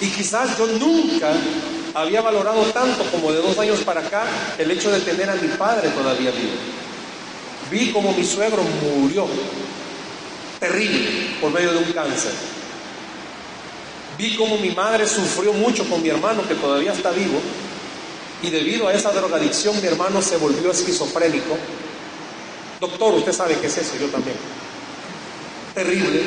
Y 0.00 0.08
quizás 0.08 0.56
yo 0.56 0.66
nunca 0.66 1.32
había 1.94 2.22
valorado 2.22 2.62
tanto 2.66 3.04
como 3.10 3.32
de 3.32 3.42
dos 3.42 3.58
años 3.58 3.80
para 3.80 4.00
acá 4.00 4.24
el 4.58 4.70
hecho 4.70 4.90
de 4.90 5.00
tener 5.00 5.28
a 5.28 5.34
mi 5.34 5.48
padre 5.48 5.88
todavía 5.90 6.30
vivo. 6.30 6.52
Vi 7.70 7.92
como 7.92 8.12
mi 8.12 8.24
suegro 8.24 8.62
murió, 8.62 9.26
terrible, 10.58 11.36
por 11.40 11.50
medio 11.50 11.72
de 11.72 11.78
un 11.78 11.92
cáncer. 11.92 12.32
Vi 14.16 14.36
como 14.36 14.58
mi 14.58 14.70
madre 14.70 15.06
sufrió 15.06 15.52
mucho 15.52 15.88
con 15.88 16.02
mi 16.02 16.08
hermano 16.08 16.46
que 16.46 16.54
todavía 16.54 16.92
está 16.92 17.10
vivo 17.10 17.40
y 18.42 18.50
debido 18.50 18.88
a 18.88 18.94
esa 18.94 19.12
drogadicción 19.12 19.80
mi 19.80 19.86
hermano 19.86 20.22
se 20.22 20.36
volvió 20.38 20.70
esquizofrénico. 20.70 21.56
Doctor, 22.80 23.14
usted 23.14 23.32
sabe 23.32 23.58
qué 23.60 23.66
es 23.66 23.76
eso, 23.76 23.92
yo 24.00 24.08
también. 24.08 24.36
Terrible. 25.74 26.22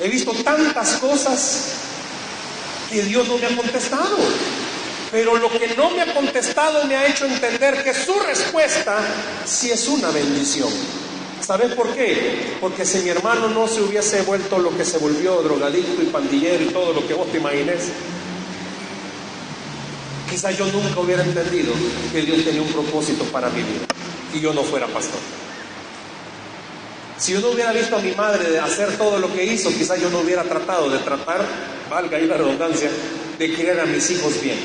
He 0.00 0.08
visto 0.08 0.32
tantas 0.44 0.96
cosas 0.96 1.91
que 2.92 3.02
Dios 3.02 3.26
no 3.26 3.38
me 3.38 3.46
ha 3.46 3.56
contestado. 3.56 4.18
Pero 5.10 5.36
lo 5.36 5.50
que 5.50 5.74
no 5.76 5.90
me 5.90 6.02
ha 6.02 6.14
contestado 6.14 6.84
me 6.86 6.96
ha 6.96 7.06
hecho 7.06 7.26
entender 7.26 7.82
que 7.82 7.92
su 7.92 8.18
respuesta 8.20 8.98
sí 9.44 9.70
es 9.70 9.88
una 9.88 10.10
bendición. 10.10 10.70
¿Sabes 11.40 11.72
por 11.74 11.94
qué? 11.94 12.54
Porque 12.60 12.84
si 12.84 12.98
mi 12.98 13.08
hermano 13.08 13.48
no 13.48 13.66
se 13.66 13.82
hubiese 13.82 14.22
vuelto 14.22 14.58
lo 14.58 14.76
que 14.76 14.84
se 14.84 14.98
volvió, 14.98 15.42
drogadicto 15.42 16.02
y 16.02 16.06
pandillero 16.06 16.64
y 16.64 16.68
todo 16.68 16.92
lo 16.92 17.06
que 17.06 17.14
vos 17.14 17.30
te 17.32 17.38
imagines, 17.38 17.88
quizás 20.30 20.56
yo 20.56 20.66
nunca 20.66 21.00
hubiera 21.00 21.24
entendido 21.24 21.72
que 22.12 22.22
Dios 22.22 22.44
tenía 22.44 22.62
un 22.62 22.72
propósito 22.72 23.24
para 23.24 23.50
mi 23.50 23.62
vida 23.62 23.86
y 24.32 24.40
yo 24.40 24.54
no 24.54 24.62
fuera 24.62 24.86
pastor. 24.86 25.20
Si 27.22 27.32
yo 27.34 27.40
no 27.40 27.50
hubiera 27.50 27.70
visto 27.70 27.94
a 27.94 28.00
mi 28.00 28.10
madre 28.16 28.58
hacer 28.58 28.98
todo 28.98 29.16
lo 29.16 29.32
que 29.32 29.44
hizo, 29.44 29.70
quizás 29.70 30.00
yo 30.00 30.10
no 30.10 30.18
hubiera 30.18 30.42
tratado 30.42 30.90
de 30.90 30.98
tratar, 30.98 31.46
valga 31.88 32.18
la 32.18 32.36
redundancia, 32.36 32.90
de 33.38 33.54
criar 33.54 33.78
a 33.78 33.86
mis 33.86 34.10
hijos 34.10 34.42
bien. 34.42 34.58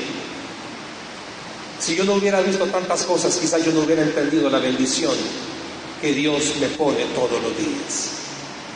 Si 1.78 1.94
yo 1.94 2.02
no 2.02 2.14
hubiera 2.14 2.40
visto 2.40 2.66
tantas 2.66 3.04
cosas, 3.04 3.36
quizás 3.36 3.64
yo 3.64 3.70
no 3.70 3.82
hubiera 3.82 4.02
entendido 4.02 4.50
la 4.50 4.58
bendición 4.58 5.14
que 6.00 6.12
Dios 6.12 6.56
me 6.60 6.66
pone 6.70 7.04
todos 7.14 7.40
los 7.40 7.56
días. 7.56 8.10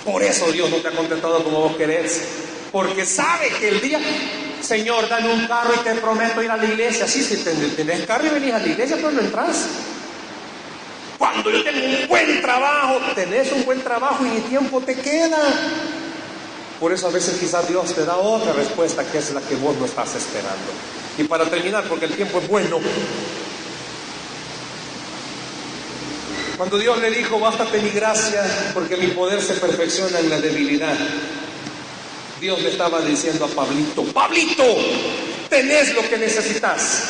Por 0.04 0.22
eso 0.22 0.52
Dios 0.52 0.70
no 0.70 0.76
te 0.76 0.86
ha 0.86 0.92
contestado 0.92 1.42
como 1.42 1.62
vos 1.62 1.76
querés, 1.76 2.22
porque 2.70 3.04
sabe 3.04 3.48
que 3.58 3.68
el 3.68 3.80
día, 3.80 3.98
Señor, 4.60 5.08
dame 5.08 5.32
un 5.32 5.48
carro 5.48 5.74
y 5.74 5.82
te 5.82 5.96
prometo 5.96 6.40
ir 6.40 6.52
a 6.52 6.56
la 6.56 6.66
iglesia. 6.66 7.08
Sí, 7.08 7.20
si 7.24 7.38
tenés 7.38 8.06
carro 8.06 8.28
y 8.28 8.30
venís 8.30 8.54
a 8.54 8.60
la 8.60 8.68
iglesia, 8.68 8.96
pues 9.02 9.12
no 9.12 9.22
entras. 9.22 9.66
Cuando 11.22 11.52
yo 11.52 11.62
tengo 11.62 11.86
un 11.86 12.08
buen 12.08 12.42
trabajo, 12.42 12.98
tenés 13.14 13.52
un 13.52 13.64
buen 13.64 13.80
trabajo 13.80 14.26
y 14.26 14.30
ni 14.30 14.40
tiempo 14.40 14.80
te 14.80 14.96
queda. 14.96 15.38
Por 16.80 16.92
eso 16.92 17.06
a 17.06 17.10
veces 17.10 17.38
quizás 17.38 17.68
Dios 17.68 17.94
te 17.94 18.04
da 18.04 18.16
otra 18.16 18.52
respuesta 18.52 19.04
que 19.04 19.18
es 19.18 19.30
la 19.30 19.40
que 19.40 19.54
vos 19.54 19.76
no 19.76 19.84
estás 19.84 20.16
esperando. 20.16 20.72
Y 21.16 21.22
para 21.22 21.44
terminar, 21.44 21.84
porque 21.84 22.06
el 22.06 22.16
tiempo 22.16 22.40
es 22.40 22.48
bueno, 22.48 22.80
cuando 26.56 26.76
Dios 26.76 26.98
le 26.98 27.12
dijo, 27.12 27.38
bástate 27.38 27.80
mi 27.80 27.90
gracia, 27.90 28.42
porque 28.74 28.96
mi 28.96 29.06
poder 29.12 29.40
se 29.40 29.54
perfecciona 29.54 30.18
en 30.18 30.28
la 30.28 30.40
debilidad, 30.40 30.96
Dios 32.40 32.60
le 32.62 32.70
estaba 32.70 33.00
diciendo 33.00 33.44
a 33.44 33.48
Pablito, 33.48 34.02
Pablito, 34.06 34.64
tenés 35.48 35.94
lo 35.94 36.02
que 36.08 36.18
necesitas. 36.18 37.04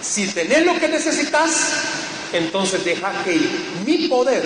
Si 0.00 0.28
tenés 0.28 0.64
lo 0.64 0.78
que 0.78 0.86
necesitas, 0.86 1.50
entonces 2.32 2.84
deja 2.84 3.24
que 3.24 3.40
mi 3.84 4.08
poder 4.08 4.44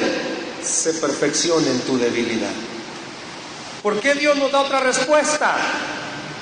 se 0.63 0.95
perfeccione 0.95 1.71
en 1.71 1.81
tu 1.81 1.99
debilidad. 1.99 2.53
¿Por 3.83 3.99
qué 4.01 4.15
Dios 4.15 4.37
nos 4.37 4.53
da 4.53 4.61
otra 4.61 4.81
respuesta? 4.81 5.57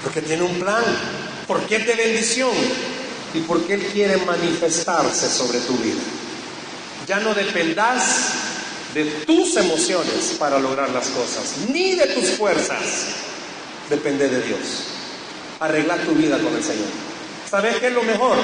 Porque 0.02 0.20
tiene 0.20 0.42
un 0.42 0.58
plan, 0.58 0.84
porque 1.46 1.76
es 1.76 1.86
de 1.86 1.94
bendición 1.94 2.52
y 3.32 3.40
porque 3.40 3.74
Él 3.74 3.86
quiere 3.86 4.18
manifestarse 4.18 5.28
sobre 5.28 5.60
tu 5.60 5.76
vida. 5.78 6.00
Ya 7.06 7.20
no 7.20 7.32
dependas 7.32 8.32
de 8.92 9.04
tus 9.04 9.56
emociones 9.56 10.36
para 10.38 10.58
lograr 10.58 10.90
las 10.90 11.08
cosas, 11.08 11.68
ni 11.68 11.94
de 11.94 12.08
tus 12.08 12.30
fuerzas. 12.30 13.06
Depende 13.88 14.28
de 14.28 14.42
Dios. 14.42 14.58
Arreglar 15.60 16.00
tu 16.00 16.12
vida 16.12 16.38
con 16.38 16.54
el 16.54 16.62
Señor. 16.62 16.88
¿Sabes 17.48 17.76
qué 17.76 17.88
es 17.88 17.92
lo 17.92 18.02
mejor? 18.02 18.36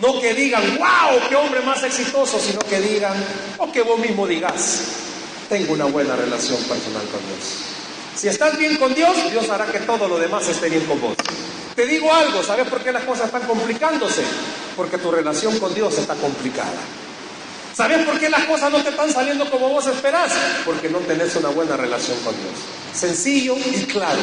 No 0.00 0.20
que 0.20 0.34
digan, 0.34 0.78
wow, 0.78 1.28
qué 1.28 1.36
hombre 1.36 1.60
más 1.60 1.82
exitoso, 1.82 2.38
sino 2.38 2.60
que 2.60 2.80
digan, 2.80 3.14
o 3.58 3.70
que 3.70 3.82
vos 3.82 3.98
mismo 3.98 4.26
digas, 4.26 4.82
tengo 5.48 5.72
una 5.72 5.84
buena 5.86 6.16
relación 6.16 6.58
personal 6.64 7.02
con 7.08 7.20
Dios. 7.26 7.70
Si 8.14 8.28
estás 8.28 8.56
bien 8.58 8.76
con 8.76 8.94
Dios, 8.94 9.14
Dios 9.30 9.48
hará 9.50 9.66
que 9.66 9.80
todo 9.80 10.08
lo 10.08 10.18
demás 10.18 10.46
esté 10.48 10.68
bien 10.68 10.84
con 10.84 11.00
vos. 11.00 11.16
Te 11.74 11.86
digo 11.86 12.12
algo, 12.12 12.42
¿sabes 12.42 12.68
por 12.68 12.82
qué 12.82 12.92
las 12.92 13.04
cosas 13.04 13.26
están 13.26 13.42
complicándose? 13.42 14.22
Porque 14.76 14.98
tu 14.98 15.10
relación 15.10 15.58
con 15.58 15.74
Dios 15.74 15.96
está 15.98 16.14
complicada. 16.14 16.80
¿Sabes 17.74 18.04
por 18.04 18.18
qué 18.18 18.28
las 18.28 18.44
cosas 18.44 18.70
no 18.70 18.82
te 18.82 18.90
están 18.90 19.10
saliendo 19.12 19.50
como 19.50 19.68
vos 19.68 19.86
esperás? 19.86 20.32
Porque 20.64 20.88
no 20.88 20.98
tenés 20.98 21.34
una 21.36 21.48
buena 21.48 21.76
relación 21.76 22.18
con 22.18 22.34
Dios. 22.34 22.54
Sencillo 22.92 23.56
y 23.56 23.84
claro. 23.84 24.20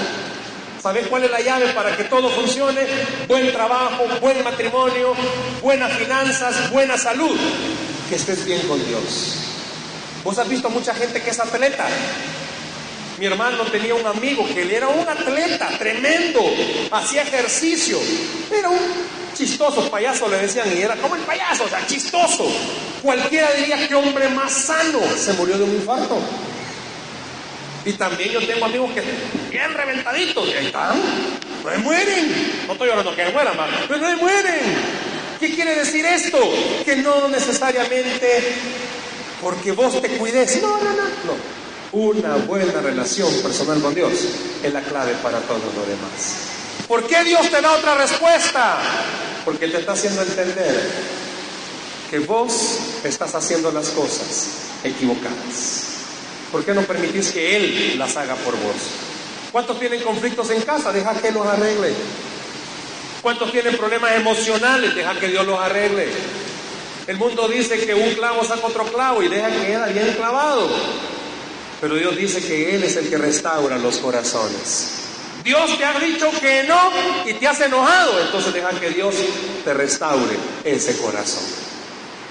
¿Sabes 0.88 1.08
cuál 1.08 1.26
es 1.26 1.32
la 1.32 1.42
llave 1.42 1.74
para 1.74 1.98
que 1.98 2.06
todo 2.06 2.30
funcione? 2.30 2.80
Buen 3.28 3.52
trabajo, 3.52 4.06
buen 4.22 4.42
matrimonio, 4.42 5.14
buenas 5.62 5.92
finanzas, 5.98 6.72
buena 6.72 6.98
salud. 6.98 7.38
Que 8.08 8.16
estés 8.16 8.46
bien 8.46 8.62
con 8.70 8.80
Dios. 8.88 9.36
Vos 10.24 10.40
has 10.40 10.48
visto 10.48 10.70
mucha 10.70 10.96
gente 10.96 11.22
que 11.22 11.32
es 11.32 11.40
atleta. 11.42 11.86
Mi 13.20 13.26
hermano 13.26 13.66
tenía 13.66 13.96
un 13.96 14.08
amigo 14.08 14.48
que 14.48 14.74
era 14.74 14.88
un 14.88 15.06
atleta 15.06 15.68
tremendo, 15.78 16.40
hacía 16.90 17.24
ejercicio, 17.24 18.00
era 18.50 18.70
un 18.70 18.80
chistoso 19.34 19.92
payaso, 19.92 20.30
le 20.30 20.38
decían, 20.38 20.72
y 20.74 20.84
era 20.84 20.96
como 20.96 21.18
el 21.18 21.22
payaso, 21.24 21.66
o 21.66 21.68
sea, 21.68 21.86
chistoso. 21.86 22.50
Cualquiera 23.04 23.52
diría 23.52 23.86
que 23.90 23.94
hombre 23.94 24.30
más 24.30 24.54
sano 24.54 25.02
se 25.18 25.34
murió 25.34 25.58
de 25.58 25.66
un 25.66 25.76
infarto. 25.76 26.18
Y 27.88 27.94
también 27.94 28.32
yo 28.32 28.46
tengo 28.46 28.66
amigos 28.66 28.92
que 28.92 29.02
bien 29.50 29.74
reventaditos 29.74 30.46
y 30.50 30.52
ahí 30.52 30.66
están. 30.66 30.98
No 31.64 31.72
se 31.72 31.78
mueren. 31.78 32.66
No 32.68 32.74
estoy 32.74 32.90
hablando 32.90 33.16
que 33.16 33.30
mueran, 33.30 33.56
pero 33.88 34.02
no 34.02 34.10
se 34.10 34.16
mueren. 34.18 34.60
¿Qué 35.40 35.56
quiere 35.56 35.74
decir 35.74 36.06
esto? 36.06 36.38
Que 36.84 36.98
no 36.98 37.30
necesariamente 37.30 38.56
porque 39.42 39.72
vos 39.72 40.02
te 40.02 40.10
cuides. 40.18 40.62
No, 40.62 40.78
no, 40.80 40.92
no. 40.92 41.04
No. 41.04 41.58
Una 41.94 42.36
buena 42.36 42.82
relación 42.82 43.34
personal 43.42 43.82
con 43.82 43.96
Dios 43.96 44.12
es 44.62 44.74
la 44.74 44.82
clave 44.82 45.14
para 45.24 45.40
todo 45.40 45.60
lo 45.74 45.86
demás. 45.86 46.42
¿Por 46.90 47.08
qué 47.08 47.24
Dios 47.24 47.50
te 47.50 47.62
da 47.62 47.72
otra 47.72 47.96
respuesta? 47.96 48.80
Porque 49.46 49.70
te 49.70 49.78
está 49.80 49.94
haciendo 49.94 50.24
entender 50.24 50.76
que 52.10 52.20
vos 52.20 52.80
estás 53.06 53.34
haciendo 53.34 53.72
las 53.72 53.88
cosas 53.92 54.50
equivocadas. 54.84 55.97
¿Por 56.52 56.64
qué 56.64 56.74
no 56.74 56.82
permitís 56.84 57.32
que 57.32 57.56
Él 57.56 58.00
las 58.00 58.16
haga 58.16 58.36
por 58.36 58.54
vos? 58.56 58.76
¿Cuántos 59.52 59.80
tienen 59.80 60.02
conflictos 60.02 60.50
en 60.52 60.62
casa? 60.62 60.92
Deja 60.92 61.14
que 61.20 61.32
los 61.32 61.46
arregle. 61.46 61.94
¿Cuántos 63.22 63.52
tienen 63.52 63.76
problemas 63.76 64.14
emocionales? 64.14 64.96
Deja 64.96 65.20
que 65.20 65.28
Dios 65.28 65.46
los 65.46 65.60
arregle. 65.60 66.08
El 67.08 67.18
mundo 67.18 67.48
dice 67.48 67.86
que 67.86 67.94
un 67.94 68.14
clavo 68.14 68.44
saca 68.44 68.68
otro 68.68 68.86
clavo 68.86 69.24
y 69.24 69.28
deja 69.28 69.50
que 69.50 69.68
queda 69.68 69.88
bien 69.88 70.14
clavado. 70.16 70.70
Pero 71.82 71.96
Dios 71.96 72.16
dice 72.16 72.42
que 72.42 72.76
Él 72.76 72.84
es 72.84 72.96
el 72.96 73.10
que 73.10 73.18
restaura 73.18 73.78
los 73.78 73.98
corazones. 73.98 74.94
Dios 75.44 75.78
te 75.78 75.86
ha 75.86 75.98
dicho 76.00 76.30
que 76.42 76.64
no 76.64 76.92
y 77.26 77.34
te 77.34 77.48
has 77.48 77.62
enojado, 77.62 78.20
entonces 78.20 78.54
deja 78.54 78.70
que 78.72 78.90
Dios 78.90 79.16
te 79.64 79.74
restaure 79.74 80.36
ese 80.64 80.98
corazón. 80.98 81.44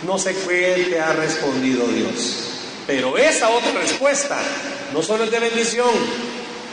No 0.06 0.18
sé 0.18 0.36
qué 0.46 0.88
te 0.90 1.00
ha 1.00 1.12
respondido 1.12 1.86
Dios. 1.86 2.55
Pero 2.86 3.18
esa 3.18 3.50
otra 3.50 3.72
respuesta 3.72 4.38
no 4.92 5.02
solo 5.02 5.24
es 5.24 5.30
de 5.30 5.40
bendición, 5.40 5.90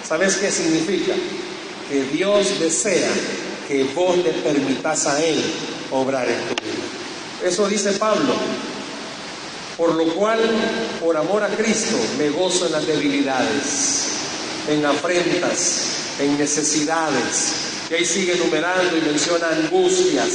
¿sabes 0.08 0.36
qué 0.36 0.52
significa? 0.52 1.14
Que 1.90 2.04
Dios 2.04 2.60
desea 2.60 3.10
que 3.68 3.84
vos 3.96 4.18
le 4.18 4.32
permitas 4.32 5.08
a 5.08 5.24
Él 5.24 5.42
obrar 5.92 6.30
en 6.30 6.40
tu 6.48 6.56
vida. 6.56 6.84
Eso 7.44 7.68
dice 7.68 7.94
Pablo. 7.94 8.34
Por 9.76 9.96
lo 9.96 10.06
cual, 10.14 10.40
por 11.02 11.18
amor 11.18 11.44
a 11.44 11.48
Cristo, 11.48 11.98
me 12.20 12.30
gozo 12.30 12.68
en 12.68 12.74
las 12.74 12.86
debilidades, 12.86 14.08
en 14.70 14.86
afrentas, 14.86 15.88
en 16.20 16.38
necesidades. 16.38 17.54
Y 17.90 17.96
ahí 17.96 18.06
sigue 18.06 18.34
enumerando 18.34 18.96
y 18.96 19.02
menciona 19.02 19.48
angustias. 19.50 20.32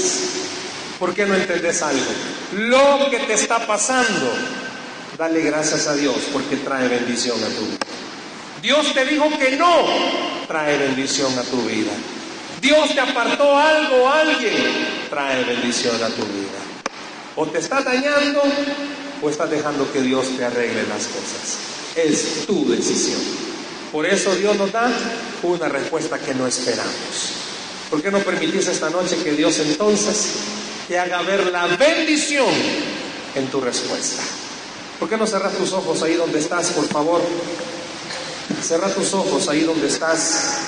¿Por 0.98 1.14
qué 1.14 1.24
no 1.24 1.36
entendés 1.36 1.80
algo? 1.82 2.10
Lo 2.52 3.08
que 3.10 3.20
te 3.20 3.34
está 3.34 3.64
pasando 3.64 4.32
Dale 5.18 5.40
gracias 5.40 5.88
a 5.88 5.96
Dios 5.96 6.14
porque 6.32 6.58
trae 6.58 6.86
bendición 6.86 7.42
a 7.42 7.48
tu 7.48 7.62
vida. 7.62 7.86
Dios 8.62 8.94
te 8.94 9.04
dijo 9.04 9.28
que 9.36 9.56
no, 9.56 9.84
trae 10.46 10.78
bendición 10.78 11.36
a 11.36 11.42
tu 11.42 11.60
vida. 11.62 11.90
Dios 12.60 12.94
te 12.94 13.00
apartó 13.00 13.58
algo, 13.58 14.08
alguien, 14.08 14.54
trae 15.10 15.42
bendición 15.42 15.96
a 15.96 16.06
tu 16.06 16.22
vida. 16.22 16.60
O 17.34 17.46
te 17.46 17.58
está 17.58 17.82
dañando 17.82 18.42
o 19.20 19.28
estás 19.28 19.50
dejando 19.50 19.92
que 19.92 20.02
Dios 20.02 20.36
te 20.36 20.44
arregle 20.44 20.84
las 20.86 21.08
cosas? 21.08 21.58
Es 21.96 22.46
tu 22.46 22.70
decisión. 22.70 23.20
Por 23.90 24.06
eso 24.06 24.32
Dios 24.36 24.56
nos 24.56 24.70
da 24.70 24.88
una 25.42 25.68
respuesta 25.68 26.20
que 26.20 26.32
no 26.32 26.46
esperamos. 26.46 27.32
¿Por 27.90 28.00
qué 28.00 28.12
no 28.12 28.20
permitís 28.20 28.68
esta 28.68 28.88
noche 28.88 29.16
que 29.24 29.32
Dios 29.32 29.58
entonces 29.58 30.34
te 30.86 30.96
haga 30.96 31.22
ver 31.22 31.50
la 31.50 31.66
bendición 31.66 32.54
en 33.34 33.48
tu 33.48 33.60
respuesta? 33.60 34.22
¿Por 34.98 35.08
qué 35.08 35.16
no 35.16 35.26
cerras 35.26 35.52
tus 35.54 35.72
ojos 35.72 36.02
ahí 36.02 36.14
donde 36.14 36.40
estás, 36.40 36.70
por 36.70 36.86
favor? 36.86 37.20
Cerra 38.62 38.88
tus 38.88 39.14
ojos 39.14 39.48
ahí 39.48 39.62
donde 39.62 39.86
estás 39.86 40.58